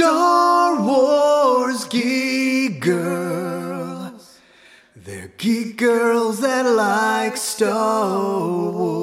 [0.00, 4.40] Star Wars geek girls.
[4.96, 8.96] They're geek girls that like Star Wars.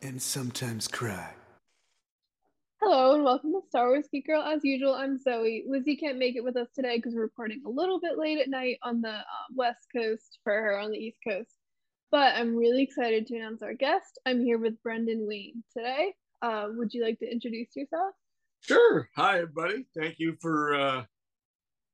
[0.00, 1.34] And sometimes cry.
[2.80, 4.42] Hello and welcome to Star Wars Geek Girl.
[4.42, 5.64] As usual, I'm Zoe.
[5.66, 8.48] Lizzie can't make it with us today because we're recording a little bit late at
[8.48, 9.24] night on the uh,
[9.56, 11.50] West Coast for her on the East Coast.
[12.12, 14.20] But I'm really excited to announce our guest.
[14.24, 16.14] I'm here with Brendan Wayne today.
[16.40, 18.14] Uh, would you like to introduce yourself?
[18.60, 19.08] Sure.
[19.16, 19.86] Hi, everybody.
[19.96, 21.04] Thank you for uh,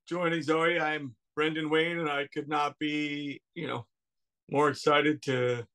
[0.08, 0.78] joining Zoe.
[0.78, 3.86] I'm Brendan Wayne, and I could not be, you know,
[4.50, 5.66] more excited to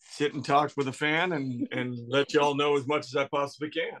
[0.00, 3.26] sit and talk with a fan and and let y'all know as much as I
[3.26, 3.98] possibly can.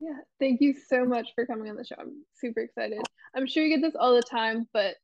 [0.00, 1.96] Yeah, thank you so much for coming on the show.
[1.98, 3.00] I'm super excited.
[3.34, 4.94] I'm sure you get this all the time, but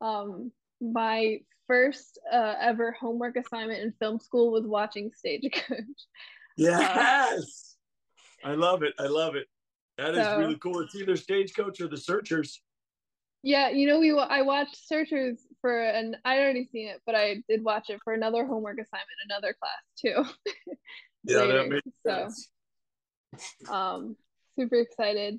[0.00, 5.76] um, my first uh, ever homework assignment in film school was watching Stagecoach.
[6.56, 7.69] Yes,
[8.44, 8.94] I love it.
[8.98, 9.46] I love it.
[9.98, 10.80] That is So- really cool.
[10.80, 12.62] It's either Stagecoach or The Searchers.
[13.42, 17.42] Yeah, you know, we I watched Searchers for an I'd already seen it, but I
[17.48, 20.24] did watch it for another homework assignment, another class too.
[21.24, 21.52] Yeah, later.
[21.58, 22.28] that makes So,
[23.34, 23.68] sense.
[23.70, 24.16] um,
[24.56, 25.38] super excited.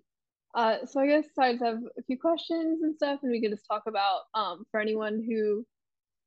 [0.54, 3.50] Uh, so I guess I just have a few questions and stuff, and we can
[3.52, 5.66] just talk about um for anyone who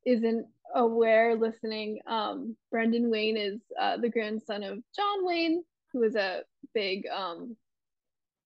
[0.06, 5.62] isn't aware listening, um, Brendan Wayne is uh, the grandson of John Wayne,
[5.94, 6.42] who was a
[6.74, 7.56] big um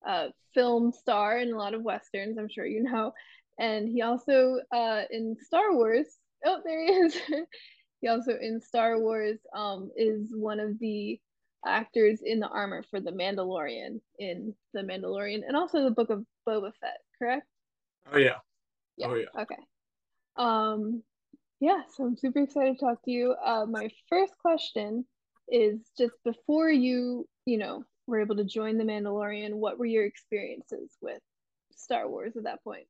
[0.07, 3.13] uh, film star in a lot of westerns, I'm sure you know.
[3.59, 6.07] And he also uh, in Star Wars,
[6.47, 7.17] oh, there he is.
[8.01, 11.19] he also in Star Wars um, is one of the
[11.67, 16.25] actors in the armor for the Mandalorian in the Mandalorian and also the Book of
[16.49, 17.47] Boba Fett, correct?
[18.13, 18.37] Oh yeah.
[18.97, 19.07] Yeah.
[19.09, 19.43] Oh yeah.
[19.43, 19.57] Okay.
[20.37, 21.03] Um,
[21.61, 23.35] yeah, so I'm super excited to talk to you.
[23.45, 25.05] Uh, my first question
[25.49, 30.05] is just before you, you know, were able to join the Mandalorian, what were your
[30.05, 31.21] experiences with
[31.75, 32.87] Star Wars at that point?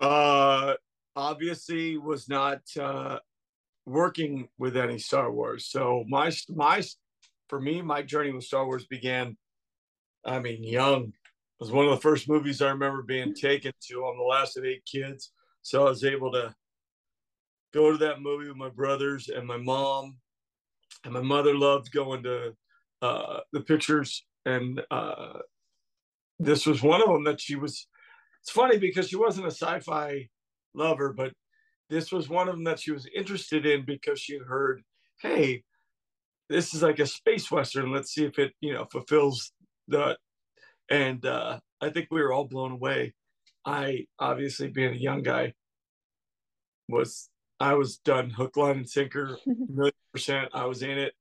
[0.00, 0.74] Uh,
[1.14, 3.20] obviously was not uh,
[3.86, 5.66] working with any Star Wars.
[5.66, 6.82] So my my
[7.48, 9.36] for me, my journey with Star Wars began.
[10.24, 11.04] I mean, young.
[11.04, 14.04] It was one of the first movies I remember being taken to.
[14.04, 16.52] I'm the last of eight kids, so I was able to
[17.72, 20.16] go to that movie with my brothers and my mom,
[21.04, 22.56] and my mother loved going to
[23.02, 25.40] uh, the pictures, and uh,
[26.38, 27.86] this was one of them that she was.
[28.40, 30.28] It's funny because she wasn't a sci-fi
[30.74, 31.32] lover, but
[31.90, 34.82] this was one of them that she was interested in because she heard,
[35.20, 35.64] "Hey,
[36.48, 37.92] this is like a space western.
[37.92, 39.52] Let's see if it, you know, fulfills
[39.88, 40.16] the."
[40.90, 43.14] And uh, I think we were all blown away.
[43.64, 45.54] I obviously, being a young guy,
[46.88, 50.50] was I was done hook, line, and sinker, million percent.
[50.52, 51.14] I was in it.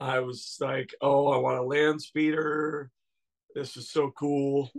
[0.00, 2.90] I was like, "Oh, I want a land speeder.
[3.54, 4.70] This is so cool."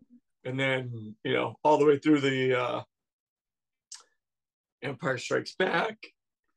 [0.44, 2.82] And then, you know, all the way through the uh,
[4.82, 5.98] Empire Strikes Back,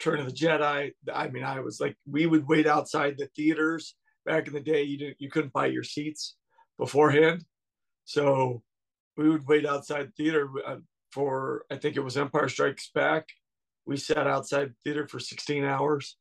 [0.00, 0.92] Return of the Jedi.
[1.12, 3.94] I mean, I was like, we would wait outside the theaters
[4.24, 4.82] back in the day.
[4.82, 6.36] You didn't, you couldn't buy your seats
[6.78, 7.44] beforehand,
[8.06, 8.62] so
[9.18, 10.76] we would wait outside the theater uh,
[11.12, 11.66] for.
[11.70, 13.28] I think it was Empire Strikes Back.
[13.86, 16.16] We sat outside the theater for 16 hours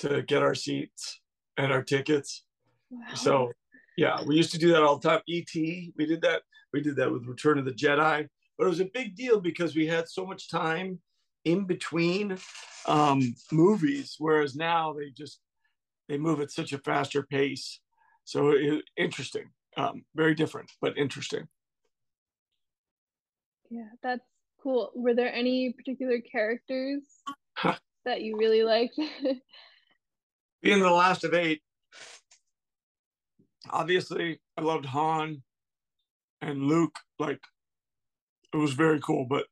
[0.00, 1.20] to get our seats
[1.56, 2.44] and our tickets.
[2.90, 3.14] Wow.
[3.14, 3.52] So,
[3.96, 5.20] yeah, we used to do that all the time.
[5.28, 6.42] ET, we did that.
[6.72, 8.28] We did that with Return of the Jedi,
[8.58, 11.00] but it was a big deal because we had so much time
[11.44, 12.36] in between
[12.86, 15.40] um, movies, whereas now they just
[16.08, 17.80] they move at such a faster pace.
[18.24, 21.46] So it, interesting, um, very different, but interesting.
[23.70, 24.24] Yeah, that's
[24.62, 24.90] cool.
[24.94, 27.02] Were there any particular characters
[28.04, 28.98] that you really liked?
[30.62, 31.62] Being the last of eight,
[33.70, 35.42] obviously I loved Han
[36.40, 36.96] and Luke.
[37.18, 37.40] Like
[38.52, 39.46] it was very cool, but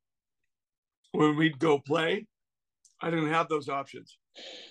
[1.13, 2.27] when we'd go play,
[3.01, 4.17] I didn't have those options.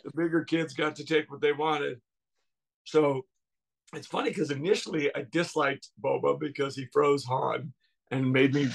[0.03, 2.01] The bigger kids got to take what they wanted.
[2.83, 3.25] So
[3.93, 7.71] it's funny because initially I disliked Boba because he froze Han
[8.11, 8.69] and made me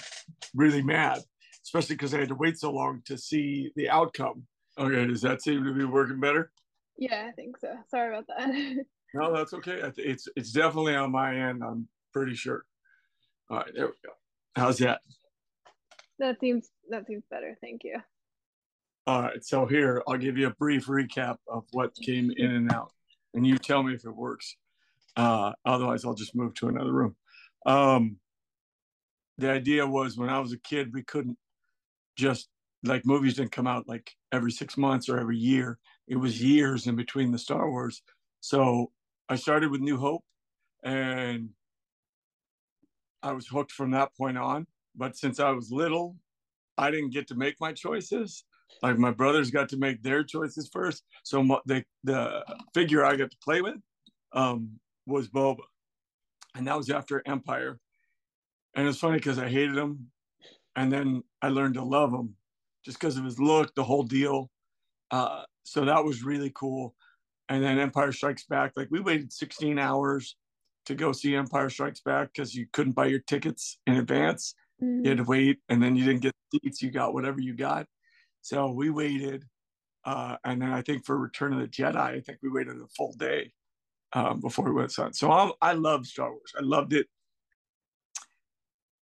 [0.55, 1.21] really mad,
[1.63, 4.45] especially because I had to wait so long to see the outcome.
[4.79, 6.53] Okay, does that seem to be working better?
[6.99, 7.75] Yeah, I think so.
[7.91, 8.85] Sorry about that.
[9.15, 9.81] No, that's okay.
[9.97, 11.65] It's it's definitely on my end.
[11.65, 12.67] I'm pretty sure.
[13.49, 14.13] All right, there we go.
[14.55, 15.01] How's that?
[16.19, 17.57] that seems that seems better.
[17.61, 17.97] Thank you.
[19.07, 22.71] All right, so here I'll give you a brief recap of what came in and
[22.71, 22.93] out,
[23.33, 24.57] and you tell me if it works.
[25.17, 27.17] Uh, otherwise, I'll just move to another room.
[27.65, 28.17] Um,
[29.39, 31.39] the idea was when I was a kid, we couldn't
[32.17, 32.49] just
[32.85, 35.79] like movies didn't come out like every six months or every year.
[36.09, 38.03] It was years in between the Star Wars.
[38.41, 38.91] So
[39.29, 40.25] I started with New Hope,
[40.83, 41.51] and
[43.23, 44.67] I was hooked from that point on.
[44.97, 46.17] But since I was little,
[46.79, 48.45] I didn't get to make my choices.
[48.83, 51.05] Like my brothers got to make their choices first.
[51.25, 52.45] So the the
[52.75, 53.77] figure I got to play with
[54.33, 55.59] um, was Boba,
[56.55, 57.79] and that was after Empire.
[58.75, 60.11] And it's funny because I hated him,
[60.77, 62.35] and then I learned to love him
[62.85, 64.51] just because of his look, the whole deal.
[65.11, 66.95] Uh, so that was really cool.
[67.49, 70.37] And then Empire Strikes Back, like we waited 16 hours
[70.87, 74.55] to go see Empire Strikes Back because you couldn't buy your tickets in advance.
[74.83, 75.05] Mm-hmm.
[75.05, 76.83] You had to wait, and then you didn't get seats.
[76.83, 77.87] You got whatever you got.
[78.43, 79.45] So we waited,
[80.05, 82.87] uh, and then I think for Return of the Jedi, I think we waited a
[82.97, 83.53] full day
[84.13, 85.13] um, before we went on.
[85.13, 86.53] So I'm, I love Star Wars.
[86.57, 87.07] I loved it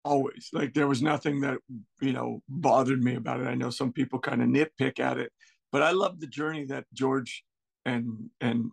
[0.04, 0.50] always.
[0.54, 1.58] Like there was nothing that
[2.00, 3.48] you know bothered me about it.
[3.48, 5.32] I know some people kind of nitpick at it,
[5.76, 7.44] but I love the journey that George
[7.86, 8.72] and and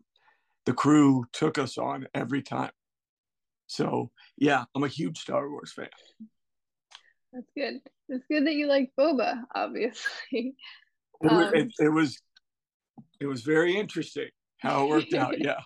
[0.66, 2.70] the crew took us on every time.
[3.66, 5.88] So yeah, I'm a huge Star Wars fan.
[7.32, 7.80] That's good.
[8.08, 10.54] It's good that you like Boba, obviously.
[11.22, 12.22] It, um, it, it was
[13.20, 14.28] it was very interesting
[14.58, 15.34] how it worked out.
[15.40, 15.58] Yeah.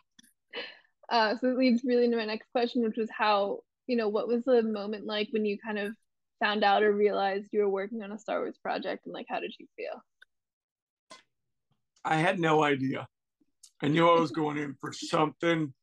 [1.10, 4.26] Uh, so it leads really into my next question, which was how you know what
[4.26, 5.92] was the moment like when you kind of
[6.42, 9.38] found out or realized you were working on a Star Wars project, and like how
[9.38, 10.00] did you feel?
[12.06, 13.08] I had no idea.
[13.82, 15.74] I knew I was going in for something,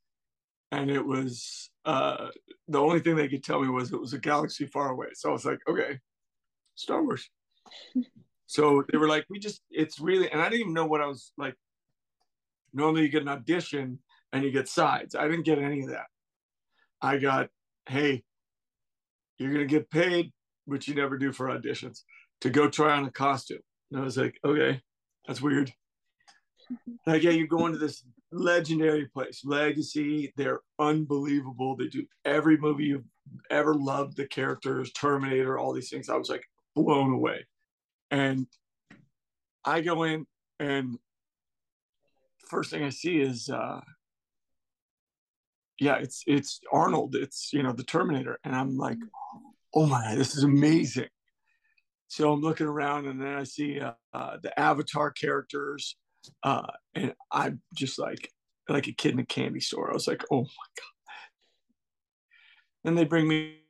[0.71, 2.29] and it was uh,
[2.69, 5.07] the only thing they could tell me was it was a galaxy far away.
[5.13, 5.99] So I was like, okay,
[6.75, 7.29] Star Wars.
[8.47, 11.07] so they were like, we just, it's really, and I didn't even know what I
[11.07, 11.55] was like.
[12.73, 13.99] Normally you get an audition
[14.31, 15.13] and you get sides.
[15.13, 16.07] I didn't get any of that.
[17.01, 17.49] I got,
[17.87, 18.23] hey,
[19.37, 20.31] you're to get paid,
[20.65, 21.99] which you never do for auditions,
[22.41, 23.59] to go try on a costume.
[23.91, 24.81] And I was like, okay,
[25.27, 25.73] that's weird.
[27.05, 30.33] Like, yeah, you're going to this legendary place, Legacy.
[30.37, 31.75] They're unbelievable.
[31.75, 33.05] They do every movie you've
[33.49, 36.09] ever loved, the characters, Terminator, all these things.
[36.09, 37.45] I was like blown away.
[38.11, 38.47] And
[39.65, 40.25] I go in,
[40.59, 40.97] and
[42.49, 43.81] first thing I see is, uh,
[45.79, 47.15] yeah, it's it's Arnold.
[47.15, 48.97] It's you know the Terminator, and I'm like,
[49.73, 51.09] oh my, god, this is amazing.
[52.07, 55.95] So I'm looking around, and then I see uh, uh, the Avatar characters
[56.43, 58.29] uh, and I'm just like
[58.69, 59.89] like a kid in a candy store.
[59.91, 60.93] I was like, oh my god.
[62.83, 63.63] Then they bring me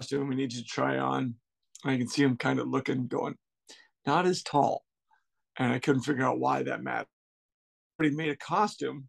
[0.00, 1.34] costume we need to try on.
[1.84, 3.36] I can see him kind of looking, going,
[4.06, 4.84] not as tall.
[5.58, 7.06] And I couldn't figure out why that mattered.
[7.96, 9.08] But he made a costume.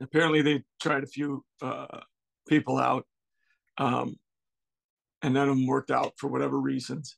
[0.00, 2.00] Apparently, they tried a few uh,
[2.48, 3.06] people out,
[3.78, 4.16] um,
[5.22, 7.16] and none of them worked out for whatever reasons.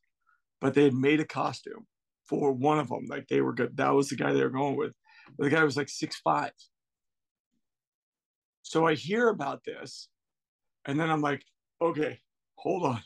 [0.61, 1.87] But they had made a costume
[2.29, 3.07] for one of them.
[3.09, 3.77] Like they were good.
[3.77, 4.93] That was the guy they were going with.
[5.37, 6.53] But the guy was like six five.
[8.63, 10.09] So I hear about this,
[10.85, 11.43] and then I'm like,
[11.81, 12.21] okay,
[12.57, 13.01] hold on.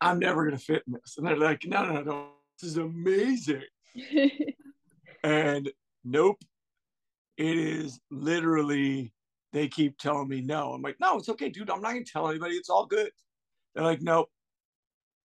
[0.00, 1.16] I'm never gonna fit in this.
[1.16, 2.28] And they're like, no, no, no,
[2.60, 3.62] this is amazing.
[5.24, 5.70] and
[6.04, 6.38] nope,
[7.36, 9.12] it is literally.
[9.52, 10.72] They keep telling me no.
[10.72, 11.70] I'm like, no, it's okay, dude.
[11.70, 12.56] I'm not gonna tell anybody.
[12.56, 13.10] It's all good.
[13.74, 14.28] They're like, nope,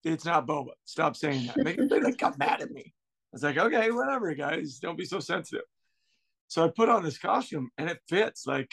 [0.06, 0.72] it's not Boba.
[0.86, 1.64] Stop saying that.
[1.64, 2.84] They, they like got mad at me.
[2.86, 4.80] I was like, okay, whatever, guys.
[4.80, 5.66] Don't be so sensitive.
[6.48, 8.46] So I put on this costume and it fits.
[8.46, 8.72] Like,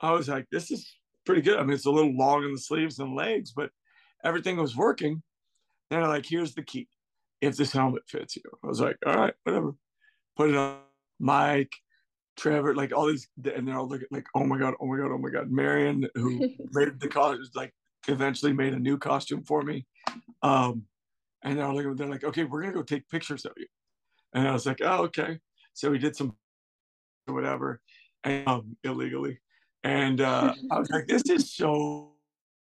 [0.00, 1.58] I was like, this is pretty good.
[1.58, 3.70] I mean, it's a little long in the sleeves and legs, but
[4.22, 5.22] everything was working.
[5.90, 6.88] Then like, here's the key.
[7.40, 9.74] If this helmet fits you, I was like, all right, whatever.
[10.36, 10.78] Put it on.
[11.22, 11.72] Mike,
[12.36, 15.12] Trevor, like all these, and they're all looking like, oh my god, oh my god,
[15.12, 15.50] oh my god.
[15.50, 17.72] Marion, who made the costume, like
[18.08, 19.86] eventually made a new costume for me.
[20.42, 20.84] Um,
[21.44, 23.66] and they're like, they're like, okay, we're gonna go take pictures of you.
[24.34, 25.38] And I was like, oh, okay.
[25.74, 26.34] So we did some
[27.26, 27.80] whatever,
[28.24, 29.38] and, um, illegally.
[29.84, 32.12] And uh, I was like, this is so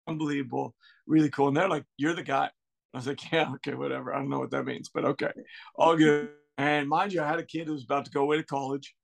[0.08, 0.74] unbelievable,
[1.06, 1.48] really cool.
[1.48, 2.50] And they're like, you're the guy.
[2.94, 4.14] I was like, yeah, okay, whatever.
[4.14, 5.30] I don't know what that means, but okay,
[5.76, 6.30] all good.
[6.58, 8.94] And mind you, I had a kid who was about to go away to college.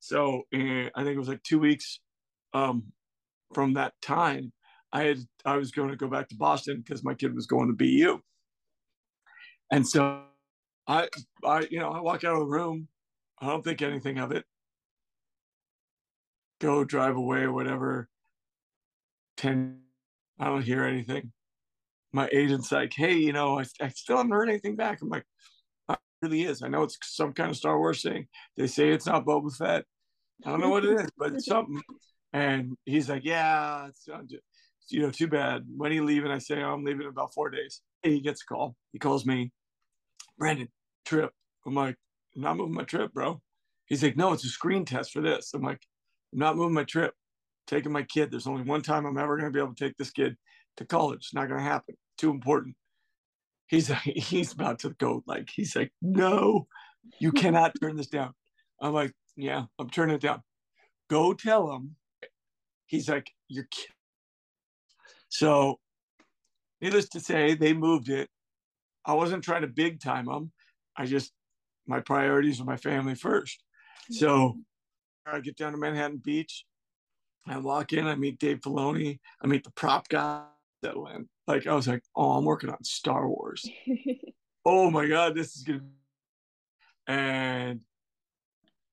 [0.00, 2.00] So uh, I think it was like two weeks
[2.52, 2.84] um,
[3.52, 4.52] from that time
[4.92, 7.68] I had I was going to go back to Boston because my kid was going
[7.68, 8.20] to BU.
[9.70, 10.22] And so
[10.86, 11.08] I
[11.44, 12.88] I you know, I walk out of the room,
[13.40, 14.44] I don't think anything of it.
[16.60, 18.08] Go drive away or whatever.
[19.38, 19.80] 10
[20.38, 21.32] I don't hear anything.
[22.12, 25.00] My agent's like, hey, you know, I, I still haven't heard anything back.
[25.02, 25.24] I'm like,
[25.88, 26.62] uh, it really is.
[26.62, 28.26] I know it's some kind of Star Wars thing.
[28.56, 29.84] They say it's not Boba Fett.
[30.44, 31.80] I don't know what it is, but it's something.
[32.32, 34.22] And he's like, yeah, it's, uh,
[34.90, 35.64] you know, too bad.
[35.76, 36.30] When are you leaving?
[36.30, 37.80] I say, oh, I'm leaving in about four days.
[38.04, 38.76] And He gets a call.
[38.92, 39.52] He calls me,
[40.38, 40.68] Brandon,
[41.04, 41.32] trip.
[41.66, 41.96] I'm like,
[42.34, 43.40] I'm not moving my trip, bro.
[43.86, 45.52] He's like, no, it's a screen test for this.
[45.54, 45.82] I'm like,
[46.32, 47.14] I'm not moving my trip,
[47.66, 48.30] taking my kid.
[48.30, 50.36] There's only one time I'm ever going to be able to take this kid
[50.76, 51.18] to college.
[51.18, 51.96] It's not going to happen.
[52.16, 52.76] Too important.
[53.66, 55.22] He's he's about to go.
[55.26, 56.66] Like he's like, no,
[57.18, 58.32] you cannot turn this down.
[58.80, 60.42] I'm like, yeah, I'm turning it down.
[61.08, 61.96] Go tell him.
[62.86, 63.68] He's like, you're.
[65.30, 65.78] So,
[66.80, 68.28] needless to say, they moved it.
[69.04, 70.52] I wasn't trying to big time them.
[70.96, 71.32] I just
[71.86, 73.62] my priorities were my family first.
[74.10, 75.36] So mm-hmm.
[75.36, 76.64] I get down to Manhattan Beach.
[77.46, 80.42] I walk in, I meet Dave Filoni, I meet the prop guy
[80.82, 81.28] that went.
[81.46, 83.68] Like I was like, oh, I'm working on Star Wars.
[84.64, 85.80] oh my God, this is gonna
[87.08, 87.80] and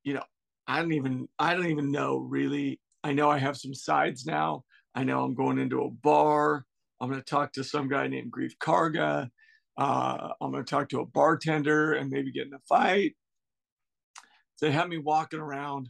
[0.03, 0.23] you know,
[0.67, 2.79] I don't even I don't even know really.
[3.03, 4.63] I know I have some sides now.
[4.97, 6.65] I know I'm going into a bar.
[6.99, 9.29] I'm going to talk to some guy named Greef Karga.
[9.77, 13.13] Uh, I'm going to talk to a bartender and maybe get in a fight.
[14.59, 15.89] They have me walking around,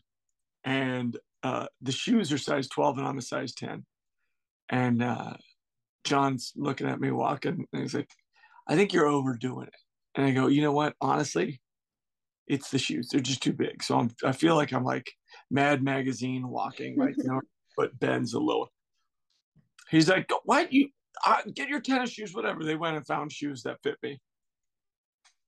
[0.66, 3.86] and uh, the shoes are size 12 and I'm a size 10.
[4.68, 5.36] And uh,
[6.04, 8.12] Jon's looking at me walking, and he's like,
[8.68, 9.74] I think you're overdoing it.
[10.16, 10.96] And I go, you know what?
[11.00, 11.62] Honestly,
[12.46, 13.08] it's the shoes.
[13.10, 13.82] They're just too big.
[13.84, 15.10] So I'm, I feel like I'm like
[15.50, 17.40] Mad Magazine walking, you know,
[17.78, 18.68] but Ben's a little.
[19.90, 20.90] He's like, why you
[21.26, 22.64] uh, get your tennis shoes, whatever.
[22.64, 24.20] They went and found shoes that fit me.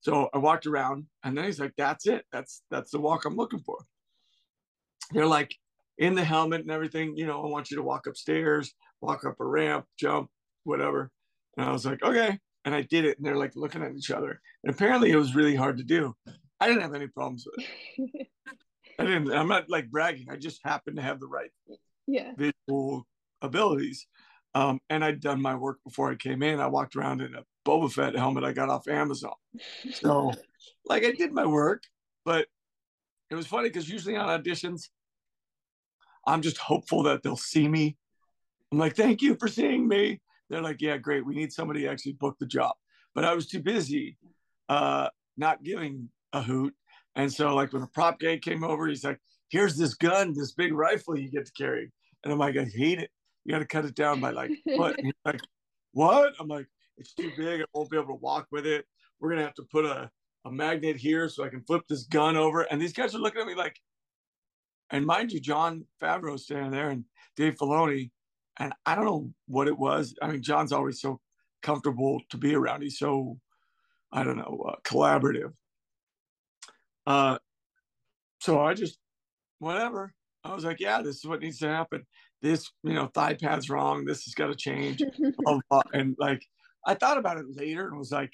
[0.02, 2.26] So I walked around and then he's like, that's it.
[2.32, 3.78] That's, that's the walk I'm looking for.
[5.12, 5.54] They're like
[5.98, 9.36] in the helmet and everything, you know, I want you to walk upstairs, walk up
[9.40, 10.30] a ramp, jump,
[10.64, 11.12] whatever.
[11.58, 12.40] And I was like, okay.
[12.64, 13.18] And I did it.
[13.18, 14.40] And they're like looking at each other.
[14.64, 16.16] And apparently it was really hard to do.
[16.60, 17.66] I didn't have any problems with
[17.98, 18.28] it.
[19.00, 20.28] I didn't, I'm not like bragging.
[20.30, 21.52] I just happened to have the right
[22.08, 22.32] yeah.
[22.38, 23.06] visual
[23.42, 24.08] abilities.
[24.56, 26.60] Um, and I'd done my work before I came in.
[26.60, 29.34] I walked around in a Boba Fett helmet I got off Amazon.
[29.94, 30.32] So,
[30.86, 31.84] like, I did my work,
[32.26, 32.48] but
[33.30, 34.90] it was funny because usually on auditions,
[36.26, 37.96] I'm just hopeful that they'll see me.
[38.72, 40.20] I'm like, thank you for seeing me.
[40.50, 41.26] They're like, yeah, great.
[41.26, 42.76] We need somebody to actually book the job.
[43.14, 44.18] But I was too busy
[44.68, 46.74] uh, not giving a hoot.
[47.16, 50.54] And so, like, when a prop guy came over, he's like, here's this gun, this
[50.54, 51.92] big rifle you get to carry.
[52.24, 53.10] And I'm like, I hate it.
[53.46, 55.00] You got to cut it down by like what?
[55.26, 55.42] like,
[55.94, 56.34] what?
[56.40, 56.68] I'm like,
[56.98, 57.62] it's too big.
[57.62, 58.86] I won't be able to walk with it.
[59.20, 60.10] We're gonna have to put a,
[60.46, 62.62] a magnet here so I can flip this gun over.
[62.62, 63.76] And these guys are looking at me like,
[64.92, 67.06] and mind you, Jon Favreau standing there and
[67.36, 68.12] Dave Filoni,
[68.58, 70.16] and I don't know what it was.
[70.22, 71.20] I mean, Jon's always so
[71.62, 72.82] comfortable to be around.
[72.82, 73.40] He's so,
[74.12, 75.54] I don't know, uh, collaborative.
[77.06, 77.38] Uh,
[78.40, 78.98] so I just,
[79.60, 80.14] whatever.
[80.44, 82.06] I was like, yeah, this is what needs to happen.
[82.42, 84.06] This, you know, thigh pad's wrong.
[84.06, 85.02] This has got to change.
[85.94, 86.46] and like,
[86.86, 88.34] I thought about it later and was like,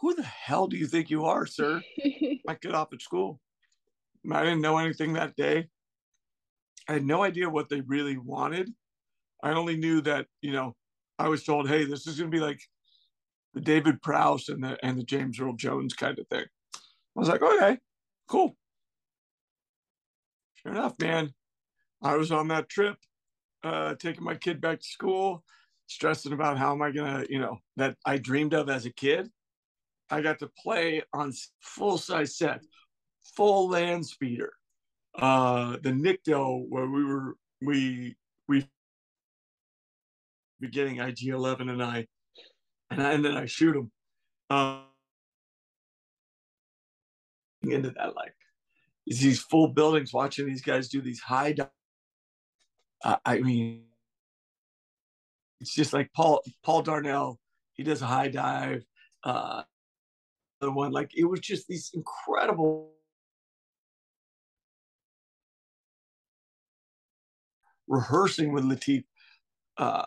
[0.00, 1.82] who the hell do you think you are, sir?
[2.48, 3.40] I get off at school.
[4.30, 5.68] I didn't know anything that day.
[6.88, 8.70] I had no idea what they really wanted.
[9.42, 10.74] I only knew that, you know,
[11.18, 12.60] I was told, hey, this is going to be like
[13.54, 16.44] the David Prowse and the and the James Earl Jones kind of thing.
[16.74, 16.78] I
[17.14, 17.78] was like, okay,
[18.28, 18.56] cool.
[20.54, 21.32] Sure enough, man,
[22.02, 22.96] I was on that trip,
[23.62, 25.44] uh, taking my kid back to school,
[25.86, 29.28] stressing about how am I gonna, you know, that I dreamed of as a kid.
[30.10, 32.62] I got to play on full size set,
[33.36, 34.52] full land speeder,
[35.18, 38.16] uh, the Nikto where we were we
[38.48, 38.66] we
[40.60, 42.06] beginning IG eleven and I,
[42.90, 43.90] and, I, and then I shoot them.
[44.48, 44.80] Uh,
[47.62, 48.34] into that like
[49.06, 51.52] these full buildings watching these guys do these high
[53.04, 53.84] uh, i mean
[55.60, 57.38] it's just like paul paul darnell
[57.72, 58.84] he does a high dive
[59.24, 59.62] uh
[60.60, 62.92] the one like it was just these incredible
[67.88, 69.04] rehearsing with Lateef,
[69.78, 70.06] uh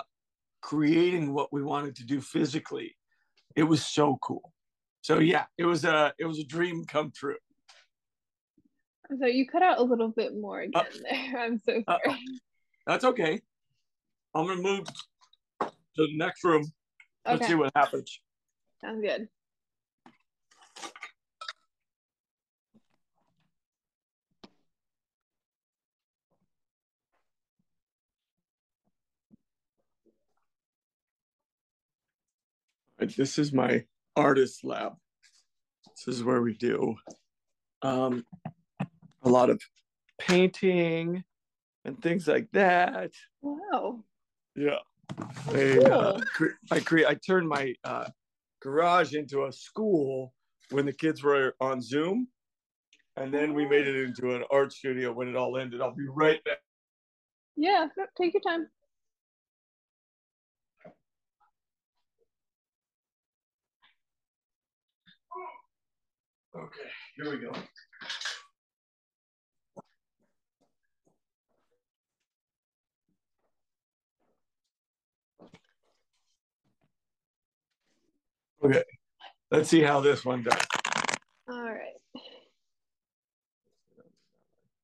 [0.62, 2.96] creating what we wanted to do physically
[3.56, 4.54] it was so cool
[5.02, 7.36] so yeah it was a it was a dream come true
[9.20, 11.42] so you cut out a little bit more uh, again uh, there.
[11.44, 12.20] I'm so sorry.
[12.86, 13.40] That's okay.
[14.36, 14.86] I'm gonna move
[15.62, 16.72] to the next room.
[17.26, 18.20] Let's see what happens.
[18.82, 19.30] Sounds good.
[33.18, 33.86] This is my
[34.16, 34.94] artist lab.
[36.06, 36.96] This is where we do
[37.82, 38.26] um,
[39.24, 39.62] a lot of
[40.20, 41.24] painting
[41.86, 43.12] and things like that.
[43.42, 44.04] Wow.
[44.56, 44.78] Yeah.
[45.54, 47.08] I, uh, cre- I create.
[47.08, 48.08] I turned my uh,
[48.62, 50.34] garage into a school
[50.72, 52.28] when the kids were on Zoom,
[53.18, 55.82] and then we made it into an art studio when it all ended.
[55.82, 56.60] I'll be right back.
[57.56, 57.88] Yeah,
[58.20, 58.68] take your time.
[66.56, 67.52] Okay, here we go.
[78.64, 78.84] Okay,
[79.52, 80.62] let's see how this one does.
[81.50, 81.94] All right.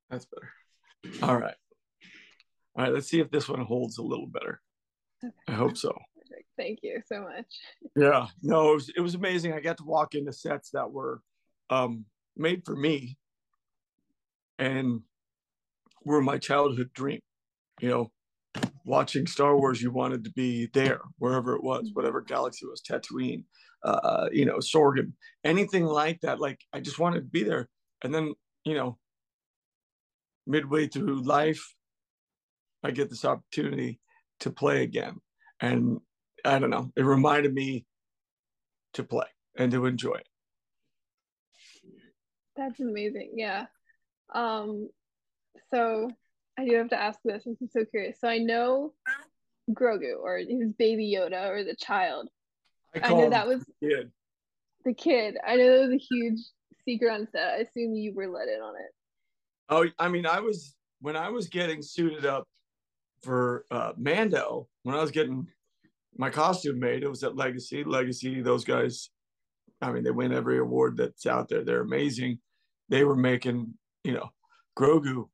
[0.10, 1.24] That's better.
[1.24, 1.56] All right.
[2.76, 4.62] All right, let's see if this one holds a little better.
[5.48, 5.98] I hope so.
[6.18, 6.48] Perfect.
[6.58, 7.46] Thank you so much.
[7.96, 9.54] Yeah, no, it was, it was amazing.
[9.54, 11.22] I got to walk into sets that were
[11.70, 12.06] um,
[12.36, 13.18] made for me
[14.58, 15.02] and
[16.04, 17.20] were my childhood dream.
[17.80, 18.12] You know,
[18.86, 23.44] watching Star Wars, you wanted to be there wherever it was, whatever galaxy was, Tatooine,
[23.84, 26.40] uh, you know, Sorgan, anything like that.
[26.40, 27.70] Like I just wanted to be there.
[28.04, 28.34] And then,
[28.66, 28.98] you know,
[30.48, 31.76] midway through life,
[32.84, 34.00] I get this opportunity
[34.42, 35.18] to play again.
[35.60, 36.00] And
[36.46, 37.86] I don't know, it reminded me
[38.94, 40.28] to play and to enjoy it.
[42.56, 43.32] That's amazing.
[43.36, 43.66] Yeah.
[44.34, 44.90] Um,
[45.72, 46.10] so
[46.60, 47.44] I do have to ask this.
[47.46, 48.20] I'm so curious.
[48.20, 48.94] So I know
[49.72, 52.28] Grogu or his baby Yoda or the child.
[52.94, 54.12] I, I know that was the kid.
[54.84, 55.38] The kid.
[55.46, 56.40] I know that was a huge
[56.84, 57.54] secret on set.
[57.54, 58.92] I assume you were let in on it.
[59.70, 62.46] Oh, I mean, I was when I was getting suited up
[63.24, 64.68] for uh, Mando.
[64.84, 65.48] When I was getting
[66.18, 67.86] my costume made, it was at Legacy.
[67.86, 69.10] Legacy, those guys.
[69.82, 71.64] I mean, they win every award that's out there.
[71.64, 72.40] They're amazing.
[72.90, 74.30] They were making, you know,
[74.78, 75.30] Grogu,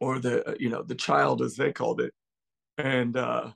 [0.00, 2.12] or the you know the child as they called it,
[2.78, 3.50] and uh,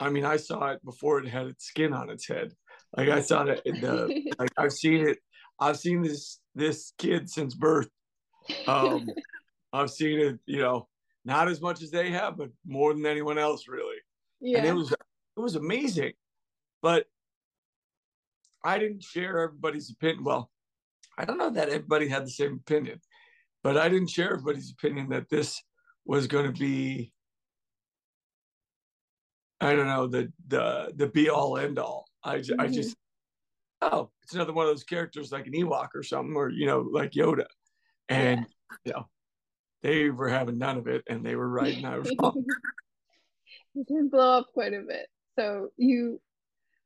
[0.00, 2.52] I mean, I saw it before it had its skin on its head.
[2.96, 5.18] Like I saw it in the like I've seen it.
[5.60, 7.88] I've seen this this kid since birth
[8.66, 9.08] um,
[9.72, 10.88] I've seen it, you know,
[11.24, 13.96] not as much as they have, but more than anyone else, really.
[14.40, 14.58] Yeah.
[14.58, 16.12] And it was it was amazing,
[16.82, 17.06] but
[18.64, 20.24] I didn't share everybody's opinion.
[20.24, 20.50] Well,
[21.18, 23.00] I don't know that everybody had the same opinion,
[23.64, 25.60] but I didn't share everybody's opinion that this
[26.04, 27.12] was going to be.
[29.60, 32.04] I don't know the the the be all end all.
[32.22, 32.60] I mm-hmm.
[32.60, 32.94] I just
[33.80, 36.86] oh it's another one of those characters like an Ewok or something or you know
[36.92, 37.46] like Yoda
[38.08, 38.76] and yeah.
[38.84, 39.08] you know
[39.82, 42.44] they were having none of it and they were right and I was wrong.
[43.74, 45.06] it did blow up quite a bit.
[45.38, 46.20] So you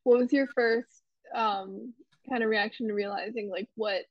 [0.04, 1.02] what was your first
[1.34, 1.92] um
[2.30, 4.02] kind of reaction to realizing like what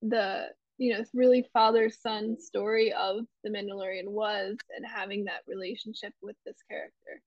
[0.00, 0.46] the
[0.78, 6.14] you know it's really father son story of the Mandalorian was and having that relationship
[6.22, 7.22] with this character?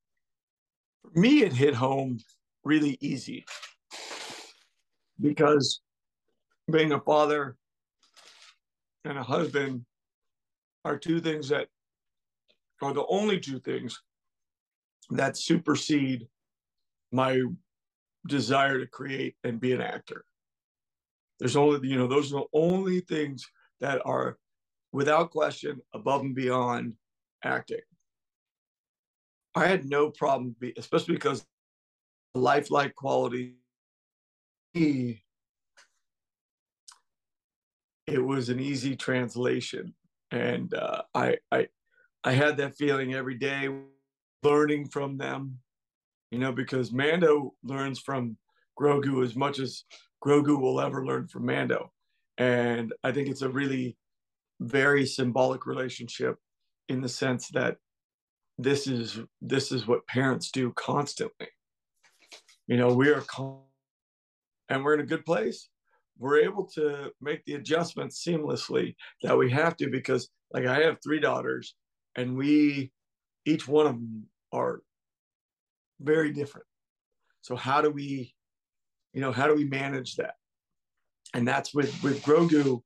[1.02, 2.20] For me it hit home
[2.64, 3.46] really easy
[5.20, 5.82] because
[6.72, 7.58] being a father
[9.06, 9.86] and a husband
[10.86, 11.68] are two things that
[12.82, 14.02] are the only two things
[15.12, 16.28] that supersede
[17.12, 17.42] my
[18.28, 20.24] desire to create and be an actor.
[21.42, 23.50] There's only, you know, those are the only things
[23.80, 24.38] that are
[24.92, 26.94] without question above and beyond
[27.44, 27.82] acting.
[29.56, 31.44] I had no problem, especially because
[32.36, 33.56] the lifelike quality
[34.76, 35.24] it
[38.24, 39.96] was an easy translation,
[40.30, 41.70] and uh, I I
[42.24, 43.68] I had that feeling every day,
[44.44, 45.58] learning from them,
[46.30, 48.38] you know, because Mando learns from
[48.80, 49.86] Grogu as much as
[50.24, 51.92] Grogu will ever learn from Mando,
[52.38, 53.98] and I think it's a really
[54.60, 56.38] very symbolic relationship
[56.90, 57.78] in the sense that
[58.58, 61.48] this is this is what parents do constantly.
[62.68, 63.24] You know, we are,
[64.70, 65.70] and we're in a good place
[66.22, 70.98] we're able to make the adjustments seamlessly that we have to because like I have
[71.04, 71.74] three daughters
[72.16, 72.92] and we
[73.44, 74.82] each one of them are
[76.00, 76.68] very different.
[77.42, 78.36] So how do we
[79.14, 80.36] you know how do we manage that?
[81.34, 82.82] And that's with with Grogu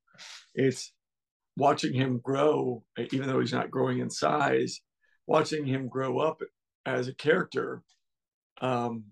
[0.53, 0.93] it's
[1.57, 4.81] watching him grow even though he's not growing in size,
[5.27, 6.41] watching him grow up
[6.85, 7.81] as a character
[8.61, 9.05] um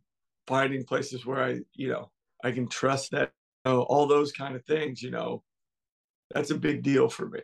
[0.48, 2.12] finding places where I you know
[2.44, 3.32] I can trust that
[3.66, 5.44] know, all those kind of things, you know,
[6.34, 7.42] that's a big deal for me.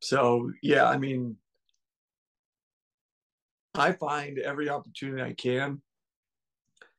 [0.00, 1.36] So, yeah, I mean,
[3.74, 5.80] I find every opportunity I can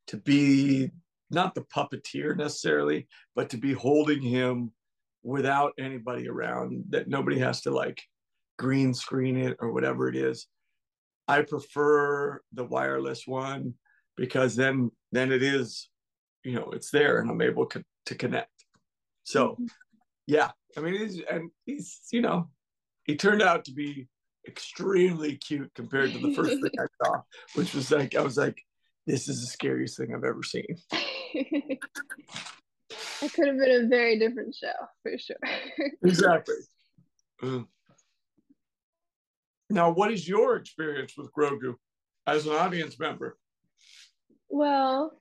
[0.08, 0.92] to be
[1.30, 4.72] not the puppeteer necessarily, but to be holding him
[5.24, 8.02] without anybody around, that nobody has to like
[8.58, 10.48] green screen it or whatever it is.
[11.28, 13.76] I prefer the wireless one
[14.18, 15.90] because then then it is,
[16.44, 18.50] you know, it's there and I'm able to to connect.
[19.24, 19.66] So, mm-hmm.
[20.28, 22.50] yeah, I mean, he's and he's you know,
[23.06, 24.08] he turned out to be
[24.48, 27.22] extremely cute compared to the first thing I saw,
[27.56, 28.62] which was like I was like,
[29.06, 30.66] this is the scariest thing I've ever seen.
[31.34, 31.80] it
[33.34, 35.38] could have been a very different show for sure.
[36.04, 36.56] exactly.
[37.42, 37.68] Mm.
[39.70, 41.76] Now, what is your experience with Grogu
[42.28, 43.38] as an audience member?
[44.50, 45.20] Well,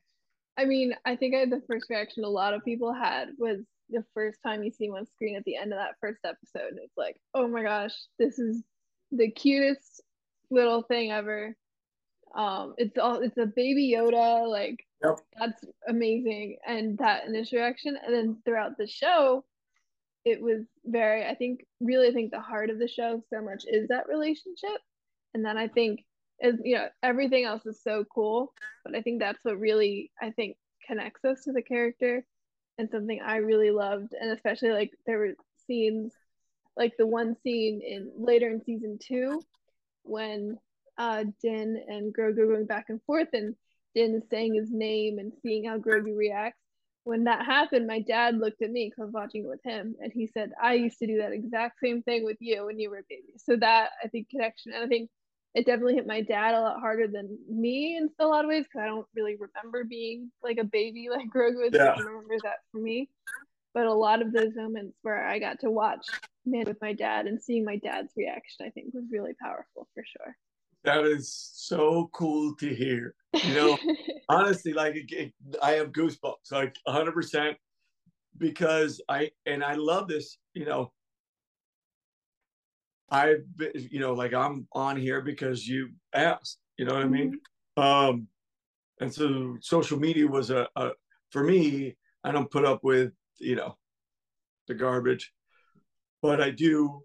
[0.58, 3.60] I mean, I think I had the first reaction a lot of people had was
[3.88, 6.78] the first time you see him on screen at the end of that first episode.
[6.82, 8.62] It's like, oh my gosh, this is
[9.10, 10.02] the cutest
[10.50, 11.56] little thing ever.
[12.34, 15.20] Um, it's all it's a baby Yoda, like yep.
[15.38, 16.56] that's amazing.
[16.66, 19.44] And that initial reaction, and then throughout the show,
[20.24, 23.64] it was very, I think, really, I think the heart of the show so much
[23.66, 24.80] is that relationship.
[25.34, 26.04] And then I think
[26.40, 28.52] is you know everything else is so cool,
[28.84, 32.24] but I think that's what really I think connects us to the character
[32.78, 35.34] and something I really loved, and especially like there were
[35.66, 36.12] scenes
[36.76, 39.42] like the one scene in later in season two
[40.04, 40.58] when
[40.98, 43.54] uh Din and Grogu going back and forth and
[43.94, 46.58] Din saying his name and seeing how Grogu reacts.
[47.04, 49.96] When that happened, my dad looked at me because I was watching it with him
[50.00, 52.90] and he said, I used to do that exact same thing with you when you
[52.90, 53.34] were a baby.
[53.38, 55.10] So that I think connection and I think
[55.54, 58.64] it definitely hit my dad a lot harder than me in a lot of ways
[58.64, 61.72] because I don't really remember being like a baby like Grogu is.
[61.72, 61.94] Yeah.
[61.96, 63.10] I remember that for me.
[63.74, 66.06] But a lot of those moments where I got to watch
[66.44, 70.04] Man with my dad and seeing my dad's reaction, I think was really powerful for
[70.04, 70.36] sure.
[70.84, 73.14] That is so cool to hear.
[73.32, 73.78] You know,
[74.28, 77.54] honestly, like it, it, I have goosebumps, like 100%,
[78.38, 80.92] because I, and I love this, you know,
[83.10, 87.14] I've been, you know, like I'm on here because you asked, you know what mm-hmm.
[87.14, 87.40] I mean?
[87.78, 87.82] Mm-hmm.
[87.82, 88.28] Um,
[89.00, 90.90] and so social media was a, a,
[91.30, 93.76] for me, I don't put up with, you know,
[94.66, 95.32] the garbage,
[96.22, 97.02] but I do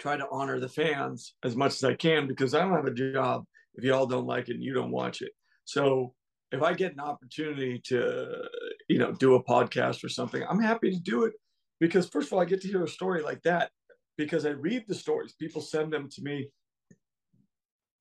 [0.00, 2.94] try to honor the fans as much as I can because I don't have a
[2.94, 5.32] job if y'all don't like it and you don't watch it.
[5.64, 6.14] So
[6.50, 8.48] if I get an opportunity to,
[8.88, 11.34] you know, do a podcast or something, I'm happy to do it
[11.78, 13.70] because first of all, I get to hear a story like that
[14.16, 15.34] because I read the stories.
[15.34, 16.48] People send them to me.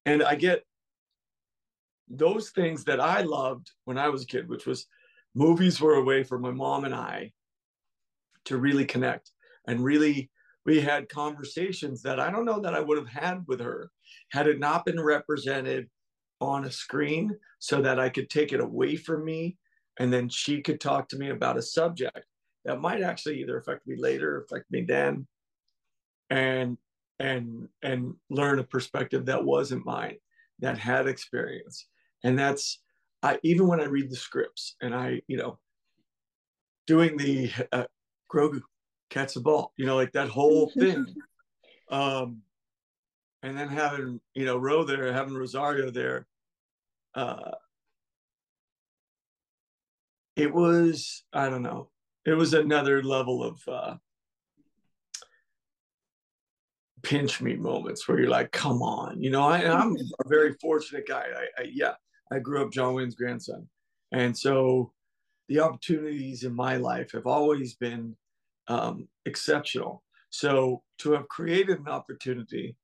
[0.05, 0.63] And I get
[2.07, 4.87] those things that I loved when I was a kid, which was
[5.35, 7.33] movies were a way for my mom and I
[8.45, 9.29] to really connect
[9.67, 10.31] and really
[10.65, 13.91] we had conversations that I don't know that I would have had with her
[14.31, 15.89] had it not been represented
[16.41, 19.57] on a screen so that I could take it away from me
[19.99, 22.25] and then she could talk to me about a subject
[22.65, 25.27] that might actually either affect me later, affect me then,
[26.29, 26.77] and
[27.19, 30.17] and and learn a perspective that wasn't mine
[30.59, 31.87] that had experience.
[32.23, 32.79] And that's
[33.23, 35.57] i even when i read the scripts and i you know
[36.87, 37.83] doing the uh,
[38.31, 38.61] grogu
[39.09, 41.05] catch the ball you know like that whole thing
[41.89, 42.41] um
[43.43, 46.27] and then having you know Ro there having rosario there
[47.15, 47.51] uh
[50.35, 51.89] it was i don't know
[52.25, 53.95] it was another level of uh
[57.01, 61.07] pinch me moments where you're like, come on, you know, I, am a very fortunate
[61.07, 61.25] guy.
[61.35, 61.93] I, I, yeah,
[62.31, 63.67] I grew up John Wayne's grandson.
[64.11, 64.91] And so
[65.47, 68.15] the opportunities in my life have always been
[68.69, 70.03] um, exceptional.
[70.29, 72.75] So to have created an opportunity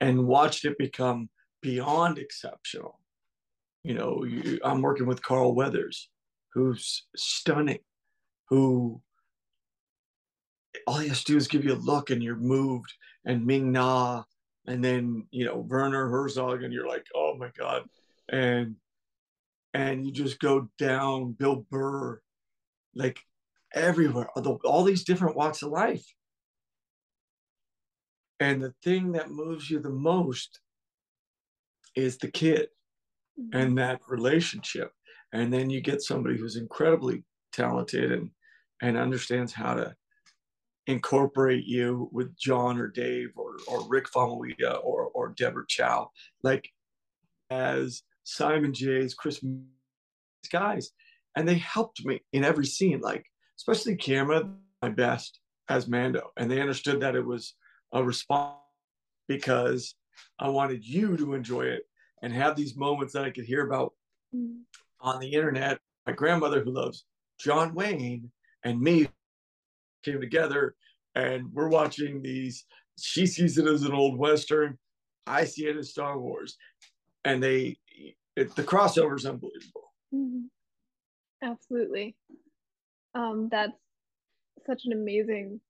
[0.00, 1.28] and watched it become
[1.62, 3.00] beyond exceptional,
[3.82, 6.08] you know, you, I'm working with Carl Weathers,
[6.52, 7.80] who's stunning,
[8.48, 9.00] who
[10.86, 12.92] all he has to do is give you a look and you're moved
[13.24, 14.22] and Ming Na
[14.66, 17.84] and then you know Werner Herzog and you're like oh my god
[18.28, 18.76] and
[19.74, 22.20] and you just go down Bill Burr
[22.94, 23.18] like
[23.74, 24.28] everywhere
[24.64, 26.04] all these different walks of life
[28.40, 30.60] and the thing that moves you the most
[31.94, 32.68] is the kid
[33.38, 33.58] mm-hmm.
[33.58, 34.90] and that relationship
[35.32, 38.30] and then you get somebody who's incredibly talented and
[38.80, 39.94] and understands how to
[40.88, 46.10] incorporate you with Jon or Dave or, or Rick Famuyiwa or, or Deborah Chow,
[46.42, 46.70] like
[47.50, 49.40] as Simon J's, Chris
[50.50, 50.90] guys.
[51.36, 53.24] And they helped me in every scene, like
[53.58, 54.48] especially camera,
[54.82, 56.30] my best as Mando.
[56.36, 57.54] And they understood that it was
[57.92, 58.56] a response
[59.26, 59.94] because
[60.38, 61.82] I wanted you to enjoy it
[62.22, 63.92] and have these moments that I could hear about
[65.00, 65.78] on the internet.
[66.06, 67.04] My grandmother who loves
[67.38, 68.30] John Wayne
[68.64, 69.08] and me
[70.02, 70.74] came together
[71.14, 72.64] and we're watching these.
[72.98, 74.78] She sees it as an old western.
[75.26, 76.56] I see it as Star Wars,
[77.24, 77.76] and they
[78.36, 79.92] it, the crossover is unbelievable.
[80.14, 80.46] Mm-hmm.
[81.42, 82.16] Absolutely,
[83.18, 83.72] um, that's
[84.66, 85.60] such an amazing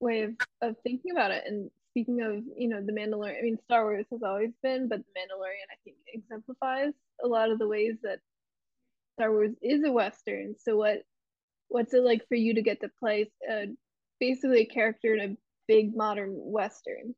[0.00, 1.44] way of, of thinking about it.
[1.46, 4.98] And speaking of, you know, the Mandalorian, I mean, Star Wars has always been, but
[4.98, 6.92] the Mandalorian, I think, exemplifies
[7.24, 8.18] a lot of the ways that
[9.18, 10.54] Star Wars is a Western.
[10.58, 10.98] So what
[11.68, 13.66] what's it like for you to get to play uh,
[14.18, 15.36] basically a character in a
[15.68, 17.14] big modern Western?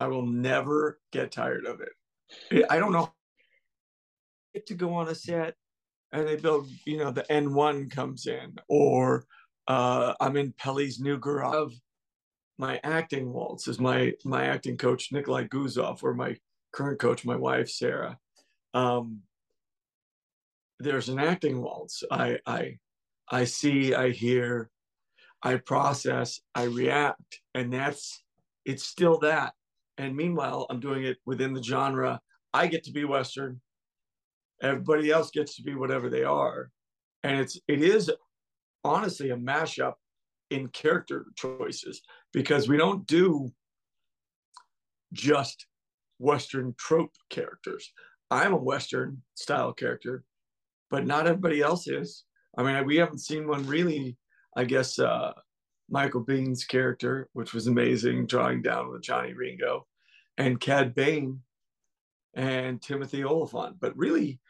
[0.00, 2.66] I will never get tired of it.
[2.70, 3.12] I don't know.
[4.54, 5.54] Get to go on a set
[6.12, 9.24] and they build, you know, the N1 comes in, or
[9.66, 11.74] uh, I'm in Peli's new garage.
[12.58, 16.36] My acting waltz is my my acting coach Nikolai Guzov, or my
[16.72, 18.18] current coach, my wife Sarah.
[18.74, 19.20] Um,
[20.80, 22.02] there's an acting waltz.
[22.10, 22.78] I I
[23.30, 24.70] I see, I hear,
[25.42, 28.22] I process, I react, and that's
[28.64, 29.54] it's still that.
[29.98, 32.20] And meanwhile, I'm doing it within the genre.
[32.52, 33.60] I get to be Western.
[34.62, 36.70] Everybody else gets to be whatever they are.
[37.22, 38.10] And it's it is
[38.84, 39.94] honestly a mashup
[40.50, 43.50] in character choices because we don't do
[45.12, 45.66] just
[46.18, 47.92] Western trope characters.
[48.30, 50.24] I'm a Western style character,
[50.90, 52.24] but not everybody else is.
[52.56, 54.16] I mean, we haven't seen one really.
[54.56, 55.32] I guess uh,
[55.88, 59.86] Michael Biehn's character, which was amazing, drawing down with Johnny Ringo,
[60.36, 61.40] and Cad Bane,
[62.34, 63.76] and Timothy Olyphant.
[63.80, 64.40] But really,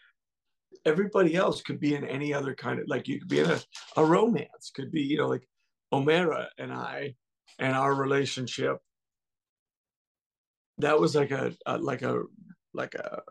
[0.85, 3.61] everybody else could be in any other kind of like you could be in a,
[3.97, 5.47] a romance, could be you know like
[5.93, 7.15] Omera and I
[7.59, 8.79] and our relationship.
[10.79, 12.23] That was like a, a like a
[12.73, 13.23] like a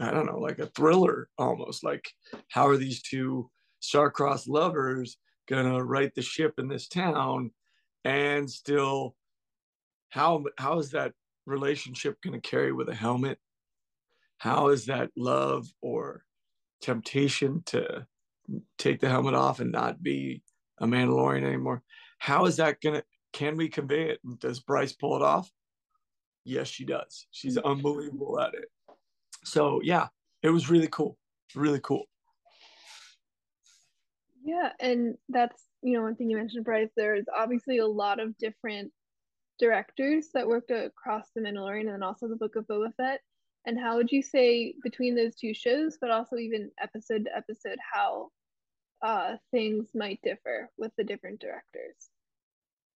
[0.00, 2.08] I don't know like a thriller almost like
[2.48, 5.16] how are these two star-crossed lovers
[5.48, 7.50] gonna right the ship in this town
[8.04, 9.14] and still
[10.10, 11.12] how how is that
[11.46, 13.38] relationship to carry with a helmet
[14.38, 16.22] how is that love or
[16.80, 18.06] temptation to
[18.78, 20.42] take the helmet off and not be
[20.78, 21.82] a mandalorian anymore.
[22.18, 24.20] How is that to can we convey it?
[24.38, 25.50] Does bryce pull it off?
[26.44, 27.26] Yes she does.
[27.30, 28.70] She's unbelievable at it.
[29.44, 30.08] So yeah
[30.42, 31.18] it was really cool
[31.54, 32.04] really cool.
[34.44, 36.90] Yeah, and that's you know one thing you mentioned, Bryce.
[36.96, 38.92] There's obviously a lot of different
[39.58, 43.20] directors that worked across the Mandalorian and then also the Book of Boba Fett.
[43.66, 47.78] And how would you say between those two shows, but also even episode to episode,
[47.92, 48.30] how
[49.02, 52.10] uh, things might differ with the different directors?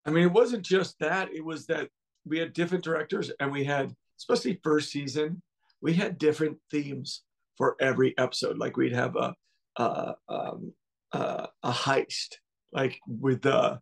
[0.05, 1.89] I mean, it wasn't just that; it was that
[2.25, 5.41] we had different directors, and we had, especially first season,
[5.81, 7.23] we had different themes
[7.57, 8.57] for every episode.
[8.57, 9.33] Like we'd have a,
[9.77, 10.73] a um,
[11.11, 12.35] uh, a heist,
[12.71, 13.77] like with uh,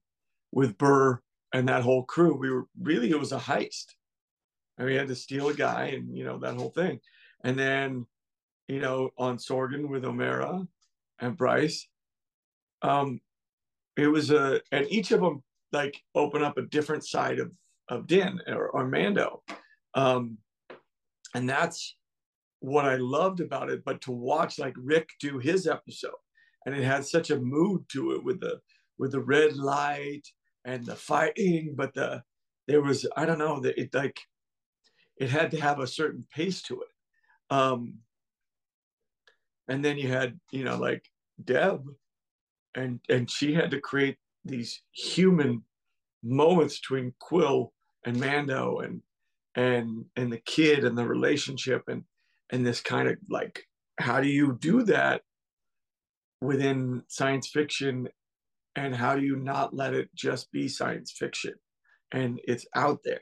[0.51, 1.19] with Burr
[1.53, 2.35] and that whole crew.
[2.35, 3.93] We were really it was a heist,
[4.77, 6.99] and we had to steal a guy, and you know that whole thing.
[7.43, 8.05] And then,
[8.67, 10.67] you know, on Sorgan with Omera
[11.19, 11.87] and Bryce,
[12.81, 13.21] um,
[13.95, 17.51] it was a and each of them like open up a different side of
[17.89, 19.43] of Din or, Mando,
[19.93, 20.37] um,
[21.33, 21.95] and that's
[22.59, 23.83] what I loved about it.
[23.85, 26.11] But to watch like Rick do his episode
[26.67, 28.59] and it had such a mood to it with the
[28.99, 30.27] with the red light
[30.65, 32.21] and the fighting but the
[32.67, 34.19] there was i don't know that it like
[35.19, 36.89] it had to have a certain pace to it.
[37.49, 37.99] Um
[39.67, 41.03] and then you had you know like
[41.43, 41.83] deb
[42.75, 45.63] and and she had to create these human
[46.23, 47.69] moments between Kuiil
[48.05, 49.01] and mando and
[49.55, 52.03] and and the kid and the relationship and
[52.51, 53.65] and this kind of like
[53.99, 55.21] how do you do that
[56.41, 58.07] within science fiction?
[58.75, 61.55] And how do you not let it just be science fiction?
[62.11, 63.21] And it's out there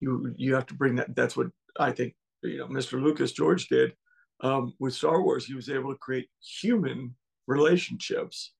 [0.00, 3.68] you you have to bring that that's what i think you know mr lucas george
[3.68, 3.92] did
[4.40, 5.46] um, with star wars.
[5.46, 7.16] He was able to create human
[7.48, 8.52] relationships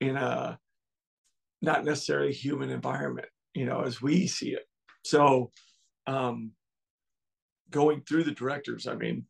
[0.00, 0.58] in a
[1.60, 4.64] not necessarily human environment you know as we see it.
[5.04, 5.50] So
[6.06, 6.52] um,
[7.70, 9.26] going through the directors i mean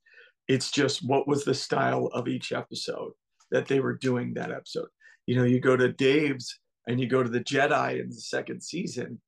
[0.49, 3.13] it's just what was the style of each episode
[3.51, 4.89] that they were doing that episode.
[5.27, 8.63] You know, you go to Dave's and you go to the Jedi in the second
[8.63, 9.21] season,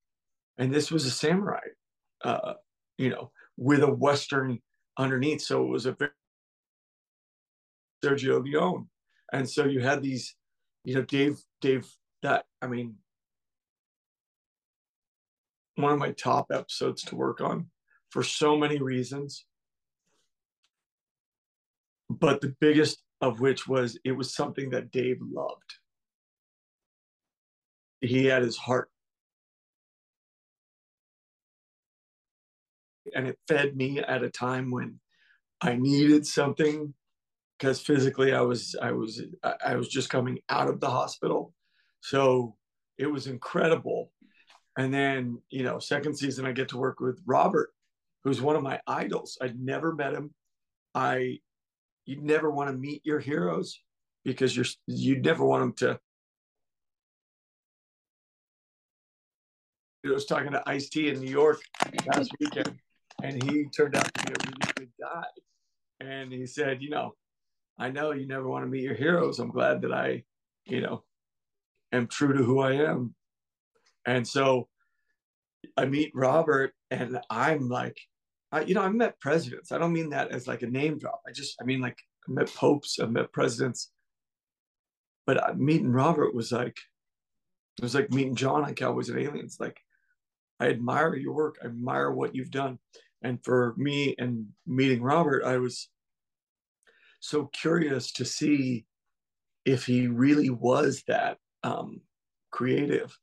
[0.58, 1.60] and this was a samurai,
[2.24, 2.55] uh,
[2.98, 4.61] you know, with a Western
[4.98, 5.42] underneath.
[5.42, 6.11] So it was a very
[8.05, 8.88] Sergio Leone.
[9.33, 10.37] And so you had these,
[10.85, 11.88] you know, Dave, Dave,
[12.22, 12.96] that, I mean,
[15.74, 17.66] one of my top episodes to work on
[18.11, 19.44] for so many reasons.
[22.09, 25.74] But the biggest of which was it was something that Dave loved.
[28.00, 28.90] He had his heart.
[33.16, 35.00] And it fed me at a time when
[35.61, 36.94] I needed something
[37.59, 39.22] because physically I was I was
[39.64, 41.55] I was just coming out of the hospital.
[42.00, 42.57] So
[42.98, 44.12] it was incredible.
[44.79, 47.70] And then, you know, second season, I get to work with Robert,
[48.24, 49.38] who's one of my idols.
[49.40, 50.35] I'd never met him.
[50.94, 51.38] I,
[52.05, 53.81] you'd never want to meet your heroes
[54.24, 56.00] because you're, you'd never want them to.
[60.05, 61.61] I was talking to Ice T in New York
[62.07, 62.79] last weekend,
[63.22, 65.24] and he turned out to be a really good guy.
[66.00, 67.14] And he said, you know,
[67.79, 69.38] I know you never want to meet your heroes.
[69.38, 70.24] I'm glad that I,
[70.64, 71.02] you know,
[71.92, 73.14] am true to who I am.
[74.07, 74.68] And so
[75.76, 77.98] I meet Robert and I'm like,
[78.52, 79.72] I, you know, I've met presidents.
[79.72, 81.20] I don't mean that as like a name drop.
[81.26, 81.98] I just, I mean, like
[82.29, 83.90] I met popes, I met presidents.
[85.26, 86.76] But meeting Robert was like,
[87.79, 89.57] it was like meeting Jon on Cowboys and Aliens.
[89.59, 89.79] Like,
[90.61, 91.59] I admire your work.
[91.62, 92.79] I admire what you've done.
[93.22, 95.88] And for me and meeting Robert, I was
[97.20, 98.87] so curious to see
[99.64, 102.00] if he really was that um,
[102.50, 103.18] creative.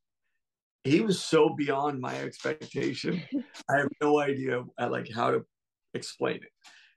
[0.84, 3.24] He was so beyond my expectation.
[3.70, 5.46] I have no idea at uh, like how to
[5.94, 6.52] explain it.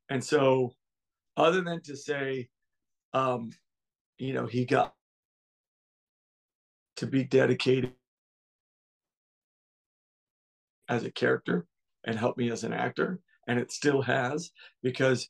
[0.09, 0.73] And so,
[1.37, 2.49] other than to say,
[3.13, 3.51] um,
[4.19, 4.95] you know, he got
[6.97, 7.93] to be dedicated
[10.89, 11.67] as a character
[12.07, 14.51] and helped me as an actor, and it still has
[14.83, 15.29] because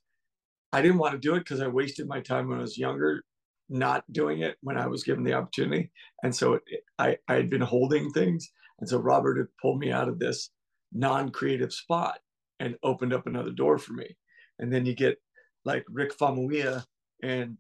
[0.73, 3.23] I didn't want to do it because I wasted my time when I was younger
[3.69, 5.91] not doing it when I was given the opportunity.
[6.23, 6.63] And so it,
[6.99, 8.51] I, I had been holding things.
[8.79, 10.51] And so Robert had pulled me out of this
[10.93, 12.19] non creative spot
[12.61, 14.17] and opened up another door for me.
[14.59, 15.19] And then you get
[15.65, 16.85] like Rick Famuyiwa,
[17.23, 17.57] and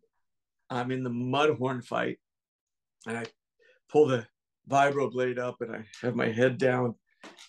[0.70, 2.18] I'm in the Mudhorn fight,
[3.07, 3.24] and I
[3.90, 4.26] pull the
[4.68, 6.94] vibro blade up and I have my head down.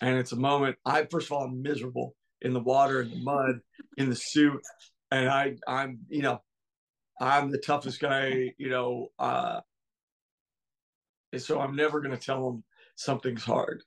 [0.00, 3.16] And it's a moment I, first of all, I'm miserable in the water, in the
[3.16, 3.60] mud,
[3.96, 4.60] in the suit.
[5.10, 6.40] And I, I'm, you know,
[7.20, 9.08] I'm the toughest guy, you know.
[9.18, 9.60] Uh,
[11.32, 12.64] and so I'm never going to tell them
[12.96, 13.82] something's hard.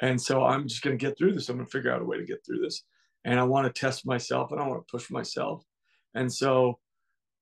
[0.00, 1.48] And so I'm just going to get through this.
[1.48, 2.82] I'm going to figure out a way to get through this.
[3.24, 5.64] And I want to test myself and I want to push myself.
[6.14, 6.78] And so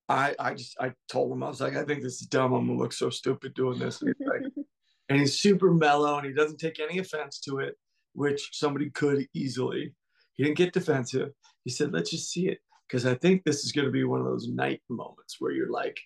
[0.08, 2.52] I, I just, I told him, I was like, I think this is dumb.
[2.52, 4.00] I'm going to look so stupid doing this.
[4.02, 4.42] And he's, like,
[5.08, 7.76] and he's super mellow and he doesn't take any offense to it,
[8.14, 9.94] which somebody could easily.
[10.34, 11.30] He didn't get defensive.
[11.64, 14.20] He said, let's just see it because I think this is going to be one
[14.20, 15.98] of those knight moments where you're like,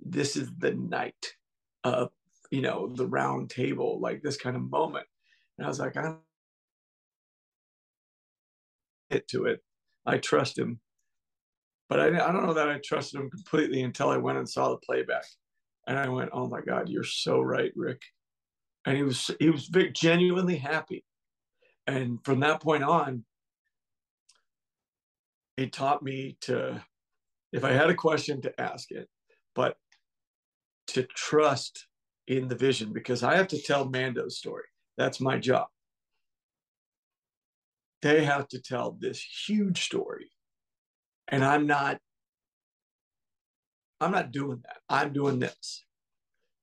[0.00, 1.34] this is the knight
[1.84, 2.10] of,
[2.50, 5.06] you know, the round table, like this kind of moment.
[5.58, 6.18] And I was like, I'm
[9.10, 9.62] hit to it.
[10.06, 10.80] I trust him.
[11.88, 14.70] But I, I don't know that I trusted him completely until I went and saw
[14.70, 15.24] the playback.
[15.86, 18.00] And I went, oh my God, you're so right, Rick.
[18.86, 21.04] And he was he was genuinely happy.
[21.86, 23.24] And from that point on,
[25.56, 26.82] it taught me to,
[27.52, 29.08] if I had a question, to ask it,
[29.54, 29.76] but
[30.88, 31.86] to trust
[32.26, 34.64] in the vision because I have to tell Mando's story.
[34.96, 35.66] That's my job.
[38.00, 40.30] They have to tell this huge story.
[41.28, 41.98] And I'm not
[44.00, 44.78] I'm not doing that.
[44.88, 45.84] I'm doing this.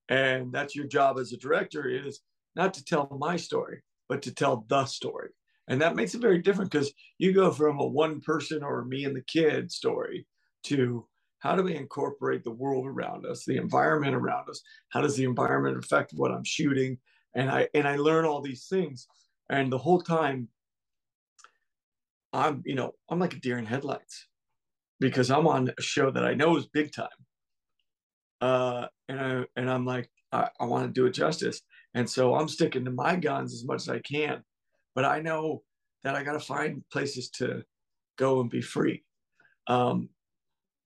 [0.09, 2.19] And that's your job as a director is
[2.55, 5.29] not to tell my story, but to tell the story.
[5.69, 9.05] And that makes it very different because you go from a one person or me
[9.05, 10.25] and the kid story
[10.63, 14.61] to how do we incorporate the world around us, the environment around us?
[14.89, 16.97] How does the environment affect what I'm shooting?
[17.35, 19.07] And I and I learn all these things.
[19.49, 20.49] And the whole time
[22.33, 24.27] I'm, you know, I'm like a deer in headlights
[24.99, 27.07] because I'm on a show that I know is big time.
[28.41, 31.61] Uh, and I and I'm like, I, I want to do it justice.
[31.95, 34.43] And so I'm sticking to my guns as much as I can
[34.99, 35.63] but I know
[36.03, 37.63] that I got to find places to
[38.17, 39.03] go and be free.
[39.67, 40.09] Um,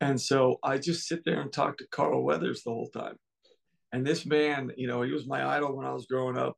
[0.02, 3.16] and so I just sit there and talk to Carl Weathers the whole time.
[3.92, 6.56] And this man, you know, he was my idol when I was growing up.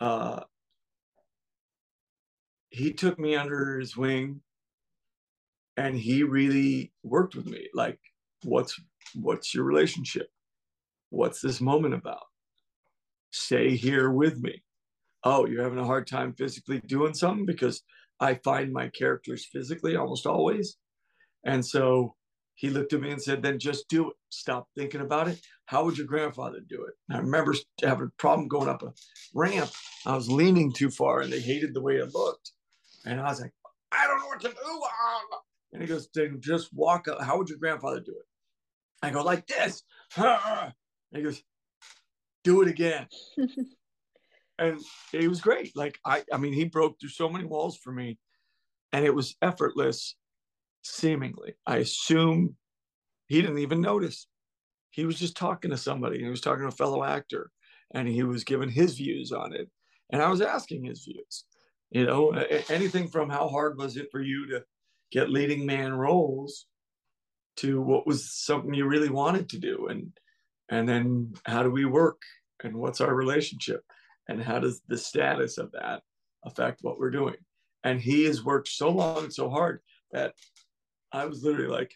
[0.00, 0.40] Uh,
[2.70, 4.40] he took me under his wing
[5.76, 7.68] and he really worked with me.
[7.74, 7.98] Like,
[8.44, 8.80] what's
[9.14, 10.28] what's your relationship?
[11.10, 12.24] What's this moment about?
[13.36, 14.62] Stay here with me
[15.26, 17.82] oh, you're having a hard time physically doing something because
[18.20, 20.76] I find my characters physically almost always.
[21.44, 22.14] And so
[22.54, 24.16] he looked at me and said, then just do it.
[24.30, 25.40] Stop thinking about it.
[25.66, 26.94] How would your grandfather do it?
[27.08, 28.92] And I remember having a problem going up a
[29.34, 29.70] ramp.
[30.06, 32.52] I was leaning too far and they hated the way it looked.
[33.04, 33.52] And I was like,
[33.90, 34.54] I don't know what to do.
[35.72, 37.20] And he goes, then just walk up.
[37.20, 38.24] How would your grandfather do it?
[39.02, 39.82] I go, like this.
[40.16, 40.72] And
[41.18, 41.42] he goes,
[42.46, 43.06] do it again.
[44.58, 44.80] and
[45.12, 45.76] it was great.
[45.76, 48.18] Like I, I mean, he broke through so many walls for me,
[48.92, 50.16] and it was effortless,
[50.82, 51.54] seemingly.
[51.66, 52.56] I assume
[53.26, 54.26] he didn't even notice.
[54.90, 56.18] He was just talking to somebody.
[56.18, 57.50] He was talking to a fellow actor,
[57.92, 59.68] and he was giving his views on it
[60.10, 61.44] and i was asking his views
[61.90, 62.30] you know
[62.68, 64.62] anything from how hard was it for you to
[65.10, 66.66] get leading man roles
[67.56, 70.12] to what was something you really wanted to do and
[70.70, 72.20] and then how do we work?
[72.64, 73.82] And what's our relationship?
[74.28, 76.02] And how does the status of that
[76.44, 77.36] affect what we're doing?
[77.84, 79.80] And he has worked so long and so hard
[80.12, 80.34] that
[81.12, 81.92] i was literally like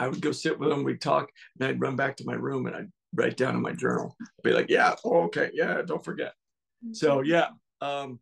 [0.00, 0.84] i would go sit with him.
[0.84, 3.72] We'd talk and i'd run back to my room and i'd write down in my
[3.72, 4.14] journal.
[4.20, 6.32] I'd be like yeah oh, okay yeah don't forget.
[6.92, 7.30] So mm-hmm.
[7.30, 7.48] yeah
[7.80, 8.20] um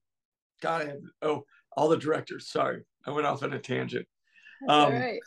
[0.62, 1.44] god I have, oh
[1.76, 4.06] all the directors sorry i went off on a tangent.
[4.68, 5.20] Um, right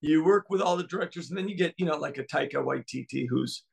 [0.00, 2.54] you work with all the directors, and then you get, you know, like a Taika
[2.54, 3.64] Waititi who's,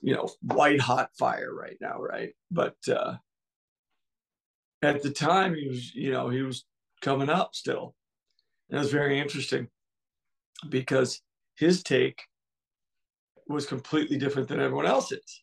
[0.00, 2.32] you know, white hot fire right now, right?
[2.50, 3.16] But uh,
[4.82, 6.64] at the time, he was, you know, he was
[7.00, 7.94] coming up still.
[8.68, 9.68] And it was very interesting
[10.68, 11.20] because
[11.56, 12.22] his take
[13.48, 15.42] was completely different than everyone else's.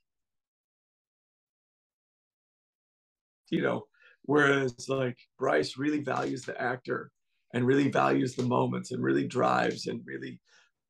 [3.50, 3.88] You know,
[4.24, 7.12] whereas like Bryce really values the actor
[7.58, 10.40] and really values the moments and really drives and really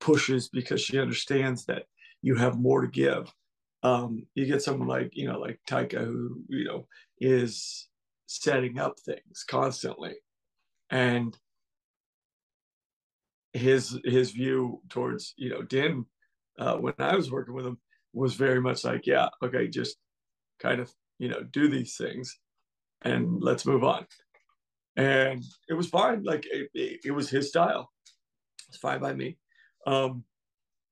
[0.01, 1.84] pushes because she understands that
[2.22, 3.34] you have more to give.
[3.84, 6.86] Um, you get someone like, you know, like Taika who, you know,
[7.22, 7.88] is
[8.26, 10.15] setting up things constantly.
[10.89, 11.38] And
[13.53, 16.05] his his view towards, you know, Din
[16.59, 17.78] uh, when I was working with him
[18.11, 19.95] was very much like, yeah, okay, just
[20.59, 22.38] kind of, you know, do these things
[23.03, 24.05] and let's move on
[24.98, 26.24] and it was fine.
[26.24, 27.91] Like it, it, it was his style.
[28.68, 29.38] It's fine by me.
[29.86, 30.24] Um,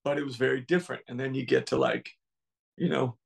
[0.03, 1.01] but it was very different.
[1.09, 2.09] And then you get to like,
[2.77, 3.17] you know,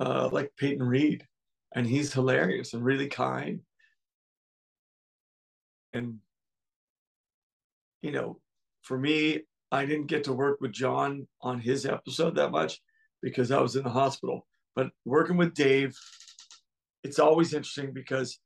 [0.00, 1.26] uh, like Peyton Reed,
[1.74, 3.60] and he's hilarious and really kind.
[5.92, 6.18] And
[8.00, 8.40] you know,
[8.82, 9.40] for me,
[9.72, 12.80] I didn't get to work with Jon on his episode that much
[13.20, 14.46] because I was in the hospital.
[14.76, 15.98] But working with Dave,
[17.02, 18.38] it's always interesting because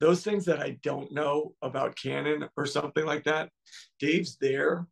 [0.00, 3.50] those things that I don't know about canon or something like that,
[3.98, 4.86] Dave's there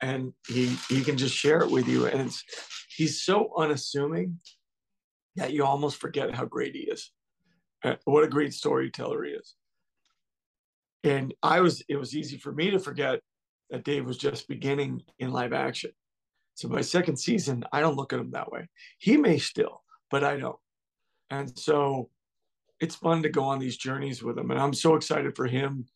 [0.00, 2.06] and he he can just share it with you.
[2.06, 2.30] And
[2.94, 4.38] he's so unassuming
[5.36, 7.10] that you almost forget how great he is.
[7.84, 9.54] Uh, what a great storyteller he is.
[11.04, 13.20] And I was it was easy for me to forget
[13.70, 15.90] that Dave was just beginning in live action.
[16.54, 18.68] So my second season, I don't look at him that way.
[18.98, 20.58] He may still, but I don't.
[21.28, 22.08] And so
[22.80, 25.86] it's fun to go on these journeys with him, and I'm so excited for him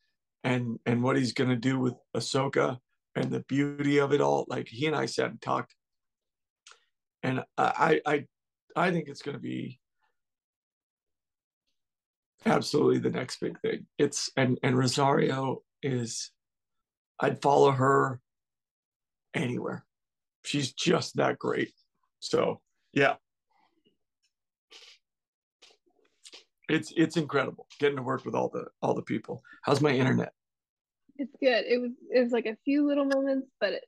[0.45, 2.79] and and what he's going to do with Ahsoka
[3.15, 4.47] and the beauty of it all.
[4.49, 5.75] Like he and I sat and talked,
[7.23, 8.25] and I I
[8.77, 9.79] I think it's going to be
[12.47, 13.87] absolutely the next big thing.
[13.99, 16.31] It's and and Rosario is,
[17.19, 18.21] I'd follow her
[19.35, 19.85] anywhere.
[20.45, 21.73] She's just that great.
[22.21, 22.61] So
[22.93, 23.17] yeah,
[26.71, 29.43] it's it's incredible getting to work with all the all the people.
[29.63, 30.33] How's my internet?
[31.17, 31.65] It's good.
[31.67, 33.85] It was it was like a few little moments, but it,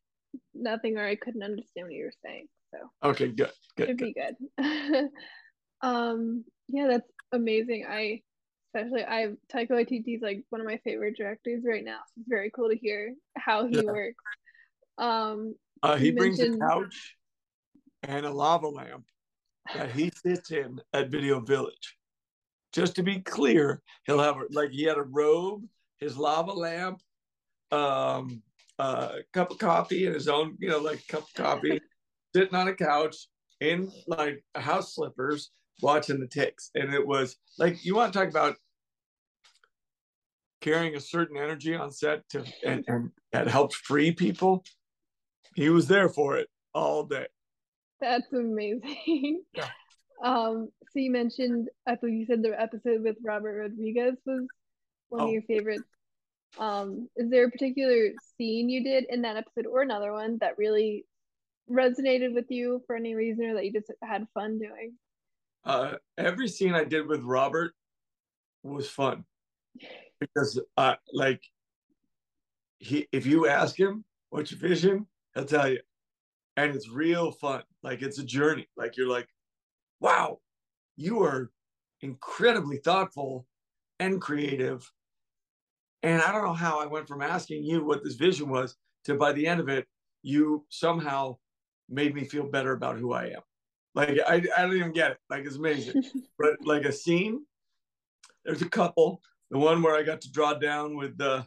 [0.54, 2.46] nothing where I couldn't understand what you were saying.
[2.72, 4.14] So okay, good, good, should good.
[4.14, 5.08] be good.
[5.82, 7.86] um, yeah, that's amazing.
[7.88, 8.22] I
[8.74, 11.98] especially I Taika Waititi is like one of my favorite directors right now.
[12.08, 13.82] So it's very cool to hear how he yeah.
[13.82, 14.24] works.
[14.98, 16.62] Um, uh, he brings mentioned...
[16.62, 17.16] a couch
[18.02, 19.04] and a lava lamp
[19.74, 21.96] that he sits in at Video Village
[22.72, 25.64] just to be clear, he'll have like he had a robe,
[25.98, 27.00] his lava lamp,
[27.70, 28.42] um,
[28.78, 31.80] a cup of coffee, and his own, you know, like cup of coffee,
[32.34, 33.16] sitting on a couch
[33.60, 35.50] in like house slippers,
[35.82, 36.70] watching the ticks.
[36.74, 38.56] And it was like you want to talk about
[40.60, 44.64] carrying a certain energy on set to and, and that helps free people.
[45.54, 47.26] He was there for it all day.
[48.00, 49.42] That's amazing.
[49.54, 49.68] Yeah.
[50.22, 54.46] Um, so you mentioned, I believe you said the episode with Robert Rodriguez was
[55.08, 55.26] one oh.
[55.26, 55.84] of your favorites.
[56.58, 60.58] Um, is there a particular scene you did in that episode or another one that
[60.58, 61.06] really
[61.70, 64.94] resonated with you for any reason or that you just had fun doing?
[65.64, 67.72] Uh, every scene I did with Robert
[68.62, 69.24] was fun
[70.20, 71.42] because, uh, like,
[72.78, 75.78] he if you ask him what's your vision, he'll tell you,
[76.56, 77.62] and it's real fun.
[77.82, 78.68] Like it's a journey.
[78.76, 79.28] Like you're like,
[80.02, 80.38] wow,
[80.96, 81.50] you are
[82.02, 83.46] incredibly thoughtful
[84.00, 84.90] and creative.
[86.02, 89.14] And I don't know how I went from asking you what this vision was to
[89.14, 89.86] by the end of it,
[90.22, 91.36] you somehow
[91.88, 93.40] made me feel better about who I am.
[93.94, 95.18] Like I, I don't even get it.
[95.30, 96.02] Like it's amazing.
[96.38, 97.44] but like a scene,
[98.44, 99.22] there's a couple.
[99.50, 101.42] The one where I got to draw down with the uh,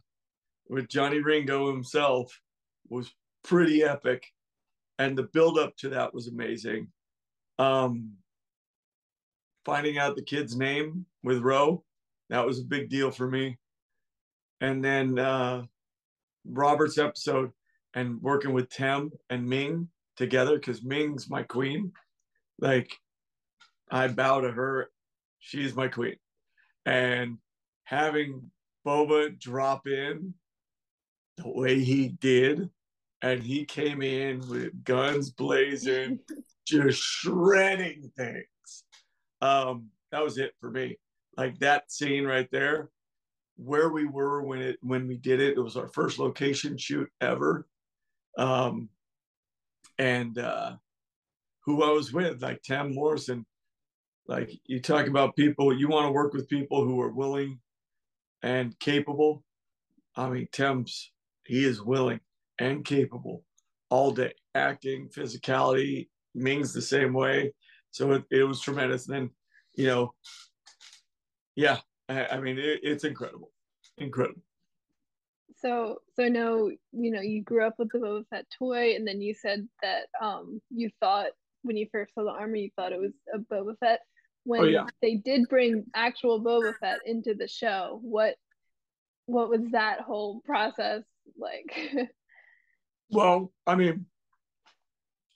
[0.69, 2.39] with Johnny Ringo himself
[2.89, 3.11] was
[3.43, 4.25] pretty epic.
[4.97, 6.87] And the build up to that was amazing.
[7.59, 8.13] Um
[9.65, 11.83] finding out the kid's name with Ro,
[12.29, 13.57] that was a big deal for me.
[14.61, 15.63] And then uh,
[16.45, 17.51] Robert's episode
[17.93, 21.91] and working with Tem and Ming together because Ming's my queen.
[22.59, 22.91] Like
[23.89, 24.89] I bow to her.
[25.39, 26.15] She's my queen.
[26.85, 27.37] And
[27.83, 28.51] having
[28.85, 30.33] Boba drop in
[31.37, 32.69] the way he did,
[33.21, 36.19] and he came in with guns blazing,
[36.65, 38.84] just shredding things.
[39.45, 40.97] Um, that was it for me.
[41.37, 42.89] Like that scene right there,
[43.57, 45.57] where we were when it when we did it.
[45.57, 47.67] It was our first location shoot ever.
[48.37, 48.89] Um,
[49.97, 50.75] and uh,
[51.65, 53.45] who I was with, like Tem Morrison.
[54.27, 57.59] Like you talk about people, you want to work with people who are willing
[58.41, 59.43] and capable.
[60.15, 61.11] I mean, Tem's
[61.45, 62.21] he is willing
[62.57, 63.43] and capable
[63.89, 66.07] all day, acting, physicality.
[66.33, 67.53] Ming's the same way.
[67.95, 69.07] So it, it was tremendous.
[69.07, 69.29] And then,
[69.75, 70.13] you know,
[71.55, 71.77] yeah,
[72.09, 73.53] I, I mean, it, it's incredible,
[73.97, 74.41] incredible.
[75.59, 79.21] So, so no, you know, you grew up with the Boba Fett toy, and then
[79.21, 81.27] you said that um, you thought
[81.61, 84.01] when you first saw the armor, you thought it was a Boba Fett.
[84.43, 84.87] When oh, yeah.
[85.01, 88.35] they did bring actual Boba Fett into the show, what
[89.25, 91.03] what was that whole process
[91.39, 92.09] like?
[93.09, 94.05] well, I mean,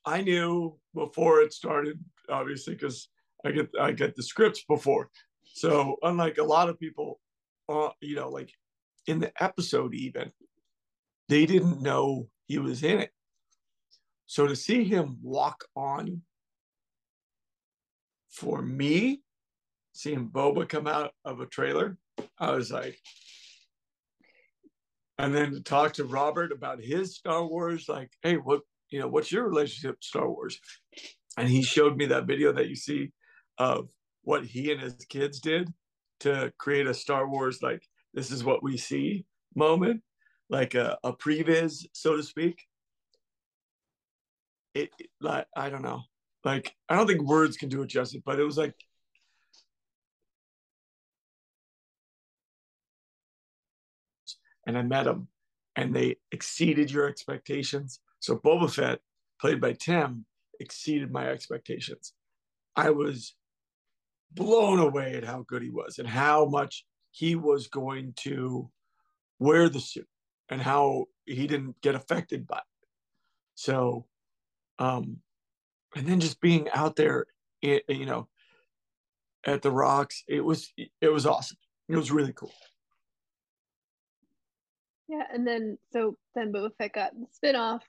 [0.06, 1.98] I knew before it started,
[2.30, 3.10] obviously, because
[3.46, 5.10] I get I get the scripts before.
[5.46, 7.20] So unlike a lot of people,
[7.68, 8.52] uh, you know, like
[9.08, 10.32] in the episode, even
[11.28, 13.12] they didn't know he was in it.
[14.26, 16.22] So to see him walk on
[18.30, 19.22] for me,
[19.94, 21.98] seeing Boba come out of a trailer,
[22.38, 23.00] I was like,
[25.18, 29.08] and then to talk to Robert about his Star Wars, like, hey, what you know,
[29.08, 30.60] what's your relationship to Star Wars?
[31.40, 33.12] And he showed me that video that you see
[33.58, 33.90] of
[34.24, 35.74] what he and his kids did
[36.20, 37.82] to create a Star Wars like
[38.14, 39.26] this is what we see
[39.56, 40.02] moment,
[40.50, 42.68] like a, a previs, so to speak
[44.76, 46.02] it like I don't know.
[46.44, 48.76] Like I don't think words can do it justice, but it was like
[54.68, 55.28] and I met them
[55.76, 58.00] and they exceeded your expectations.
[58.20, 59.00] So Boba Fett,
[59.40, 60.26] played by Tem,
[60.60, 62.14] exceeded my expectations.
[62.76, 63.36] I was
[64.32, 68.70] blown away at how good he was and how much he was going to
[69.40, 70.08] wear the suit
[70.50, 72.88] and how he didn't get affected by it.
[73.56, 74.06] So
[74.80, 75.18] um,
[75.96, 77.26] and then just being out there,
[77.62, 78.28] it, you know,
[79.46, 81.58] at the rocks, it was it was awesome.
[81.88, 82.54] It was really cool.
[85.08, 87.82] Yeah, and then so then Boba Fett got the spinoff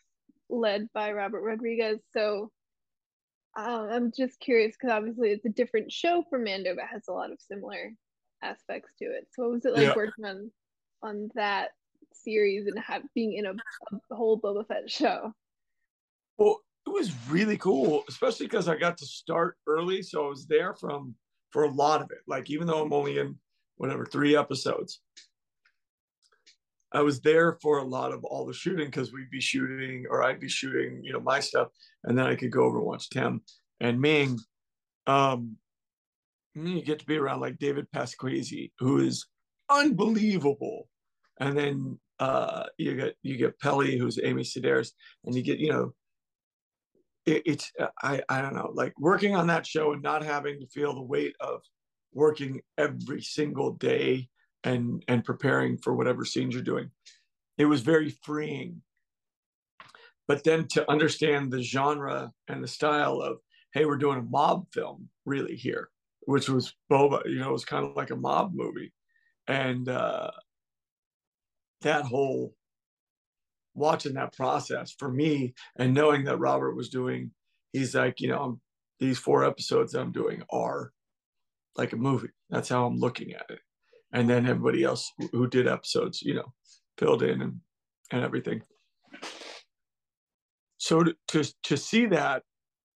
[0.48, 2.00] led by Robert Rodriguez.
[2.12, 2.50] So
[3.56, 7.12] uh, I'm just curious because obviously it's a different show from Mando, but has a
[7.12, 7.92] lot of similar
[8.42, 9.26] aspects to it.
[9.32, 9.94] So what was it like yeah.
[9.96, 10.50] working on
[11.02, 11.70] on that
[12.12, 13.52] series and have, being in a,
[14.10, 15.32] a whole Boba Fett show?
[16.38, 20.02] Well, it was really cool, especially because I got to start early.
[20.02, 21.14] So I was there from
[21.50, 22.18] for a lot of it.
[22.26, 23.36] Like even though I'm only in
[23.76, 25.00] whatever three episodes,
[26.92, 30.22] I was there for a lot of all the shooting because we'd be shooting or
[30.22, 31.68] I'd be shooting, you know, my stuff,
[32.04, 33.42] and then I could go over and watch Tem
[33.80, 34.38] and Ming.
[35.06, 35.56] Um,
[36.54, 39.26] you get to be around like David Pasquesi, who is
[39.68, 40.88] unbelievable,
[41.38, 44.90] and then uh, you get you get Peli, who's Amy Sedaris,
[45.24, 45.92] and you get you know
[47.24, 50.60] it, it's uh, I I don't know like working on that show and not having
[50.60, 51.60] to feel the weight of
[52.12, 54.28] working every single day
[54.64, 56.90] and and preparing for whatever scenes you're doing.
[57.58, 58.82] It was very freeing.
[60.28, 63.38] But then to understand the genre and the style of
[63.72, 65.90] hey, we're doing a mob film really here,
[66.22, 68.92] which was Boba, you know, it was kind of like a mob movie.
[69.46, 70.30] And uh
[71.82, 72.54] that whole
[73.74, 77.30] watching that process for me and knowing that Robert was doing,
[77.72, 78.60] he's like, you know,
[78.98, 80.92] these four episodes I'm doing are
[81.76, 82.30] like a movie.
[82.50, 83.60] That's how I'm looking at it.
[84.12, 86.52] And then everybody else who did episodes, you know,
[86.98, 87.60] filled in and,
[88.10, 88.62] and everything.
[90.78, 92.42] So to, to, to see that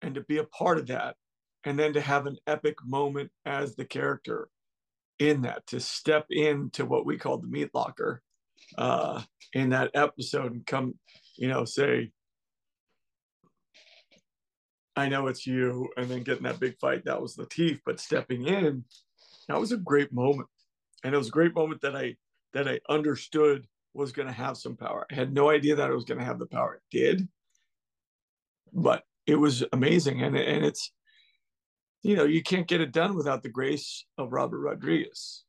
[0.02, 1.16] and to be a part of that,
[1.64, 4.48] and then to have an epic moment as the character
[5.18, 8.20] in that, to step into what we call the meat locker
[8.76, 10.94] uh, in that episode and come,
[11.36, 12.10] you know, say,
[14.96, 18.46] I know it's you, and then getting that big fight, that was Lateef, but stepping
[18.46, 18.84] in,
[19.48, 20.48] that was a great moment.
[21.04, 22.16] And it was a great moment that I
[22.54, 25.06] that I understood was going to have some power.
[25.10, 27.28] I had no idea that it was going to have the power it did,
[28.72, 30.22] but it was amazing.
[30.22, 30.90] And and it's
[32.02, 35.44] you know, you can't get it done without the grace of Robert Rodriguez,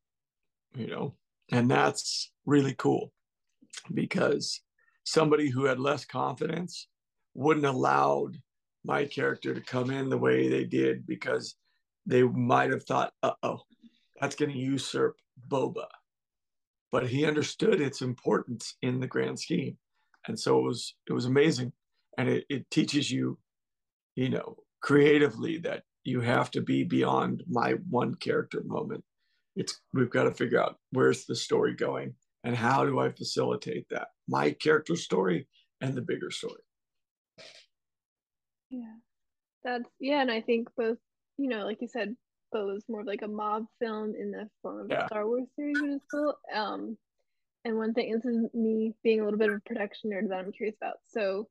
[0.74, 1.16] you know,
[1.52, 3.12] and that's really cool
[3.94, 4.62] because
[5.04, 6.88] somebody who had less confidence
[7.34, 8.38] wouldn't allowed
[8.86, 11.56] my character to come in the way they did because
[12.06, 13.60] they might have thought, uh oh,
[14.22, 15.18] that's going to usurp
[15.48, 15.88] Boba.
[16.92, 19.78] But he understood its importance in the grand scheme.
[20.28, 21.74] And so it was it was amazing.
[22.18, 23.38] And it, it teaches you,
[24.16, 29.04] you know, creatively that you have to be beyond my one character moment.
[29.56, 32.14] It's we've got to figure out where's the story going
[32.44, 34.10] and how do I facilitate that?
[34.28, 35.48] My character story
[35.82, 36.62] and the bigger story.
[38.70, 38.96] Yeah.
[39.66, 41.00] That's yeah, and I think both,
[41.38, 42.16] you know, like you said,
[42.52, 45.06] Bo was more of like a mob film in the form of Yeah.
[45.06, 46.38] a Star Wars series, which is cool.
[46.54, 46.98] Um
[47.64, 50.38] and one thing, this is me being a little bit of a production nerd that
[50.38, 50.98] I'm curious about.
[51.10, 51.48] So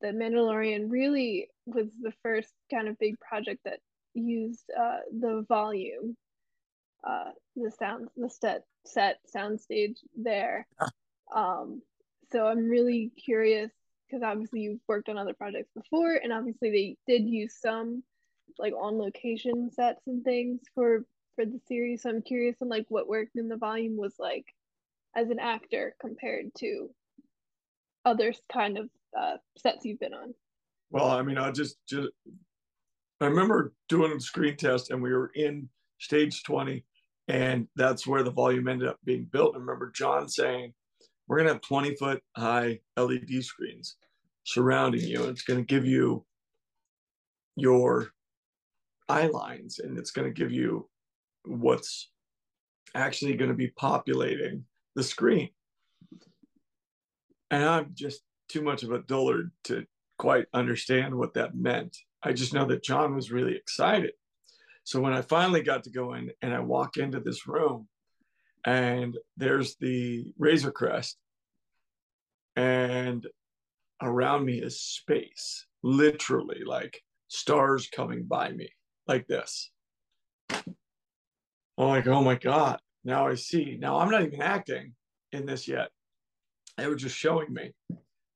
[0.00, 3.78] the Mandalorian really was the first kind of big project that
[4.12, 6.16] used uh, the volume,
[7.06, 10.66] uh, the sound, the set, set sound stage there.
[11.32, 11.80] Um,
[12.32, 13.70] so I'm really curious
[14.06, 18.02] because obviously you've worked on other projects before, and obviously they did use some
[18.58, 21.04] like on location sets and things for
[21.34, 22.02] for the series.
[22.02, 24.46] So I'm curious on like what worked in the volume was like
[25.14, 26.90] as an actor compared to
[28.04, 28.88] other kind of
[29.18, 30.34] uh, sets you've been on.
[30.90, 32.08] Well, I mean, I just just
[33.20, 36.84] I remember doing a screen test and we were in stage 20
[37.28, 39.56] and that's where the volume ended up being built.
[39.56, 40.72] I remember Jon saying,
[41.26, 43.96] We're gonna have 20 foot high LED screens
[44.44, 45.24] surrounding you.
[45.24, 46.24] It's gonna give you
[47.56, 48.10] your
[49.08, 50.88] eye lines and it's gonna give you
[51.44, 52.10] what's
[52.94, 55.50] actually gonna be populating the screen.
[57.50, 59.84] And I'm just too much of a dullard to
[60.18, 61.96] quite understand what that meant.
[62.22, 64.12] I just know that Jon was really excited.
[64.84, 67.88] So when I finally got to go in and I walk into this room
[68.64, 71.18] and there's the Razor Crest
[72.54, 73.26] and
[74.00, 78.70] around me is space, literally like stars coming by me
[79.06, 79.70] like this.
[80.50, 83.76] I'm like, oh my God, now I see.
[83.78, 84.94] Now I'm not even acting
[85.32, 85.90] in this yet.
[86.76, 87.72] They were just showing me.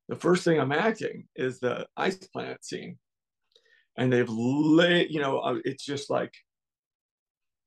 [0.09, 2.99] The first thing I'm acting is the ice planet scene.
[3.97, 6.35] And they've laid, you know, uh, it's just like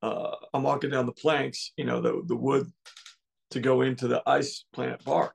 [0.02, 2.72] uh, I'm walking down the planks, you know, the, the wood
[3.52, 5.34] to go into the ice planet bar.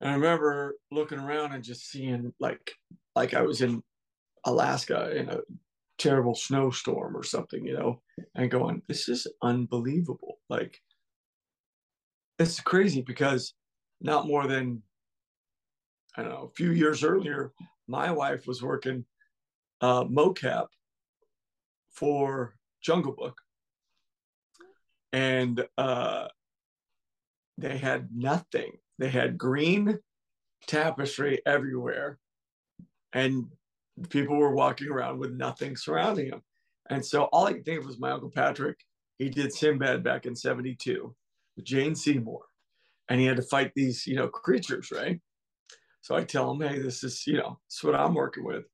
[0.00, 2.72] And I remember looking around and just seeing like
[3.14, 3.82] like I was in
[4.44, 5.38] Alaska in a
[5.98, 8.00] terrible snowstorm or something, you know,
[8.34, 10.38] and going, this is unbelievable.
[10.48, 10.80] Like
[12.38, 13.54] it's crazy because
[14.00, 14.82] not more than
[16.16, 17.52] I don't know, a few years earlier,
[17.86, 19.04] my wife was working
[19.80, 20.66] uh, mocap
[21.92, 23.40] for Jungle Book,
[25.12, 26.28] and uh,
[27.58, 28.72] they had nothing.
[28.98, 29.98] They had green
[30.66, 32.18] tapestry everywhere,
[33.12, 33.46] and
[34.08, 36.42] people were walking around with nothing surrounding them.
[36.88, 38.78] And so all I could think of was my uncle Patrick.
[39.18, 41.14] He did Sinbad back in '72
[41.56, 42.42] with Jane Seymour,
[43.08, 45.20] and he had to fight these, you know, creatures, right?
[46.00, 48.64] So I tell him, hey, this is, you know, this is what I'm working with.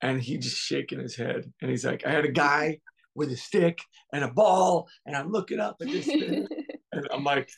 [0.00, 1.52] And he just shaking his head.
[1.60, 2.78] And he's like, I had a guy
[3.14, 3.80] with a stick
[4.12, 6.46] and a ball, and I'm looking up at this thing.
[6.92, 7.50] and I'm like,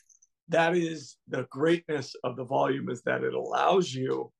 [0.49, 4.31] that is the greatness of the volume is that it allows you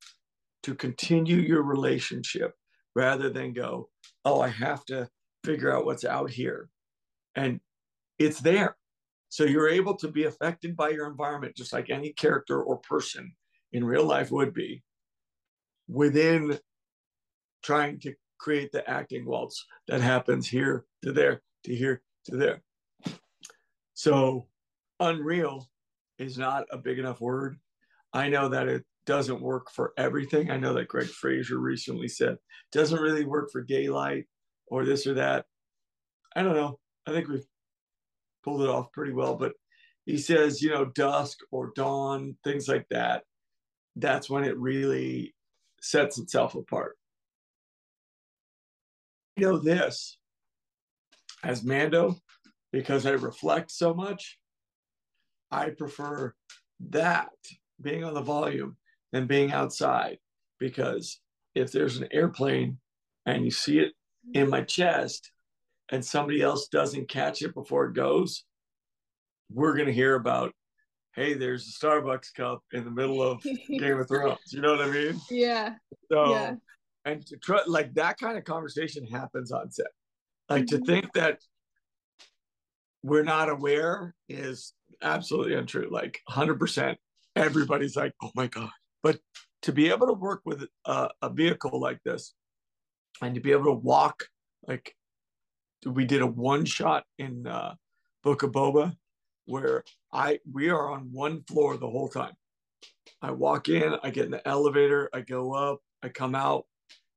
[0.64, 2.54] to continue your relationship
[2.96, 3.90] rather than go,
[4.26, 5.08] oh, I have to
[5.44, 6.70] figure out what's out here.
[7.36, 7.60] And
[8.20, 8.76] it's there.
[9.30, 13.34] So you're able to be affected by your environment just like any character or person
[13.72, 14.84] in real life would be
[15.88, 16.60] within
[17.64, 22.62] trying to create the acting waltz that happens here to there to here to there.
[23.94, 24.48] So
[25.00, 25.70] unreal
[26.18, 27.58] is not a big enough word.
[28.14, 30.52] I know that it doesn't work for everything.
[30.52, 32.38] I know that Greig Fraser recently said
[32.72, 34.26] doesn't really work for daylight
[34.68, 35.46] or this or that.
[36.36, 36.80] I don't know.
[37.08, 37.46] I think we've
[38.44, 39.54] pulled it off pretty well, but
[40.06, 43.24] he says, you know, dusk or dawn, things like that.
[43.96, 45.36] That's when it really
[45.82, 46.98] sets itself apart.
[49.38, 50.18] I know this
[51.44, 52.16] as Mando
[52.72, 54.38] because I reflect so much.
[55.52, 56.34] I prefer
[56.90, 57.30] that
[57.82, 58.78] being on the volume
[59.12, 60.18] than being outside
[60.60, 61.20] because
[61.56, 62.78] if there's an airplane
[63.26, 63.92] and you see it
[64.34, 65.32] in my chest
[65.90, 68.46] and somebody else doesn't catch it before it goes,
[69.52, 70.54] we're going to hear about,
[71.16, 74.40] hey, there's a Starbucks cup in the middle of Game of Thrones.
[74.52, 75.20] You know what I mean?
[75.30, 75.74] yeah.
[76.10, 76.56] So Yeah.
[77.06, 79.88] and to try like that kind of conversation happens on set.
[80.50, 80.78] Like mm-hmm.
[80.78, 81.40] to think that
[83.04, 85.90] we're not aware is absolutely untrue.
[85.92, 86.96] Like 100%.
[87.36, 88.70] Everybody's like, oh my God.
[89.04, 89.20] But
[89.64, 92.34] to be able to work with a, a vehicle like this
[93.22, 94.28] and to be able to walk,
[94.68, 94.96] like
[95.86, 97.76] we did a one shot in uh,
[98.24, 98.96] Book of Boba
[99.46, 99.84] where
[100.14, 102.34] I we are on one floor the whole time.
[103.22, 106.66] I walk in, I get in the elevator, I go up, I come out,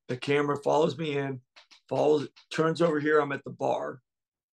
[0.09, 1.41] the camera follows me in,
[1.89, 4.01] follows, turns over here, I'm at the bar.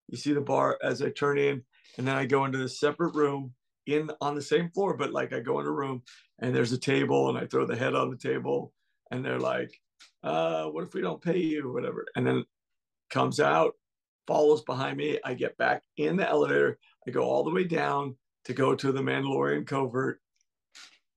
[0.10, 1.64] You see the bar as I turn in,
[1.98, 3.54] and then I go into the separate room
[3.96, 6.04] in on the same floor, but like I go in a room
[6.40, 8.74] and there's a table and I throw the head on the table
[9.12, 9.80] and they're like,
[10.24, 12.06] uh, what if we don't pay you, whatever.
[12.16, 12.46] And then
[13.10, 13.74] comes out,
[14.28, 15.20] follows behind me.
[15.24, 16.78] I get back in the elevator.
[17.08, 18.16] I go all the way down
[18.46, 20.20] to go to the Mandalorian covert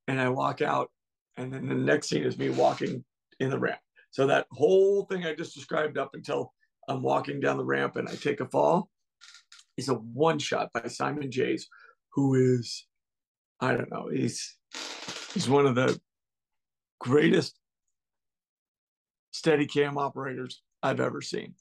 [0.08, 0.90] and I walk out.
[1.36, 3.04] And then the next scene is me walking
[3.40, 3.80] in the ramp.
[4.10, 6.52] So that whole thing I just described up until
[6.88, 8.90] I'm walking down the ramp and I take a fall
[9.76, 11.66] is a one shot by Simon Jayes,
[12.12, 12.86] who is,
[13.60, 14.56] I don't know, he's
[15.34, 15.98] he's one of the
[17.00, 17.58] greatest
[19.32, 21.54] steady cam operators I've ever seen.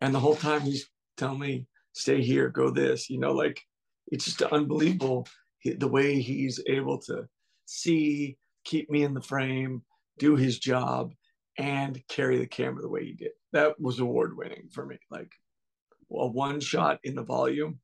[0.00, 3.60] And the whole time he's telling me, stay here, go this, you know, like
[4.06, 5.26] it's just unbelievable
[5.64, 7.26] the way he's able to
[7.66, 9.82] see, keep me in the frame,
[10.18, 11.12] do his job,
[11.58, 13.32] and carry the camera the way he did.
[13.52, 14.98] That was award winning for me.
[15.10, 15.32] Like
[16.12, 17.80] a one shot in the volume.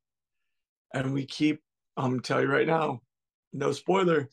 [0.94, 1.60] And we keep,
[1.96, 3.00] I'm gonna tell you right now,
[3.52, 4.28] no spoiler,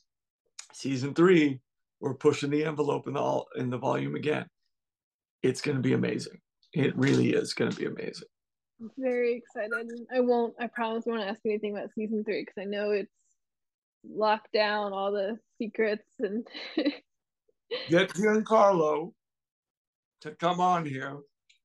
[0.74, 1.60] season three,
[2.00, 4.46] we're pushing the envelope in the in the volume again.
[5.44, 6.40] It's gonna be amazing.
[6.74, 8.28] It really is gonna be amazing.
[8.82, 9.72] I'm very excited.
[10.14, 13.12] I won't I promise I won't ask anything about season three because I know it's
[14.04, 16.48] locked down all the secrets and
[17.90, 19.14] get Giancarlo
[20.22, 21.18] to come on here,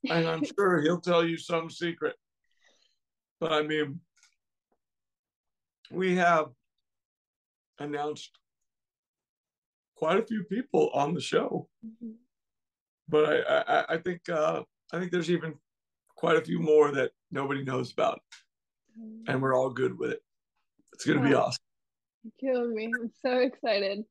[0.08, 2.14] and I'm sure he'll tell you some secret.
[3.40, 4.00] But I mean,
[5.90, 6.46] we have
[7.78, 8.38] announced
[9.96, 12.12] quite a few people on the show, mm-hmm.
[13.08, 14.62] but I, I, I think uh,
[14.92, 15.54] I think there's even
[16.16, 18.20] quite a few more that nobody knows about,
[18.98, 19.30] mm-hmm.
[19.30, 20.20] and we're all good with it.
[20.92, 21.62] It's gonna be awesome.
[22.24, 22.90] you Killing me!
[22.98, 24.04] I'm so excited.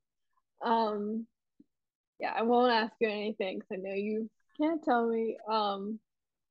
[0.64, 1.28] Um,
[2.20, 6.00] yeah, I won't ask you anything because I know you can't tell me um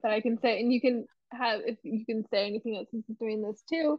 [0.02, 3.04] that I can say, and you can have if you can say anything else since
[3.18, 3.98] doing this too.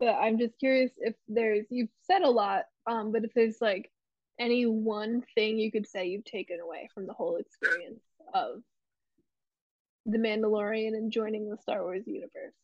[0.00, 3.90] But I'm just curious if there's you've said a lot, um, but if there's like
[4.38, 8.00] any one thing you could say you've taken away from the whole experience
[8.34, 8.62] of
[10.06, 12.54] the Mandalorian and joining the Star Wars universe.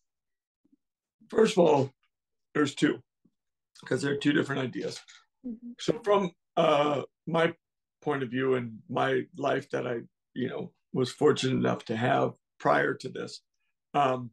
[1.28, 1.91] First of all,
[2.55, 3.03] there's two
[3.80, 5.01] because there are two different ideas.
[5.47, 5.72] Mm-hmm.
[5.78, 7.53] So from uh, my
[8.03, 9.99] point of view and my life that I,
[10.34, 13.43] you know, was fortunate enough to have prior to this.
[13.93, 14.30] Um,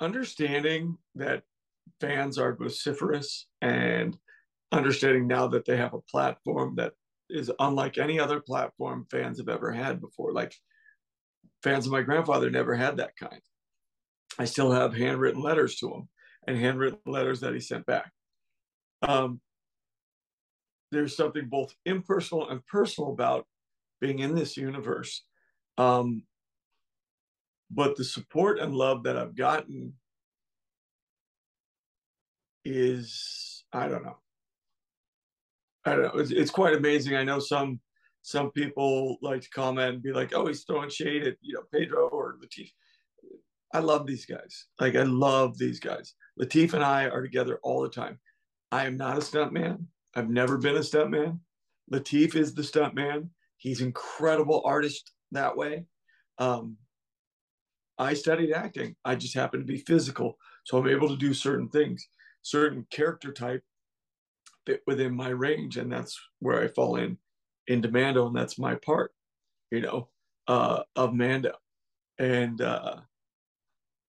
[0.00, 1.42] understanding that
[2.00, 4.16] fans are vociferous and
[4.72, 6.92] understanding now that they have a platform that
[7.28, 10.32] is unlike any other platform fans have ever had before.
[10.32, 10.54] Like
[11.62, 13.40] fans of my grandfather never had that kind.
[14.38, 16.08] I still have handwritten letters to him
[16.46, 18.10] and handwritten letters that he sent back.
[19.02, 19.40] Um,
[20.90, 23.46] there's something both impersonal and personal about
[24.00, 25.24] being in this universe.
[25.78, 26.24] Um,
[27.70, 29.94] but the support and love that I've gotten
[32.64, 34.18] is, I don't know.
[35.84, 36.20] I don't know.
[36.20, 37.16] It's, it's quite amazing.
[37.16, 37.80] I know some
[38.22, 41.62] some people like to comment and be like, "Oh, he's throwing shade at you know
[41.72, 42.70] Pedro or Lateef."
[43.72, 44.66] I love these guys.
[44.78, 46.14] Like I love these guys.
[46.40, 48.18] Lateef and I are together all the time.
[48.72, 49.86] I am not a stuntman.
[50.14, 51.38] I've never been a stuntman.
[51.92, 53.28] Lateef is the stuntman.
[53.56, 55.86] He's an incredible artist that way.
[56.38, 56.76] Um,
[58.00, 58.96] I studied acting.
[59.04, 62.08] I just happen to be physical, so I'm able to do certain things,
[62.42, 63.62] certain character type
[64.66, 67.18] fit within my range, and that's where I fall in
[67.66, 69.12] into Mando, and that's my part,
[69.70, 70.08] you know,
[70.48, 71.52] uh, of Mando.
[72.18, 72.96] And uh,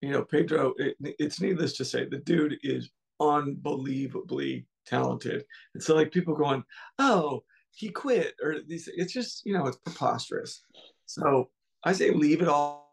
[0.01, 0.73] you know, Pedro.
[0.77, 2.89] It, it's needless to say, the dude is
[3.19, 5.45] unbelievably talented.
[5.73, 6.63] And so like people going,
[6.97, 10.63] oh, he quit, or these it's just, you know, it's preposterous.
[11.05, 11.49] So
[11.83, 12.90] I say leave it all.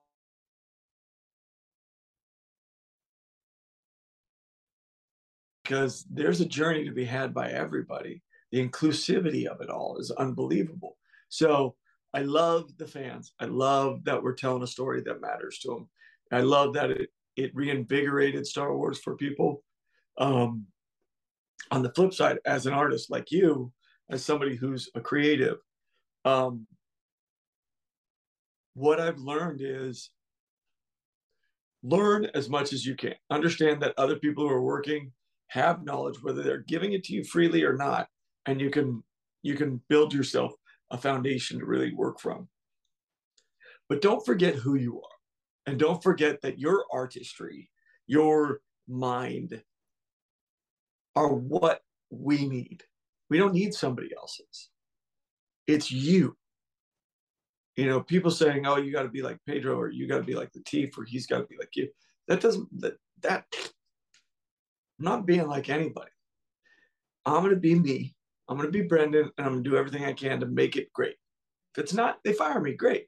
[5.68, 8.22] Because there's a journey to be had by everybody.
[8.52, 10.96] The inclusivity of it all is unbelievable.
[11.28, 11.74] So
[12.14, 13.34] I love the fans.
[13.38, 15.88] I love that we're telling a story that matters to them.
[16.32, 19.62] I love that it, it reinvigorated Star Wars for people.
[20.16, 20.64] Um,
[21.70, 23.70] on the flip side, as an artist like you,
[24.08, 25.58] as somebody who's a creative,
[26.24, 26.66] um,
[28.72, 30.08] what I've learned is
[31.82, 33.16] learn as much as you can.
[33.28, 35.12] Understand that other people who are working
[35.48, 38.08] have knowledge, whether they're giving it to you freely or not,
[38.46, 39.02] and you can
[39.42, 40.52] you can build yourself
[40.90, 42.48] a foundation to really work from.
[43.88, 45.18] But don't forget who you are.
[45.66, 47.70] And don't forget that your artistry,
[48.06, 49.62] your mind
[51.14, 52.84] are what we need.
[53.28, 54.70] We don't need somebody else's.
[55.66, 56.36] It's you.
[57.76, 60.24] You know, people saying, "Oh, you got to be like Pedro, or you got to
[60.24, 61.88] be like Lateef, or he's got to be like you."
[62.26, 63.44] That doesn't that that.
[64.98, 66.10] I'm not being like anybody.
[67.24, 68.14] I'm gonna be me.
[68.48, 71.16] I'm gonna be Brendan, and I'm gonna do everything I can to make it great.
[71.74, 72.72] If it's not, they fire me.
[72.72, 73.06] Great.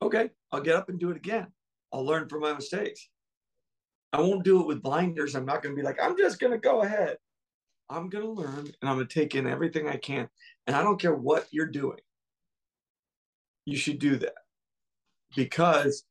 [0.00, 1.48] Okay, I'll get up and do it again.
[1.92, 3.08] I'll learn from my mistakes.
[4.12, 5.34] I won't do it with blinders.
[5.34, 7.16] I'm not going to be like, I'm just going to go ahead.
[7.88, 10.28] I'm going to learn and I'm going to take in everything I can.
[10.66, 11.98] And I don't care what you're doing.
[13.64, 14.34] You should do that
[15.34, 16.04] because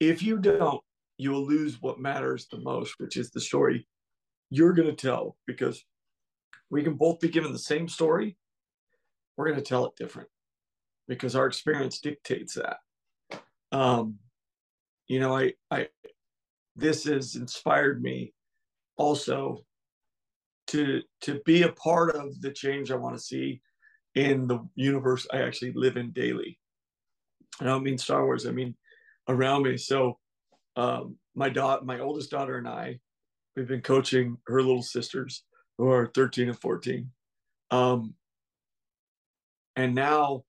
[0.00, 0.80] if you don't,
[1.18, 3.86] you will lose what matters the most, which is the story
[4.50, 5.84] you're going to tell because
[6.70, 8.36] we can both be given the same story.
[9.36, 10.28] We're going to tell it different
[11.08, 12.78] because our experience dictates that.
[13.72, 14.18] Um,
[15.06, 15.88] you know, I, I,
[16.74, 18.32] this has inspired me
[18.96, 19.64] also
[20.68, 23.60] to to be a part of the change I want to see
[24.14, 26.58] in the universe I actually live in daily.
[27.60, 28.74] I don't mean Star Wars, I mean
[29.28, 29.76] around me.
[29.76, 30.18] So
[30.76, 33.00] um, my daughter, my oldest daughter and I,
[33.56, 35.42] we've been coaching her little sisters
[35.78, 37.10] who are 13 and 14.
[37.70, 38.14] Um,
[39.74, 40.44] and now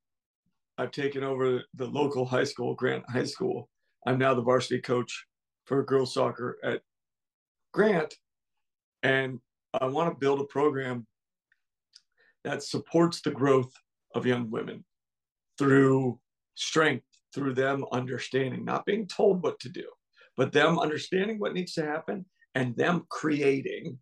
[0.78, 3.70] I've taken over the local high school, Grant High School.
[4.05, 5.26] I'm now the varsity coach
[5.66, 6.82] for girls soccer at
[7.74, 8.14] Grant.
[9.03, 9.39] And
[9.74, 11.08] I want to build a program
[12.43, 13.72] that supports the growth
[14.16, 14.84] of young women
[15.58, 16.20] through
[16.55, 19.86] strength, through them understanding, not being told what to do,
[20.36, 22.26] but them understanding what needs to happen
[22.58, 23.99] and them creating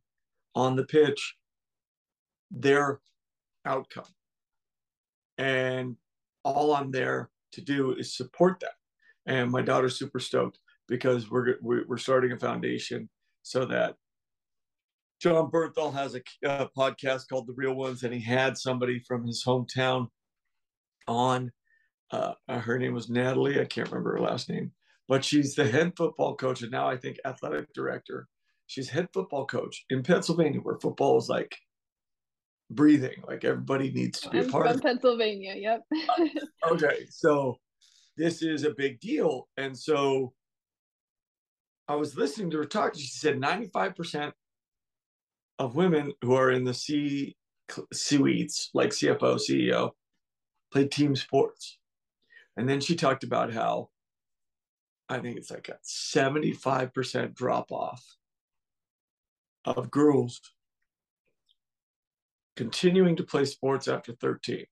[0.55, 1.35] on the pitch
[2.49, 3.01] their
[3.65, 4.05] outcome.
[5.37, 5.97] And
[6.45, 8.75] all I'm there to do is support that.
[9.25, 13.09] And my daughter's super stoked because we're we're starting a foundation
[13.41, 13.95] so that
[15.21, 19.25] Jon Bernthal has a, a, podcast called The Real Ones, and he had somebody from
[19.27, 20.07] his hometown
[21.07, 21.51] on.
[22.09, 23.59] Uh, her name was Natalie.
[23.59, 24.71] I can't remember her last name,
[25.09, 28.29] but she's the head football coach and now I think athletic director.
[28.67, 31.55] She's head football coach in Pennsylvania, where football is like
[32.69, 33.23] breathing.
[33.27, 35.55] Like everybody needs to be I'm a part from of Pennsylvania.
[35.55, 35.83] Yep.
[36.71, 37.57] okay, so
[38.17, 39.47] this is a big deal.
[39.57, 40.33] And so
[41.87, 42.95] I was listening to her talk.
[42.95, 44.31] She said 95%
[45.59, 47.35] of women who are in the C
[47.93, 49.91] suites, like CFO, CEO,
[50.71, 51.79] play team sports.
[52.57, 53.89] And then she talked about how
[55.09, 58.03] I think it's like a 75% drop off
[59.65, 60.39] of girls
[62.55, 64.65] continuing to play sports after 13.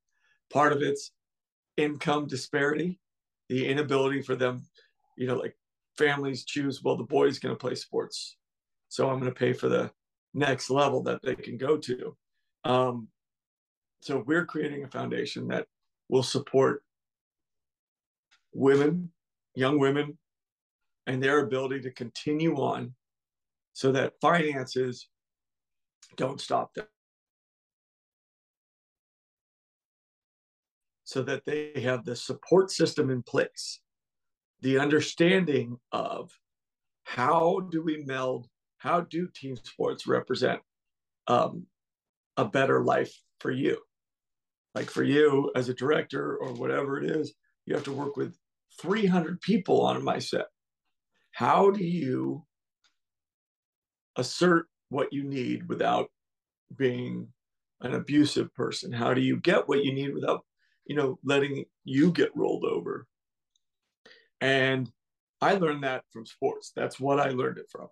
[0.52, 1.12] Part of it's
[1.78, 3.00] income disparity,
[3.50, 4.64] the inability for them,
[5.18, 5.56] you know, like
[5.98, 8.38] families choose, well, the boy's going to play sports.
[8.90, 9.92] So I'm going to pay for the
[10.34, 12.16] next level that they can go to.
[12.64, 13.08] Um,
[14.02, 15.68] so we're creating a foundation that
[16.10, 16.84] will support
[18.54, 19.12] women,
[19.56, 20.18] young women,
[21.08, 22.94] and their ability to continue on
[23.74, 25.10] so that finances
[26.16, 26.86] don't stop them.
[31.14, 33.82] so that they have the support system in place,
[34.62, 36.32] the understanding of
[37.04, 38.48] how do we meld,
[38.80, 40.60] how do team sports represent
[41.28, 41.68] um,
[42.36, 43.78] a better life for you?
[44.74, 47.34] Like for you as a director or whatever it is,
[47.68, 48.36] you have to work with
[48.82, 50.46] 300 people on my set.
[51.32, 52.44] How do you
[54.16, 56.10] assert what you need without
[56.76, 57.28] being
[57.82, 58.92] an abusive person?
[58.92, 60.46] How do you get what you need without
[60.86, 63.08] you know, letting you get rolled over.
[64.42, 64.92] And
[65.42, 66.72] I learned that from sports.
[66.76, 67.88] That's what I learned it from.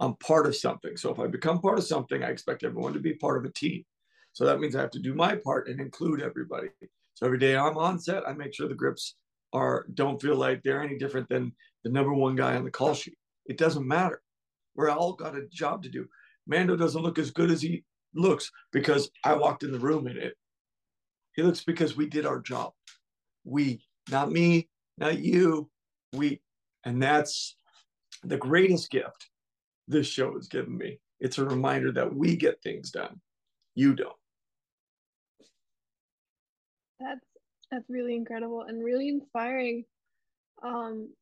[0.00, 0.96] I'm part of something.
[0.96, 3.52] So if I become part of something, I expect everyone to be part of a
[3.52, 3.84] team.
[4.32, 6.68] So that means I have to do my part and include everybody.
[7.14, 9.14] So every day I'm on set, I make sure the grips
[9.52, 11.52] are don't feel like they're any different than
[11.84, 13.16] the number one guy on the call sheet.
[13.46, 14.20] It doesn't matter.
[14.74, 16.06] We're all got a job to do.
[16.46, 20.16] Mando doesn't look as good as he looks because I walked in the room in
[20.16, 20.34] it
[21.34, 22.72] he looks because we did our job.
[23.44, 24.68] We, not me,
[24.98, 25.68] not you,
[26.12, 26.40] we.
[26.84, 27.56] And that's
[28.22, 29.30] the greatest gift
[29.88, 31.00] this show has given me.
[31.20, 33.20] It's a reminder that we get things done.
[33.74, 34.16] You don't.
[37.00, 37.20] That's
[37.70, 39.84] that's really incredible and really inspiring
[40.62, 41.12] um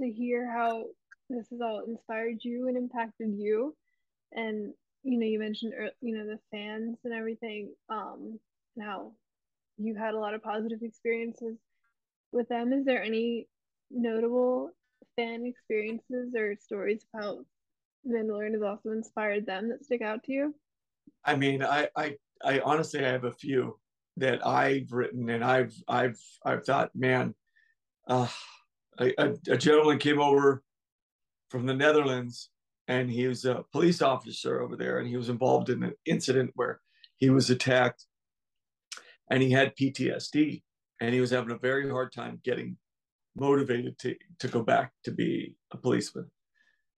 [0.00, 0.84] to hear how
[1.30, 3.74] this has all inspired you and impacted you
[4.32, 4.72] and
[5.02, 8.38] you know you mentioned you know the fans and everything um
[8.76, 9.12] now
[9.78, 11.56] you had a lot of positive experiences
[12.32, 13.46] with them is there any
[13.90, 14.70] notable
[15.16, 17.44] fan experiences or stories about
[18.06, 20.54] Mandalorian has also inspired them that stick out to you?
[21.24, 23.78] I mean, I, I, I honestly I have a few
[24.16, 27.34] that I've written, and I've, I've, I've thought, man,
[28.08, 28.28] uh,
[28.98, 30.62] a, a gentleman came over
[31.50, 32.50] from the Netherlands,
[32.88, 36.50] and he was a police officer over there, and he was involved in an incident
[36.54, 36.80] where
[37.16, 38.06] he was attacked,
[39.30, 40.62] and he had PTSD,
[41.00, 42.76] and he was having a very hard time getting
[43.36, 46.30] motivated to to go back to be a policeman.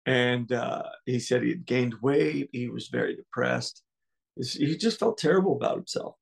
[0.06, 2.48] And uh, he said he had gained weight.
[2.52, 3.82] He was very depressed.
[4.36, 6.14] He just felt terrible about himself.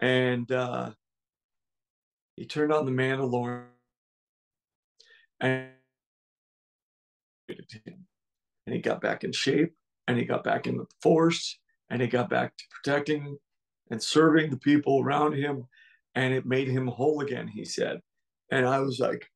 [0.00, 0.90] And uh,
[2.36, 3.66] he turned on the Mandalorian
[5.40, 5.68] and
[7.48, 9.74] and he got back in shape
[10.06, 11.58] and he got back in the force
[11.90, 13.36] and he got back to protecting
[13.90, 15.66] and serving the people around him
[16.14, 18.00] and it made him whole again he said.
[18.50, 19.28] And i was like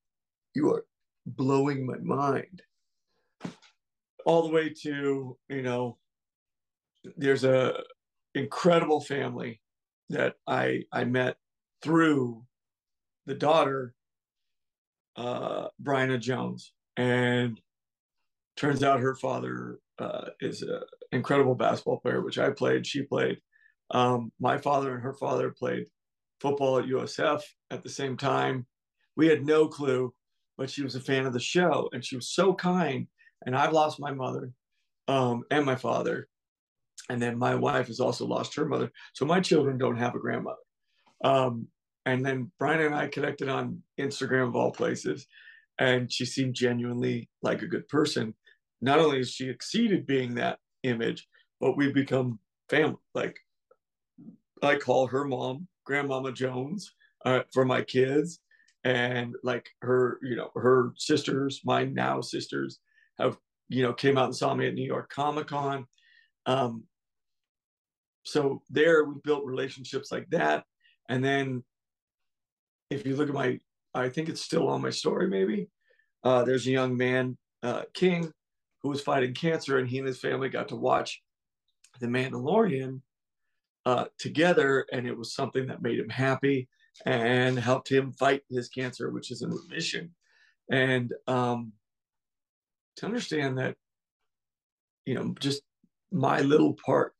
[0.55, 0.85] you are
[1.27, 2.63] blowing my mind.
[4.25, 5.99] All the way to you know
[7.17, 7.83] there's a
[8.35, 9.61] incredible family
[10.11, 11.37] that i i met
[11.83, 12.45] through
[13.27, 13.95] the daughter
[15.17, 16.73] uh bryna jones.
[16.97, 17.61] And
[18.57, 20.81] turns out her father uh, is an
[21.13, 23.39] incredible basketball player which i played she played
[23.93, 25.87] um, my father and her father played
[26.41, 28.67] football at usf at the same time
[29.17, 30.13] we had no clue
[30.59, 33.07] but she was a fan of the show and she was so kind.
[33.45, 34.53] And I've lost my mother
[35.09, 36.29] um, and my father.
[37.11, 38.91] And then my wife has also lost her mother.
[39.13, 40.57] So my children don't have a grandmother.
[41.23, 41.69] Um,
[42.07, 45.27] and then Brian and I connected on Instagram of all places.
[45.79, 48.35] And she seemed genuinely like a good person.
[48.81, 51.27] Not only has she exceeded being that image,
[51.61, 52.97] but we've become family.
[53.15, 53.39] Like
[54.63, 56.93] I call her mom Grandmama Jones
[57.25, 58.41] uh, for my kids.
[58.85, 62.79] And like her you know her sisters my now sisters
[63.19, 63.37] have
[63.69, 65.87] you know came out and saw me at new york comic con.
[66.47, 66.85] Um
[68.25, 70.65] so there we built relationships like that.
[71.09, 71.65] And then
[72.91, 73.59] if you look at my
[73.95, 75.69] i think it's still on my story maybe
[76.25, 78.31] uh there's a young man uh king
[78.87, 81.23] who was fighting cancer and he and his family got to watch
[82.01, 83.01] the mandalorian
[83.85, 86.69] uh together and it was something that made him happy
[87.05, 90.15] and helped him fight his cancer, which is in remission.
[90.71, 91.73] And um,
[92.97, 93.77] to understand that,
[95.05, 95.63] you know, just
[96.11, 97.15] my little part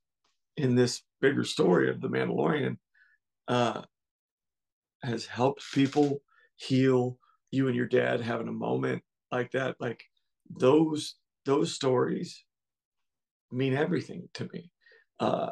[0.57, 2.79] in this bigger story of the Mandalorian
[3.49, 3.83] uh,
[5.03, 6.23] has helped people
[6.57, 7.19] heal.
[7.51, 10.03] You and your dad having a moment like that, like
[10.51, 11.15] those
[11.47, 12.45] those stories
[13.51, 14.71] mean everything to me.
[15.19, 15.51] Uh,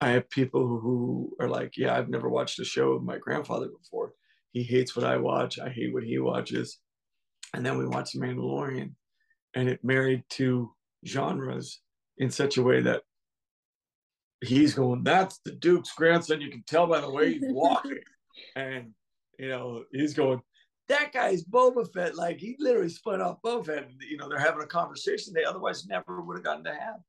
[0.00, 3.68] I have people who are like, yeah, I've never watched a show of my grandfather
[3.68, 4.14] before.
[4.52, 5.58] He hates what I watch.
[5.58, 6.78] I hate what he watches.
[7.54, 8.92] And then we watch The Mandalorian,
[9.54, 10.72] and it married two
[11.06, 11.80] genres
[12.18, 13.02] in such a way that
[14.40, 16.40] he's going, that's the Duke's grandson.
[16.40, 18.00] You can tell by the way he's walking.
[18.56, 18.92] and,
[19.38, 20.42] you know, he's going,
[20.88, 22.14] that guy's Boba Fett.
[22.14, 23.84] Like he literally split off Boba Fett.
[23.84, 27.00] And, you know, they're having a conversation they otherwise never would have gotten to have.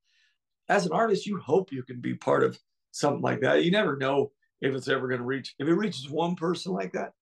[0.70, 2.58] As an artist, you hope you can be part of
[2.92, 3.64] something like that.
[3.64, 5.54] You never know if it's ever going to reach.
[5.60, 7.14] If it reaches one person like that,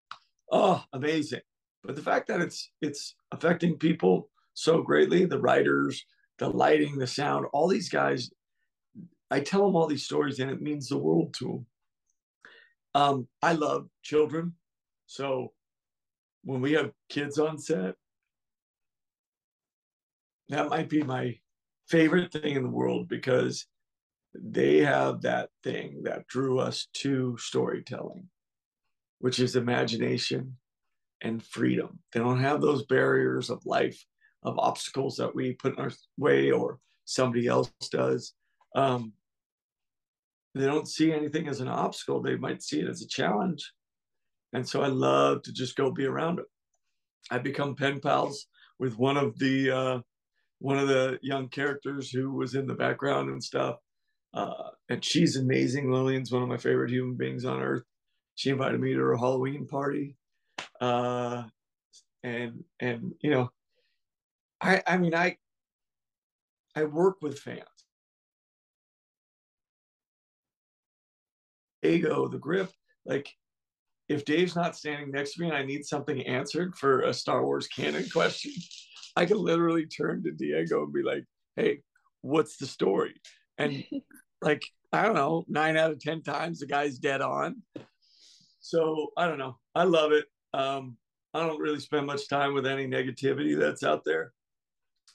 [0.52, 1.42] oh, amazing!
[1.84, 6.06] But the fact that it's it's affecting people so greatly, the writers,
[6.38, 8.32] the lighting, the sound, all these guys,
[9.30, 11.66] I tell them all these stories, and it means the world to them.
[12.96, 14.54] Um, I love children,
[15.08, 15.52] so
[16.44, 17.96] when we have kids on set,
[20.50, 21.38] that might be my
[21.90, 23.66] favorite thing in the world because
[24.36, 28.28] they have that thing that drew us to storytelling,
[29.20, 30.58] which is imagination
[31.22, 32.00] and freedom.
[32.12, 34.04] They don't have those barriers of life,
[34.44, 38.34] of obstacles that we put in our way or somebody else does.
[38.76, 39.14] Um,
[40.56, 43.72] they don't see anything as an obstacle, they might see it as a challenge.
[44.54, 46.46] And so I love to just go be around them.
[47.32, 48.46] I become pen pals
[48.80, 50.00] with one of the uh,
[50.60, 53.78] one of the young characters who was in the background and stuff.
[54.34, 55.92] Uh, and she's amazing.
[55.92, 57.84] Lillian's one of my favorite human beings on earth.
[58.36, 60.16] She invited me to her Halloween party.
[60.82, 61.44] Uh,
[62.24, 63.52] and and you know,
[64.62, 65.38] I I mean I
[66.76, 67.64] I work with fans.
[71.84, 72.72] Ego, the grip,
[73.06, 73.36] like
[74.10, 77.44] if Dave's not standing next to me and I need something answered for a Star
[77.46, 78.52] Wars canon question,
[79.16, 81.26] I can literally turn to Diego and be like,
[81.56, 81.82] "Hey,
[82.22, 83.16] what's the story?"
[83.58, 83.84] And
[84.42, 87.62] like I don't know, nine out of ten times the guy's dead on.
[88.60, 89.58] So I don't know.
[89.76, 90.26] I love it.
[90.54, 90.98] Um,
[91.34, 94.34] I don't really spend much time with any negativity that's out there.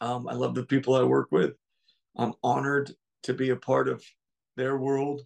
[0.01, 1.53] Um, I love the people I work with.
[2.17, 2.93] I'm honored
[3.25, 4.03] to be a part of
[4.57, 5.23] their world.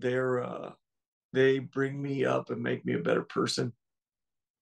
[0.00, 0.72] They're uh,
[1.32, 3.72] they bring me up and make me a better person.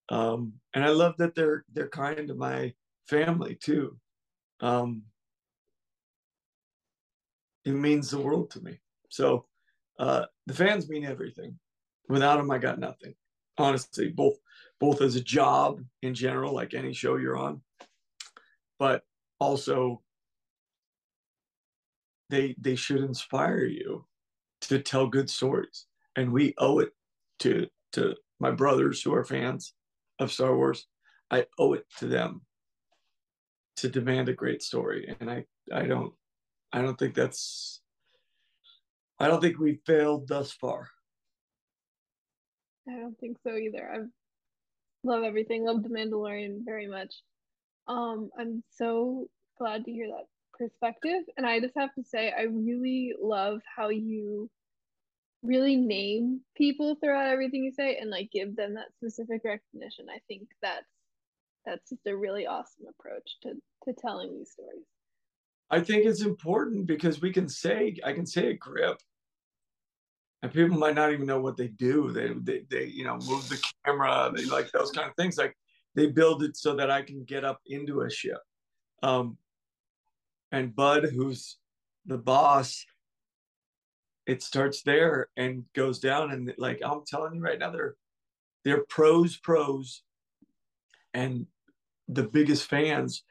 [0.09, 2.73] Um, and I love that they're they're kind to my
[3.07, 3.97] family too.
[4.61, 5.03] Um,
[7.65, 8.79] it means the world to me.
[9.09, 9.45] So
[9.99, 11.59] uh, the fans mean everything.
[12.07, 13.15] Without them, I got nothing.
[13.57, 14.37] Honestly, both
[14.79, 17.61] both as a job in general, like any show you're on,
[18.79, 19.03] but
[19.39, 20.01] also
[22.29, 24.05] they they should inspire you
[24.61, 25.86] to tell good stories
[26.17, 26.89] and we owe it
[27.39, 29.73] to to my brothers who are fans
[30.19, 30.87] of Star Wars.
[31.31, 32.41] I owe it to them
[33.77, 36.13] to demand a great story, and I I don't
[36.73, 37.81] I don't think that's
[39.19, 40.89] I don't think we've failed thus far.
[42.89, 43.89] I don't think so either.
[43.93, 43.97] I
[45.03, 45.65] love everything.
[45.65, 47.13] Love the Mandalorian very much.
[47.87, 50.25] Um, I'm so glad to hear that
[50.57, 54.49] perspective, and I just have to say I really love how you
[55.47, 60.07] really name people throughout everything you say and like give them that specific recognition.
[60.13, 60.85] I think that's
[61.65, 63.53] that's just a really awesome approach to
[63.85, 64.85] to telling these stories.
[65.69, 68.97] I think it's important because we can say I can say a grip
[70.43, 72.11] and people might not even know what they do.
[72.11, 75.37] They they, they you know move the camera, they like those kind of things.
[75.37, 75.55] Like
[75.95, 78.39] they build it so that I can get up into a ship.
[79.03, 79.37] Um,
[80.51, 81.57] and Bud, who's
[82.05, 82.85] the boss,
[84.27, 87.95] it starts there and goes down and like i'm telling you right now they're
[88.63, 90.03] they're pros pros
[91.13, 91.47] and
[92.09, 93.23] the biggest fans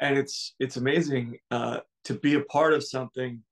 [0.00, 3.42] and it's it's amazing uh to be a part of something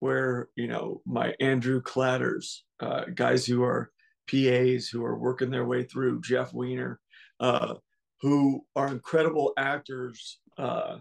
[0.00, 3.92] where you know my andrew clatters uh guys who are
[4.26, 6.98] pas who are working their way through jeff weiner
[7.40, 7.74] uh
[8.22, 10.96] who are incredible actors uh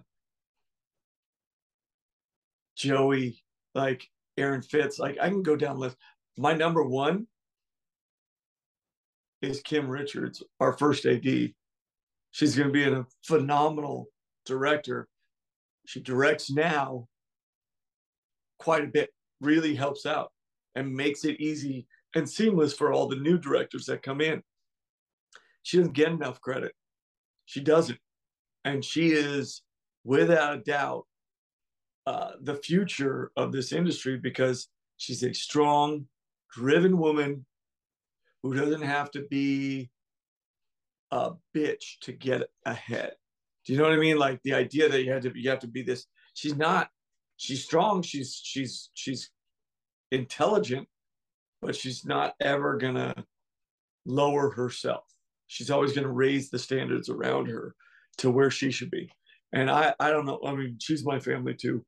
[2.75, 3.41] joey
[3.75, 4.07] like
[4.37, 4.99] Aaron Fitz.
[4.99, 5.97] Like I can go down list.
[6.37, 7.27] My number one
[9.41, 11.53] is Kim Richards, our first AD.
[12.31, 14.07] She's going to be a phenomenal
[14.45, 15.07] director.
[15.85, 17.07] She directs now
[18.59, 19.09] quite a bit,
[19.41, 20.31] really helps out
[20.75, 24.41] and makes it easy and seamless for all the new directors that come in.
[25.63, 26.73] She doesn't get enough credit.
[27.45, 27.99] She doesn't.
[28.65, 29.61] And she is,
[30.03, 31.05] without a doubt,
[32.09, 36.07] uh, the future of this industry because she's a strong,
[36.51, 37.45] driven woman
[38.41, 39.91] who doesn't have to be
[41.11, 43.11] a bitch to get ahead.
[43.63, 44.17] Do you know what I mean?
[44.17, 46.07] Like the idea that you had to you have to be this.
[46.33, 46.89] She's not.
[47.37, 48.01] She's strong.
[48.01, 49.29] She's she's she's
[50.11, 50.87] intelligent,
[51.61, 53.13] but she's not ever gonna
[54.07, 55.03] lower herself.
[55.45, 57.75] She's always gonna raise the standards around her
[58.17, 59.11] to where she should be.
[59.53, 60.39] And I I don't know.
[60.43, 61.85] I mean, she's my family too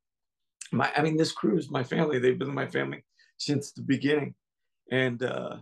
[0.72, 2.18] my I mean this crew is my family.
[2.18, 3.04] They've been my family
[3.36, 4.34] since the beginning.
[4.90, 5.58] And uh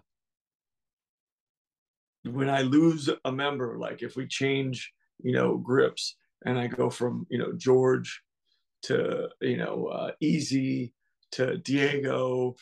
[2.25, 6.91] when I lose a member, like if we change, you know, grips and I go
[6.91, 8.23] from, you know, George
[8.83, 10.95] to, you know, uh, Easy
[11.33, 12.57] to Diego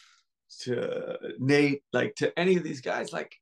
[0.61, 3.35] to Nate, like to any of these guys, like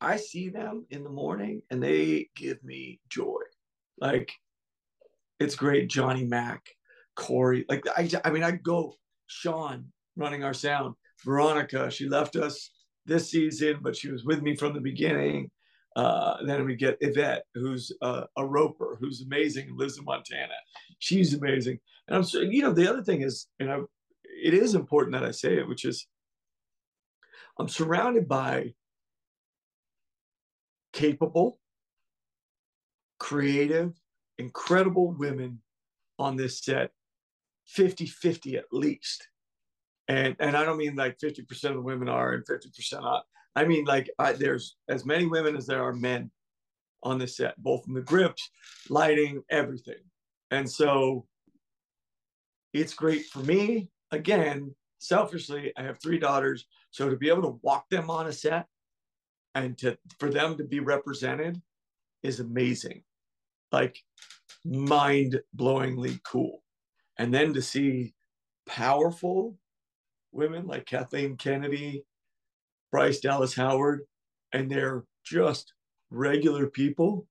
[0.00, 3.40] I see them in the morning and they give me joy.
[4.00, 4.32] Like
[5.40, 6.66] it's great, Johnny Mack.
[7.18, 7.64] Corey.
[7.68, 8.94] Like I, I mean, I go
[9.26, 9.86] Sean
[10.16, 10.94] running our sound.
[11.24, 12.70] Veronica, she left us
[13.06, 15.50] this season, but she was with me from the beginning.
[15.96, 20.54] Uh, then we get Yvette, who's uh, a roper, who's amazing, and lives in Montana.
[21.00, 21.80] She's amazing.
[22.06, 23.78] And I'm, so, you know, the other thing is, and I,
[24.24, 26.06] it is important that I say it, which is,
[27.58, 28.74] I'm surrounded by
[30.92, 31.58] capable,
[33.18, 33.92] creative,
[34.38, 35.60] incredible women
[36.20, 36.92] on this set
[37.68, 39.28] 50 50 at least.
[40.08, 43.24] And, and I don't mean like 50% of the women are and 50% not.
[43.54, 46.30] I mean, like, I, there's as many women as there are men
[47.02, 48.50] on the set, both in the grips,
[48.88, 50.02] lighting, everything.
[50.50, 51.26] And so
[52.72, 53.90] it's great for me.
[54.10, 56.66] Again, selfishly, I have three daughters.
[56.90, 58.66] So to be able to walk them on a set
[59.54, 61.60] and to for them to be represented
[62.22, 63.02] is amazing.
[63.72, 64.02] Like
[64.64, 66.62] mind-blowingly cool
[67.18, 68.14] and then to see
[68.66, 69.56] powerful
[70.32, 72.04] women like Kathleen Kennedy,
[72.90, 74.02] Bryce Dallas Howard,
[74.52, 75.74] and they're just
[76.10, 77.26] regular people.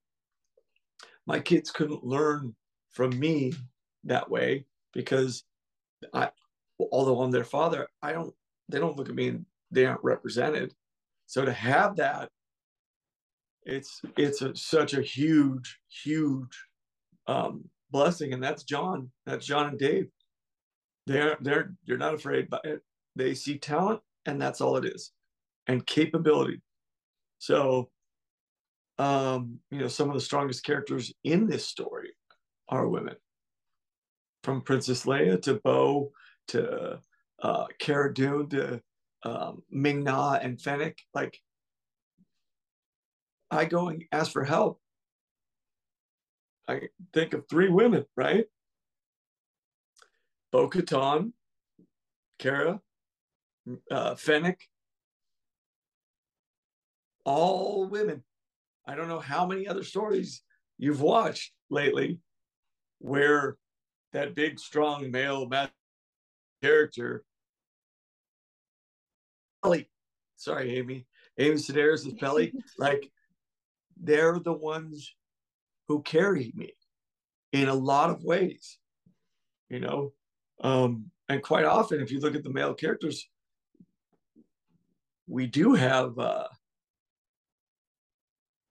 [1.25, 2.55] My kids couldn't learn
[2.91, 3.53] from me
[4.03, 5.43] that way because
[6.13, 6.29] I,
[6.79, 8.33] although I'm their father, I don't,
[8.69, 10.73] they don't look at me and they aren't represented.
[11.25, 12.29] So to have that,
[13.63, 16.57] it's it's a, such a huge, huge
[17.27, 19.11] um, blessing, and that's John.
[19.25, 20.07] That's John and Dave.
[21.05, 22.81] They're they're you're not afraid by it.
[23.15, 25.11] They see talent, and that's all it is,
[25.67, 26.61] and capability.
[27.39, 27.89] So,
[28.97, 32.11] um, you know, some of the strongest characters in this story
[32.69, 33.15] are women,
[34.43, 36.11] from Princess Leia to Bo
[36.49, 36.99] to
[37.41, 38.81] uh, Cara Dune to
[39.23, 40.97] um, Ming Na and Fennec.
[41.13, 41.39] Like,
[43.49, 44.81] I go and ask for help.
[46.67, 46.81] I
[47.13, 48.45] think of three women, right?
[50.51, 51.31] Bo Katan,
[52.39, 52.81] Cara,
[53.91, 54.59] uh, Fennec,
[57.25, 58.23] all women.
[58.85, 60.43] I don't know how many other stories
[60.77, 62.19] you've watched lately
[62.99, 63.57] where
[64.13, 65.49] that big, strong male
[66.63, 67.23] character.
[69.63, 69.89] Peli,
[70.37, 71.05] sorry, Amy.
[71.37, 72.53] Amy Sedaris is Peli.
[72.77, 73.11] like
[73.99, 75.13] they're the ones
[75.87, 76.73] who carry me
[77.53, 78.77] in a lot of ways,
[79.69, 80.13] you know.
[80.63, 83.27] Um, and quite often, if you look at the male characters,
[85.27, 86.47] we do have uh,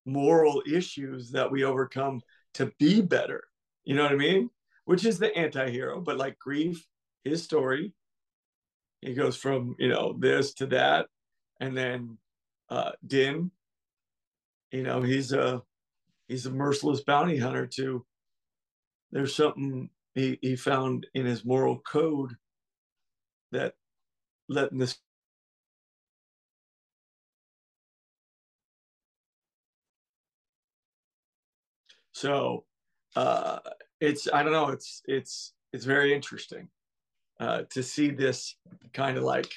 [0.05, 2.20] moral issues that we overcome
[2.55, 3.44] to be better.
[3.84, 4.51] You know what I mean?
[4.84, 6.78] Which is the anti-hero, but like Greef,
[7.24, 7.93] his story,
[9.01, 11.06] he goes from you know this to that,
[11.60, 12.18] and then
[12.70, 13.51] uh, Din,
[14.70, 15.62] you know, he's a
[16.28, 18.04] he's a merciless bounty hunter too.
[19.12, 22.36] There's something he, he found in his moral code
[23.52, 23.74] that
[24.48, 24.98] letting this
[32.12, 32.64] so
[33.14, 33.58] uh
[34.00, 36.68] it's i don't know it's it's it's very interesting
[37.40, 38.56] uh to see this
[38.94, 39.52] kind of like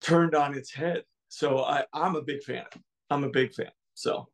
[0.00, 2.64] turned on its head so i i'm a big fan
[3.10, 4.28] i'm a big fan so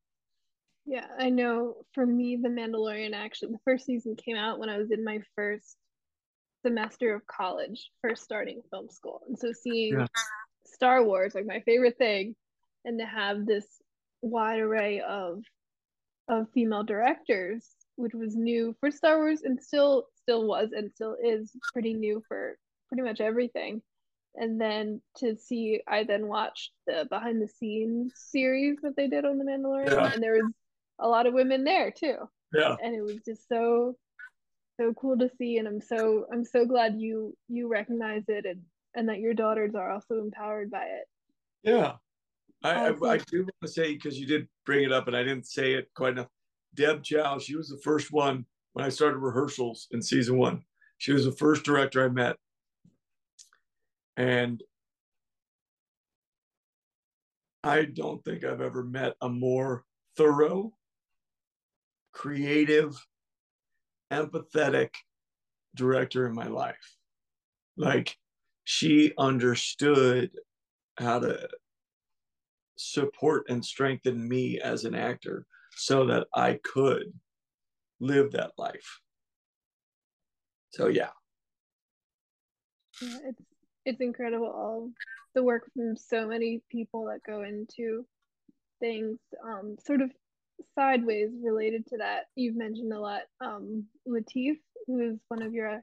[0.87, 4.79] yeah, I know for me, The Mandalorian actually, the first season came out when I
[4.79, 5.77] was in my first
[6.65, 9.21] semester of college, first starting film school.
[9.29, 10.07] And so seeing yeah.
[10.67, 12.35] Star Wars, like my favorite thing,
[12.85, 13.67] and to have this
[14.23, 15.43] wide array of
[16.29, 21.17] of female directors, which was new for Star Wars and still still was and still
[21.23, 22.57] is pretty new for
[22.89, 23.83] pretty much everything.
[24.41, 29.27] And then to see I then watched the behind the scenes series that they did
[29.27, 30.13] on The Mandalorian yeah.
[30.13, 30.51] and there was
[30.99, 32.17] a lot of women there too.
[32.53, 32.75] Yeah.
[32.83, 33.97] And it was just so
[34.81, 38.63] so cool to see and I'm so I'm so glad you you recognize it and
[38.95, 41.05] and that your daughters are also empowered by it.
[41.63, 41.93] Yeah.
[42.65, 45.23] I, I, I, do want to say because you did bring it up and I
[45.23, 46.29] didn't say it quite enough.
[46.75, 50.63] Deb Chow, she was the first one when I started rehearsals in season one.
[50.99, 52.37] She was the first director I met.
[54.17, 54.63] And
[57.63, 59.85] I don't think I've ever met a more
[60.17, 60.73] thorough
[62.13, 63.07] creative,
[64.13, 64.91] empathetic
[65.75, 66.97] director in my life.
[67.77, 68.17] Like
[68.65, 70.31] she understood
[70.99, 71.49] how to
[72.77, 75.47] support and strengthen me as an actor
[75.77, 77.13] so that I could
[78.01, 79.01] live that life.
[80.73, 81.11] So yeah.
[83.01, 83.43] Yeah, it's
[83.85, 84.91] it's incredible all
[85.35, 88.05] the work from so many people that go into
[88.81, 90.11] things um sort of
[90.75, 95.83] sideways related to that, you've mentioned a lot um, Lateef, who is one of your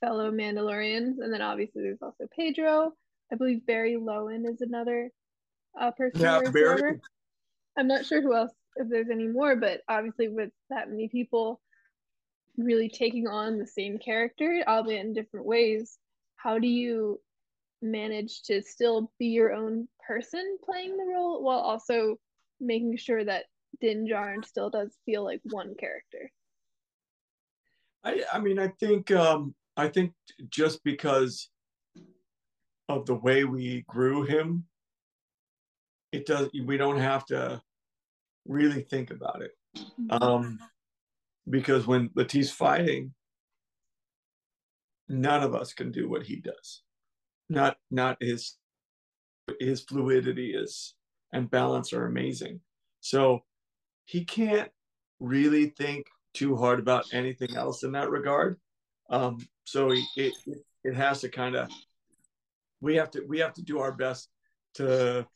[0.00, 2.92] fellow Mandalorians, and then obviously there's also Pedro.
[3.32, 5.10] I believe Barry Lowin is another
[5.80, 6.20] uh, person.
[6.20, 7.00] Yeah, Barry.
[7.76, 11.60] I'm not sure who else, if there's any more, but obviously with that many people
[12.58, 15.98] really taking on the same character, albeit in different ways,
[16.42, 17.20] how do you
[17.80, 22.16] manage to still be your own person playing the role while also
[22.60, 23.44] making sure that
[23.80, 26.30] Din Djarin still does feel like one character.
[28.04, 30.12] I I mean I think um I think
[30.48, 31.48] just because
[32.88, 34.64] of the way we grew him,
[36.12, 37.60] it does we don't have to
[38.46, 39.52] really think about it.
[39.76, 40.22] Mm-hmm.
[40.22, 40.58] Um
[41.48, 43.14] because when Lateef's fighting,
[45.12, 46.82] none of us can do what he does.
[47.48, 48.56] Not not his
[49.60, 50.94] his fluidity is
[51.32, 52.60] and balance are amazing.
[53.00, 53.40] So
[54.04, 54.70] he can't
[55.20, 58.58] really think too hard about anything else in that regard.
[59.10, 60.32] Um, so he, it
[60.84, 61.68] it has to kind of
[62.80, 64.28] we have to we have to do our best
[64.74, 65.26] to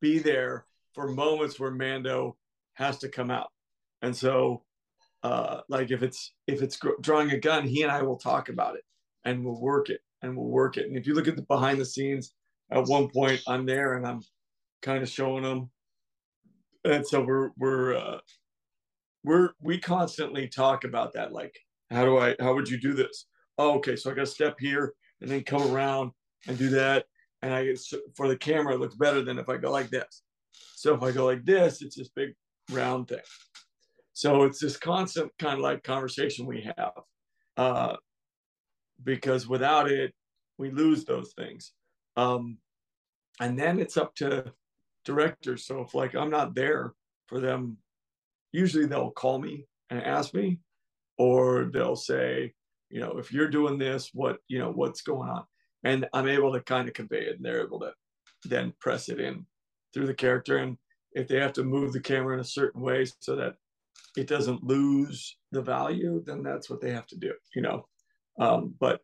[0.00, 2.36] be there for moments where Mando
[2.74, 3.48] has to come out.
[4.02, 4.64] And so
[5.22, 8.74] uh like if it's if it's drawing a gun, he and I will talk about
[8.74, 8.82] it
[9.24, 10.86] and we'll work it and we'll work it.
[10.86, 12.34] And if you look at the behind the scenes,
[12.70, 14.22] at one point I'm there and I'm
[14.82, 15.70] kind of showing them.
[16.84, 18.18] And so we're we're uh
[19.24, 21.54] we're we constantly talk about that like
[21.90, 23.26] how do I how would you do this?
[23.58, 26.12] Oh, okay, so I got to step here and then come around
[26.46, 27.04] and do that.
[27.42, 27.74] And I
[28.16, 30.22] for the camera, it looks better than if I go like this.
[30.52, 32.30] So if I go like this, it's this big
[32.70, 33.18] round thing.
[34.12, 36.92] So it's this constant kind of like conversation we have,
[37.56, 37.96] uh,
[39.04, 40.12] because without it,
[40.58, 41.72] we lose those things.
[42.16, 42.58] Um,
[43.40, 44.52] and then it's up to
[45.04, 45.66] directors.
[45.66, 46.92] So if like I'm not there
[47.26, 47.78] for them,
[48.52, 50.58] usually they'll call me and ask me,
[51.18, 52.52] or they'll say,
[52.90, 55.44] you know, if you're doing this, what you know, what's going on?
[55.84, 57.92] And I'm able to kind of convey it, and they're able to
[58.44, 59.46] then press it in
[59.94, 60.58] through the character.
[60.58, 60.76] And
[61.12, 63.54] if they have to move the camera in a certain way so that
[64.16, 67.86] it doesn't lose the value, then that's what they have to do, you know.
[68.38, 69.00] Um, but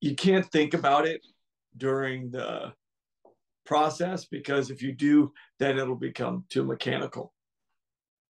[0.00, 1.24] you can't think about it
[1.76, 2.72] during the
[3.66, 7.32] process because if you do, then it'll become too mechanical.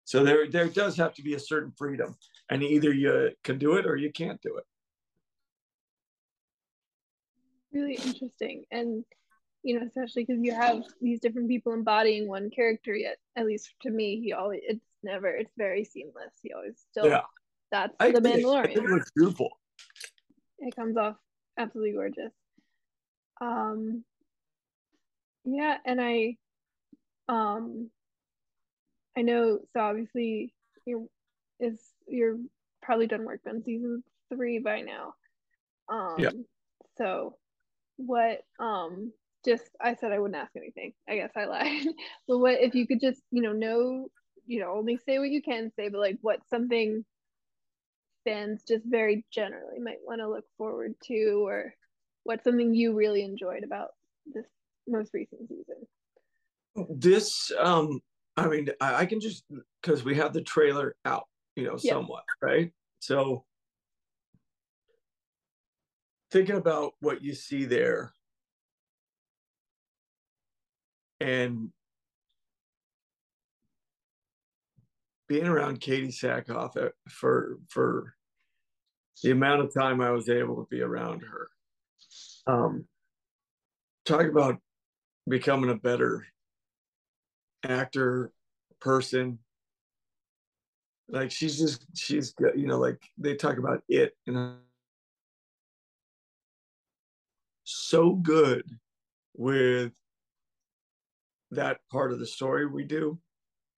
[0.06, 2.16] So there, there does have to be a certain freedom,
[2.50, 4.64] and either you can do it or you can't do it.
[7.72, 9.06] Really interesting, and
[9.62, 12.96] you know, especially because you have these different people embodying one character.
[12.96, 16.34] Yet, at least to me, he always it's never it's very seamless.
[16.42, 17.22] He always still yeah.
[17.72, 18.78] that's I the think, Mandalorian.
[18.78, 19.59] it looks beautiful.
[20.60, 21.16] It comes off
[21.58, 22.34] absolutely gorgeous.
[23.42, 24.04] Um,
[25.46, 26.36] yeah, and I,
[27.28, 27.90] um,
[29.18, 29.60] I know.
[29.74, 30.54] So obviously,
[30.86, 31.06] you're
[31.60, 32.38] is you're
[32.82, 34.04] probably done work on season
[34.34, 35.14] three by now.
[35.90, 36.30] Um, yeah.
[36.98, 37.38] So,
[37.98, 39.12] what um
[39.46, 40.94] just I said I wouldn't ask anything.
[41.08, 41.88] I guess I lied.
[42.28, 44.08] but what if you could just, you know, know,
[44.46, 47.06] you know, only say what you can say, but like what something
[48.30, 51.74] fans just very generally might want to look forward to or
[52.24, 53.90] what's something you really enjoyed about
[54.34, 54.46] this
[54.88, 55.76] most recent season?
[56.90, 58.00] This um
[58.38, 59.44] I mean I, I can just
[59.82, 61.26] because we have the trailer out,
[61.56, 62.72] you know, somewhat, right?
[63.00, 63.46] So
[66.32, 68.14] thinking about what you see there
[71.20, 71.70] and
[75.28, 78.16] being around Katee Sackhoff uh, for for
[79.24, 81.50] the amount of time I was able to be around her.
[82.48, 82.86] Um,
[84.06, 84.58] talk about
[85.28, 86.26] becoming a better
[87.64, 88.32] actor,
[88.80, 89.40] person.
[91.10, 94.58] Like she's just she's you know like they talk about it and
[97.64, 98.64] so good
[99.36, 99.92] with
[101.52, 103.20] that part of the story we do.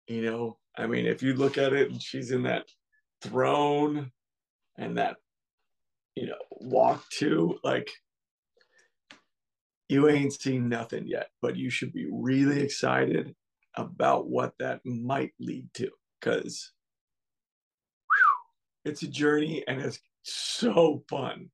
[0.07, 2.65] You know, I mean, if you look at it and she's in that
[3.21, 4.11] throne
[4.77, 5.17] and that,
[6.15, 7.89] you know, walk to, like,
[9.89, 13.35] you ain't seen nothing yet, but you should be really excited
[13.75, 15.89] about what that might lead to
[16.19, 16.71] because
[18.85, 21.49] it's a journey and it's so fun.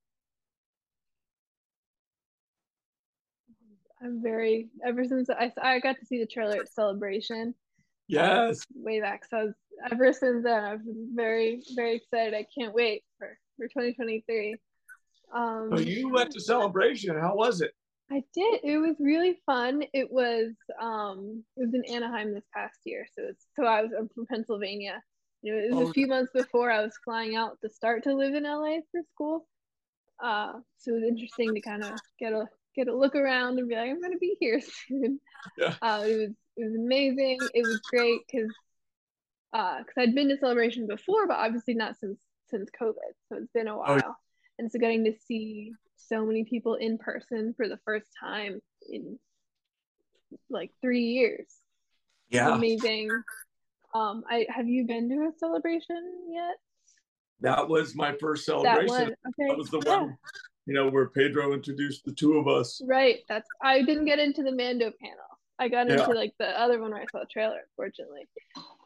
[4.01, 7.47] I'm very ever since I I got to see the trailer at Celebration.
[7.47, 7.53] Um,
[8.07, 8.65] yes.
[8.75, 9.25] way back.
[9.25, 9.53] So was,
[9.91, 12.35] ever since then, I've been very very excited.
[12.35, 13.03] I can't wait
[13.57, 14.55] for for 2023.
[15.33, 17.17] Um, so you went to Celebration.
[17.19, 17.71] How was it?
[18.09, 18.61] I did.
[18.63, 19.83] It was really fun.
[19.93, 23.05] It was um it was in Anaheim this past year.
[23.13, 25.01] So it's so I was I'm from Pennsylvania.
[25.41, 28.03] You know, it was oh, a few months before I was flying out to start
[28.03, 29.47] to live in LA for school.
[30.23, 33.67] Uh, so it was interesting to kind of get a get a look around and
[33.67, 35.19] be like, I'm gonna be here soon.
[35.57, 35.75] Yeah.
[35.81, 37.39] Uh, it was it was amazing.
[37.53, 38.49] It was great because
[39.53, 43.13] uh, because I'd been to celebration before, but obviously not since since COVID.
[43.29, 44.15] So it's been a oh, while, oh.
[44.59, 49.17] and so getting to see so many people in person for the first time in
[50.49, 51.47] like three years.
[52.29, 53.09] Yeah, amazing.
[53.93, 56.57] Um, I have you been to a celebration yet?
[57.41, 58.87] That was my first celebration.
[58.87, 59.47] That, okay.
[59.47, 60.01] that was the yeah.
[60.01, 60.17] one
[60.67, 62.81] you know, where Pedro introduced the two of us.
[62.85, 63.19] Right.
[63.29, 65.17] That's I didn't get into the Mando panel.
[65.57, 65.93] I got yeah.
[65.93, 68.27] into like the other one where I saw the trailer, unfortunately.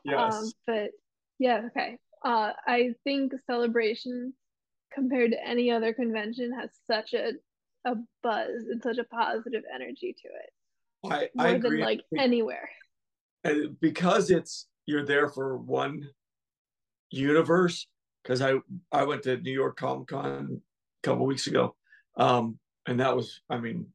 [0.06, 0.34] Yes.
[0.34, 0.92] Um, but
[1.40, 1.98] yeah, okay.
[2.24, 4.34] Uh, I think celebration
[4.94, 7.32] compared to any other convention has such a
[7.86, 10.52] a buzz and such a positive energy to it.
[11.12, 11.78] I, More I agree.
[11.78, 12.70] than like anywhere.
[13.44, 16.08] And because it's you're there for one
[17.10, 17.88] universe.
[18.24, 18.54] Because I
[18.92, 21.76] I went to New York Comic Con a couple weeks ago.
[22.18, 23.88] Um, and that was, I mean,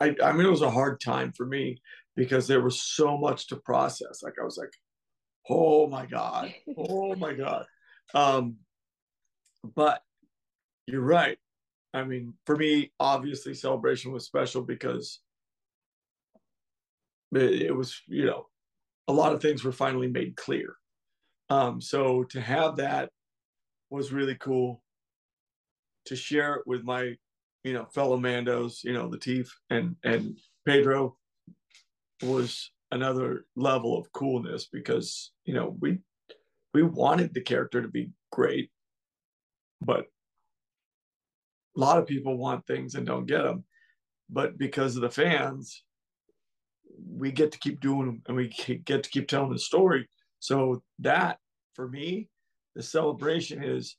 [0.00, 1.80] I, I mean, it was a hard time for me
[2.16, 4.22] because there was so much to process.
[4.22, 4.72] Like I was like,
[5.48, 7.66] oh my God, oh my God.
[8.14, 8.56] Um,
[9.74, 10.02] but
[10.86, 11.38] you're right.
[11.92, 15.20] I mean, for me, obviously, celebration was special because
[17.32, 18.46] it, it was, you know,
[19.08, 20.76] a lot of things were finally made clear.
[21.48, 23.10] Um, so to have that
[23.90, 24.82] was really cool.
[26.06, 27.14] To share it with my,
[27.64, 31.16] you know, fellow Mandos, you know, the Lateef and and Pedro
[32.22, 35.98] was another level of coolness because you know we
[36.74, 38.70] we wanted the character to be great,
[39.80, 40.06] but
[41.76, 43.64] a lot of people want things and don't get them.
[44.28, 45.82] But because of the fans,
[47.08, 48.48] we get to keep doing them and we
[48.84, 50.08] get to keep telling the story.
[50.38, 51.38] So that
[51.74, 52.28] for me,
[52.74, 53.96] the celebration is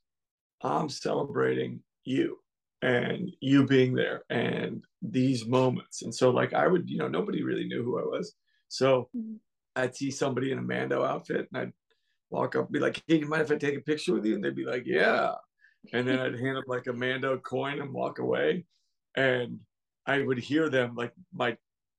[0.62, 2.38] I'm celebrating you
[2.82, 6.02] and you being there and these moments.
[6.02, 8.34] And so like I would, you know, nobody really knew who I was.
[8.72, 9.36] So mm-hmm.
[9.76, 11.74] I'd see somebody in a Mando outfit and I'd
[12.30, 14.36] walk up and be like, Hey, you mind if I take a picture with you?
[14.36, 15.34] And they'd be like, Yeah.
[15.94, 18.66] And then I'd hand them like a Mando coin and walk away.
[19.16, 19.60] And
[20.06, 21.58] I would hear them like my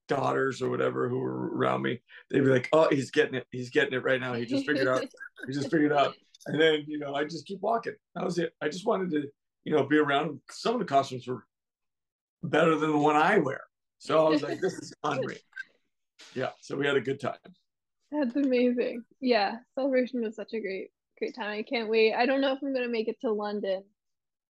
[0.08, 2.00] daughters or whatever who were around me,
[2.30, 3.46] they'd be like, "Oh, he's getting it.
[3.50, 4.34] He's getting it right now.
[4.34, 5.04] He just figured out.
[5.46, 6.14] He just figured out."
[6.46, 7.94] And then you know, I just keep walking.
[8.14, 8.52] That was it.
[8.60, 9.28] I just wanted to,
[9.64, 10.40] you know, be around.
[10.50, 11.44] Some of the costumes were
[12.42, 13.62] better than the one I wear,
[13.98, 15.38] so I was like, "This is unreal."
[16.34, 16.50] Yeah.
[16.60, 17.36] So we had a good time.
[18.10, 19.04] That's amazing.
[19.20, 21.58] Yeah, celebration was such a great, great time.
[21.58, 22.14] I can't wait.
[22.14, 23.84] I don't know if I'm gonna make it to London.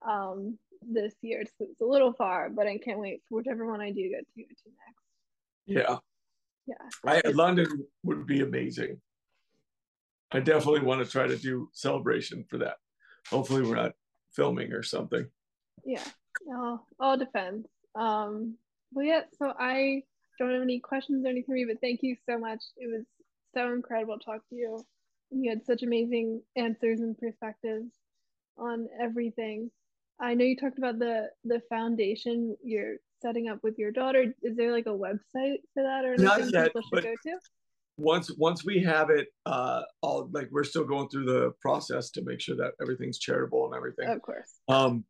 [0.07, 1.40] Um, this year.
[1.40, 4.27] It's, it's, a little far, but I can't wait for whichever one I do get
[4.35, 5.03] to, to next.
[5.66, 5.97] Yeah.
[6.66, 7.20] Yeah.
[7.24, 9.01] I, London would be amazing.
[10.32, 12.77] I definitely want to try to do celebration for that.
[13.31, 13.93] Hopefully, we're not
[14.32, 15.27] filming or something.
[15.85, 16.05] Yeah.
[16.55, 17.66] All, all depends.
[17.95, 18.57] Um,
[18.93, 19.23] well, yeah.
[19.39, 20.03] So I
[20.39, 22.62] don't have any questions or anything for you, but thank you so much.
[22.77, 23.05] It was
[23.55, 24.85] so incredible to talk to you.
[25.31, 27.90] You had such amazing answers and perspectives
[28.56, 29.70] on everything.
[30.20, 34.35] I know you talked about the the foundation you're setting up with your daughter.
[34.43, 37.39] Is there like a website for that or anything yet, people should go to?
[37.98, 42.23] Once once we have it, uh, all like we're still going through the process to
[42.23, 44.09] make sure that everything's charitable and everything.
[44.09, 44.48] Of course.
[44.69, 45.05] Um,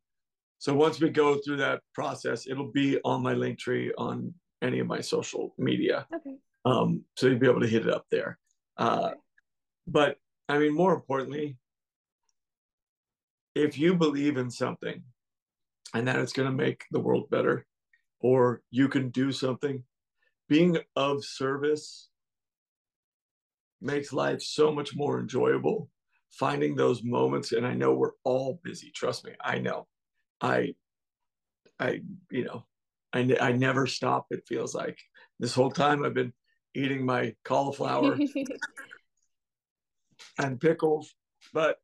[0.59, 4.78] so once we go through that process, it'll be on my link tree on any
[4.80, 6.06] of my social media.
[6.14, 6.36] Okay.
[6.64, 8.39] Um, so you'd be able to hit it up there.
[8.76, 9.12] Uh.
[9.86, 10.18] But
[10.48, 11.56] I mean, more importantly,
[13.55, 15.02] if you believe in something
[15.94, 17.66] and that it's going to make the world better
[18.20, 19.82] or you can do something
[20.48, 22.09] being of service
[23.80, 25.89] makes life so much more enjoyable
[26.30, 29.86] finding those moments and i know we're all busy trust me i know
[30.40, 30.74] i
[31.80, 32.64] i you know
[33.12, 34.98] i, I never stop it feels like
[35.39, 36.32] this whole time i've been
[36.74, 38.18] eating my cauliflower
[40.39, 41.14] and pickles
[41.52, 41.78] but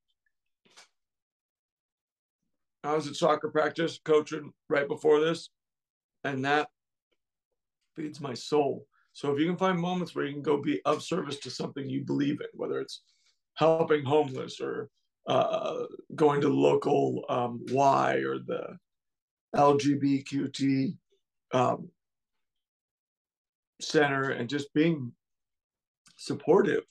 [2.84, 5.48] I was at soccer practice coaching right before this,
[6.22, 6.68] and that
[7.96, 8.86] feeds my soul.
[9.12, 11.88] So if you can find moments where you can go be of service to something
[11.88, 13.02] you believe in, whether it's
[13.54, 14.90] helping homeless or
[15.26, 15.84] uh,
[16.14, 18.76] going to local um, Y or the
[19.56, 20.96] LGBTQ
[21.54, 21.88] um,
[23.80, 25.12] center and just being
[26.16, 26.82] supportive,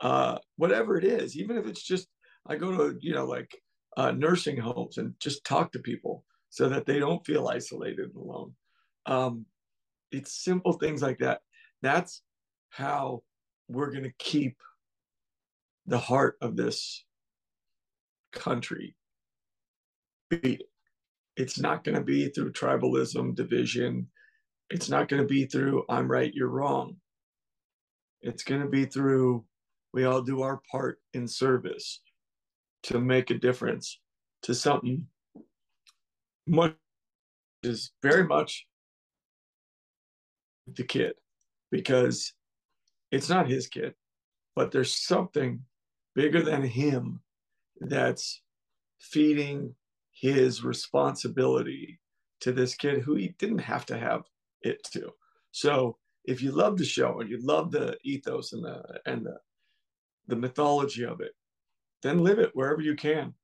[0.00, 2.08] uh, whatever it is, even if it's just
[2.46, 3.50] I go to you know like
[3.96, 8.16] uh, nursing homes and just talk to people so that they don't feel isolated and
[8.16, 8.54] alone.
[9.06, 9.46] Um,
[10.10, 11.40] it's simple things like that.
[11.82, 12.22] That's
[12.70, 13.22] how
[13.68, 14.56] we're going to keep
[15.86, 17.04] the heart of this
[18.32, 18.94] country
[20.28, 20.69] beating.
[21.36, 24.08] It's not going to be through tribalism, division.
[24.68, 26.96] It's not going to be through I'm right, you're wrong.
[28.22, 29.44] It's going to be through
[29.92, 32.00] we all do our part in service
[32.84, 33.98] to make a difference
[34.42, 35.06] to something
[36.46, 36.74] much
[37.62, 38.66] is very much
[40.76, 41.12] the kid
[41.70, 42.32] because
[43.10, 43.94] it's not his kid,
[44.54, 45.60] but there's something
[46.14, 47.20] bigger than him
[47.80, 48.42] that's
[49.00, 49.74] feeding
[50.20, 51.98] his responsibility
[52.40, 54.22] to this kid who he didn't have to have
[54.62, 55.10] it to.
[55.50, 59.38] So if you love the show and you love the ethos and the and the
[60.26, 61.32] the mythology of it,
[62.02, 63.34] then live it wherever you can,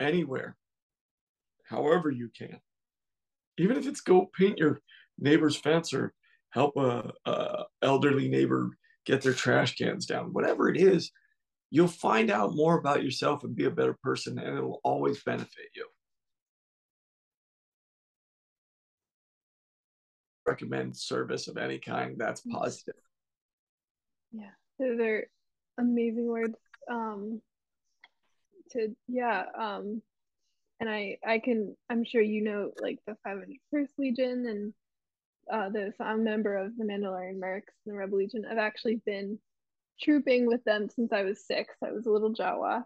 [0.00, 0.56] anywhere,
[1.64, 2.58] however you can.
[3.58, 4.80] Even if it's go paint your
[5.18, 6.14] neighbor's fence or
[6.50, 8.70] help a, a elderly neighbor
[9.04, 11.10] get their trash cans down, whatever it is,
[11.70, 15.68] you'll find out more about yourself and be a better person, and it'll always benefit
[15.74, 15.86] you.
[20.48, 22.94] recommend service of any kind that's positive.
[24.32, 25.28] Yeah, those are
[25.78, 26.54] amazing words.
[26.90, 27.40] Um,
[28.72, 30.02] to yeah, um,
[30.80, 34.74] and I I can I'm sure you know like the 501st Legion and
[35.52, 38.44] uh, the so I'm a member of the Mandalorian Mercs and the Rebel Legion.
[38.50, 39.38] I've actually been
[40.00, 41.74] trooping with them since I was six.
[41.84, 42.84] I was a little Jawa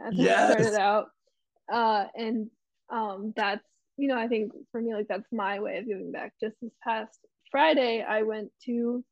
[0.00, 1.08] as I started out,
[1.72, 2.50] uh, and
[2.90, 3.64] um, that's
[3.96, 6.34] you know I think for me like that's my way of giving back.
[6.40, 7.18] Just this past
[7.50, 9.04] Friday, I went to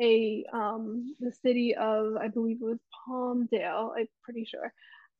[0.00, 2.78] a um the city of I believe it was
[3.08, 4.72] Palmdale, I'm pretty sure,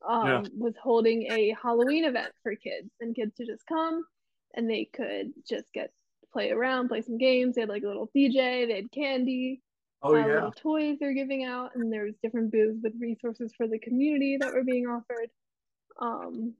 [0.08, 0.42] um Yeah.
[0.58, 4.04] was holding a Halloween event for kids and kids to just come
[4.54, 5.90] and they could just get
[6.32, 7.54] play around, play some games.
[7.56, 9.60] They had like a little DJ, they had candy,
[10.02, 10.26] Oh uh, yeah.
[10.26, 14.38] little toys they're giving out, and there was different booths with resources for the community
[14.40, 15.30] that were being offered.
[16.00, 16.54] Um,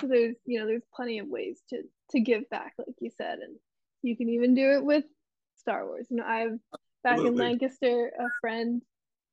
[0.00, 3.38] so there's you know there's plenty of ways to to give back, like you said,
[3.38, 3.56] and
[4.02, 5.04] you can even do it with
[5.56, 6.06] Star Wars.
[6.10, 6.58] You know, I've
[7.02, 8.82] back in Lancaster a friend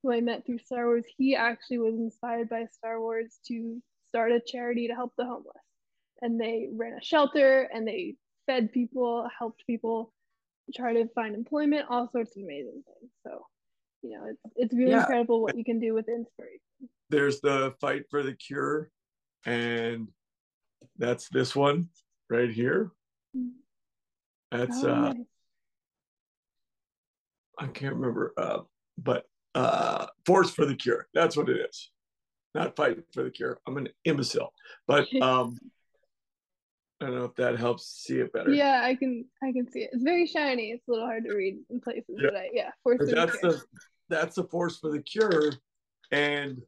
[0.01, 1.05] who I met through Star Wars.
[1.17, 5.63] He actually was inspired by Star Wars to start a charity to help the homeless,
[6.21, 8.15] and they ran a shelter and they
[8.45, 10.13] fed people, helped people
[10.73, 13.11] try to find employment, all sorts of amazing things.
[13.25, 13.45] So,
[14.01, 14.99] you know, it's it's really Yeah.
[15.01, 16.59] incredible what you can do with inspiration.
[17.09, 18.89] There's the fight for the cure,
[19.45, 20.07] and
[20.97, 21.89] that's this one
[22.29, 22.91] right here.
[24.51, 25.25] That's Oh, uh nice.
[27.59, 28.59] I can't remember uh
[28.97, 31.07] but uh Force for the Cure.
[31.13, 31.91] That's what it is.
[32.53, 33.59] Not fight for the cure.
[33.67, 34.53] I'm an imbecile.
[34.87, 35.57] But um
[37.01, 38.51] I don't know if that helps see it better.
[38.51, 39.89] Yeah, I can I can see it.
[39.93, 40.71] It's very shiny.
[40.71, 42.29] It's a little hard to read in places, Yeah.
[42.31, 43.51] but I yeah, force of that's care.
[43.51, 43.61] the
[44.09, 45.51] that's the force for the cure
[46.11, 46.61] and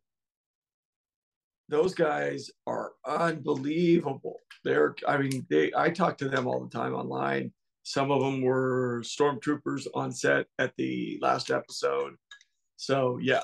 [1.69, 6.93] those guys are unbelievable they're i mean they i talk to them all the time
[6.95, 7.51] online
[7.83, 12.13] some of them were stormtroopers on set at the last episode
[12.77, 13.43] so yeah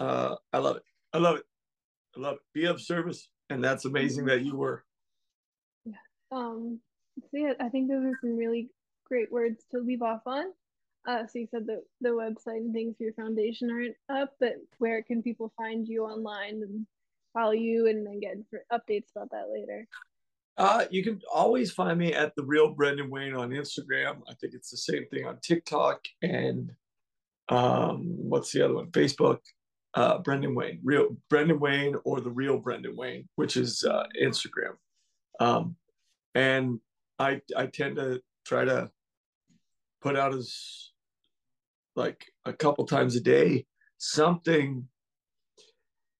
[0.00, 0.82] uh i love it
[1.12, 1.44] i love it
[2.16, 4.82] i love it be of service and that's amazing that you were
[6.30, 6.80] Um,
[7.20, 8.70] so yeah, I think those are some really
[9.06, 10.44] great words to leave off on.
[11.06, 14.54] Uh, so you said the the website and things for your foundation aren't up, but
[14.78, 16.86] where can people find you online and
[17.32, 18.36] follow you and then get
[18.72, 19.86] updates about that later?
[20.58, 24.20] Uh, you can always find me at the real Brendan Wayne on Instagram.
[24.28, 26.72] I think it's the same thing on TikTok and
[27.48, 28.90] um, what's the other one?
[28.90, 29.38] Facebook.
[29.94, 34.76] Uh, Brendan Wayne, real Brendan Wayne, or the real Brendan Wayne, which is uh, Instagram.
[35.40, 35.76] Um,
[36.34, 36.80] and
[37.18, 38.90] I I tend to try to
[40.00, 40.90] put out as
[41.96, 43.66] like a couple times a day
[43.98, 44.86] something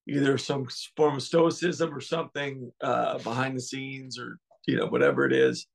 [0.08, 0.66] either some
[0.96, 5.66] form of stoicism or something uh, behind the scenes or you know whatever it is.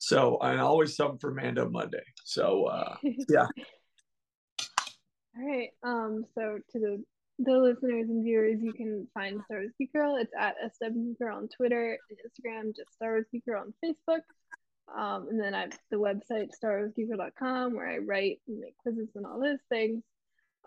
[0.00, 2.04] So i always something for Mando Monday.
[2.24, 2.96] So uh,
[3.28, 3.46] yeah.
[5.36, 5.70] All right.
[5.82, 6.24] Um.
[6.34, 7.04] So to the
[7.38, 10.16] the listeners and viewers, you can find Star Wars Geek Girl.
[10.16, 12.74] It's at SW Girl on Twitter and Instagram.
[12.76, 14.22] Just Star Wars Geek Girl on Facebook.
[14.96, 15.28] Um.
[15.28, 19.40] And then I have the website starwarsgeekgirl.com where I write and make quizzes and all
[19.40, 20.02] those things.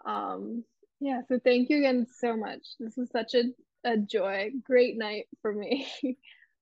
[0.05, 0.63] Um.
[0.99, 1.21] Yeah.
[1.27, 2.61] So thank you again so much.
[2.79, 3.43] This was such a
[3.83, 4.51] a joy.
[4.63, 5.87] Great night for me.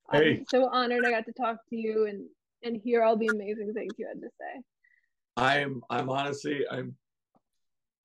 [0.09, 0.45] I'm Hey.
[0.49, 2.25] so honored I got to talk to you and
[2.63, 4.61] and hear all the amazing things you had to say.
[5.37, 6.95] I'm I'm honestly I'm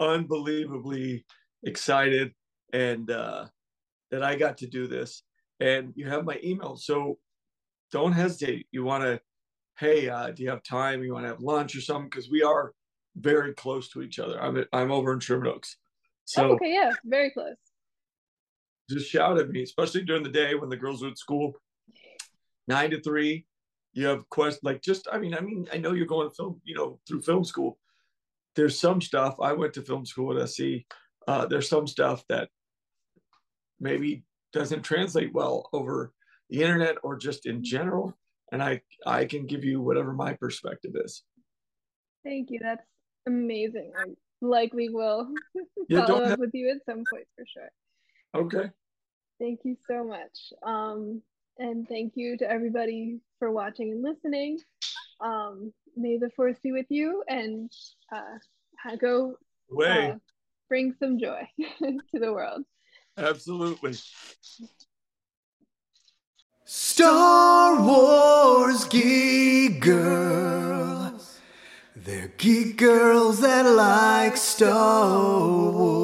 [0.01, 1.25] unbelievably
[1.65, 2.33] excited
[2.73, 3.47] and uh,
[4.11, 5.23] that I got to do this.
[5.61, 7.19] And you have my email, so
[7.93, 8.67] don't hesitate.
[8.73, 9.21] You want to,
[9.79, 11.03] hey, uh, do you have time?
[11.03, 12.09] You want to have lunch or something?
[12.11, 12.73] Because we are
[13.17, 14.43] very close to each other.
[14.43, 15.77] I'm I'm over in Sherman Oaks,
[16.25, 16.73] so oh, okay.
[16.73, 16.91] Yeah.
[17.05, 17.55] Very close.
[18.91, 21.55] just shout at me, especially during the day when the girls are at school,
[22.67, 23.47] nine to three.
[23.93, 26.61] You have questions like just, I mean, I mean, I know you're going to film,
[26.65, 27.79] you know, through film school.
[28.57, 29.37] There's some stuff.
[29.41, 30.63] I went to film school at SC.
[31.27, 32.49] Uh, there's some stuff that
[33.81, 36.13] maybe doesn't translate well over
[36.51, 38.17] the internet or just in general.
[38.53, 41.23] And I, I can give you whatever my perspective is.
[42.25, 42.59] Thank you.
[42.63, 42.85] That's
[43.27, 43.93] amazing.
[43.99, 44.05] I
[44.41, 45.29] likely will
[45.89, 47.71] Yeah, follow up have, with you at some point for sure.
[48.35, 48.71] okay.
[49.41, 50.53] Thank you so much.
[50.63, 51.23] Um,
[51.59, 54.61] and thank you to everybody for watching and listening.
[55.21, 57.71] Um, may the force be with you and
[58.15, 59.37] uh, go
[59.71, 60.11] Way.
[60.13, 60.15] uh,
[60.75, 61.49] bring some joy
[61.79, 62.65] to the world.
[63.17, 63.95] Absolutely.
[66.65, 71.39] Star Wars geek girls.
[71.95, 75.95] They're geek girls that like Star Wars.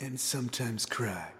[0.00, 1.30] And sometimes cry.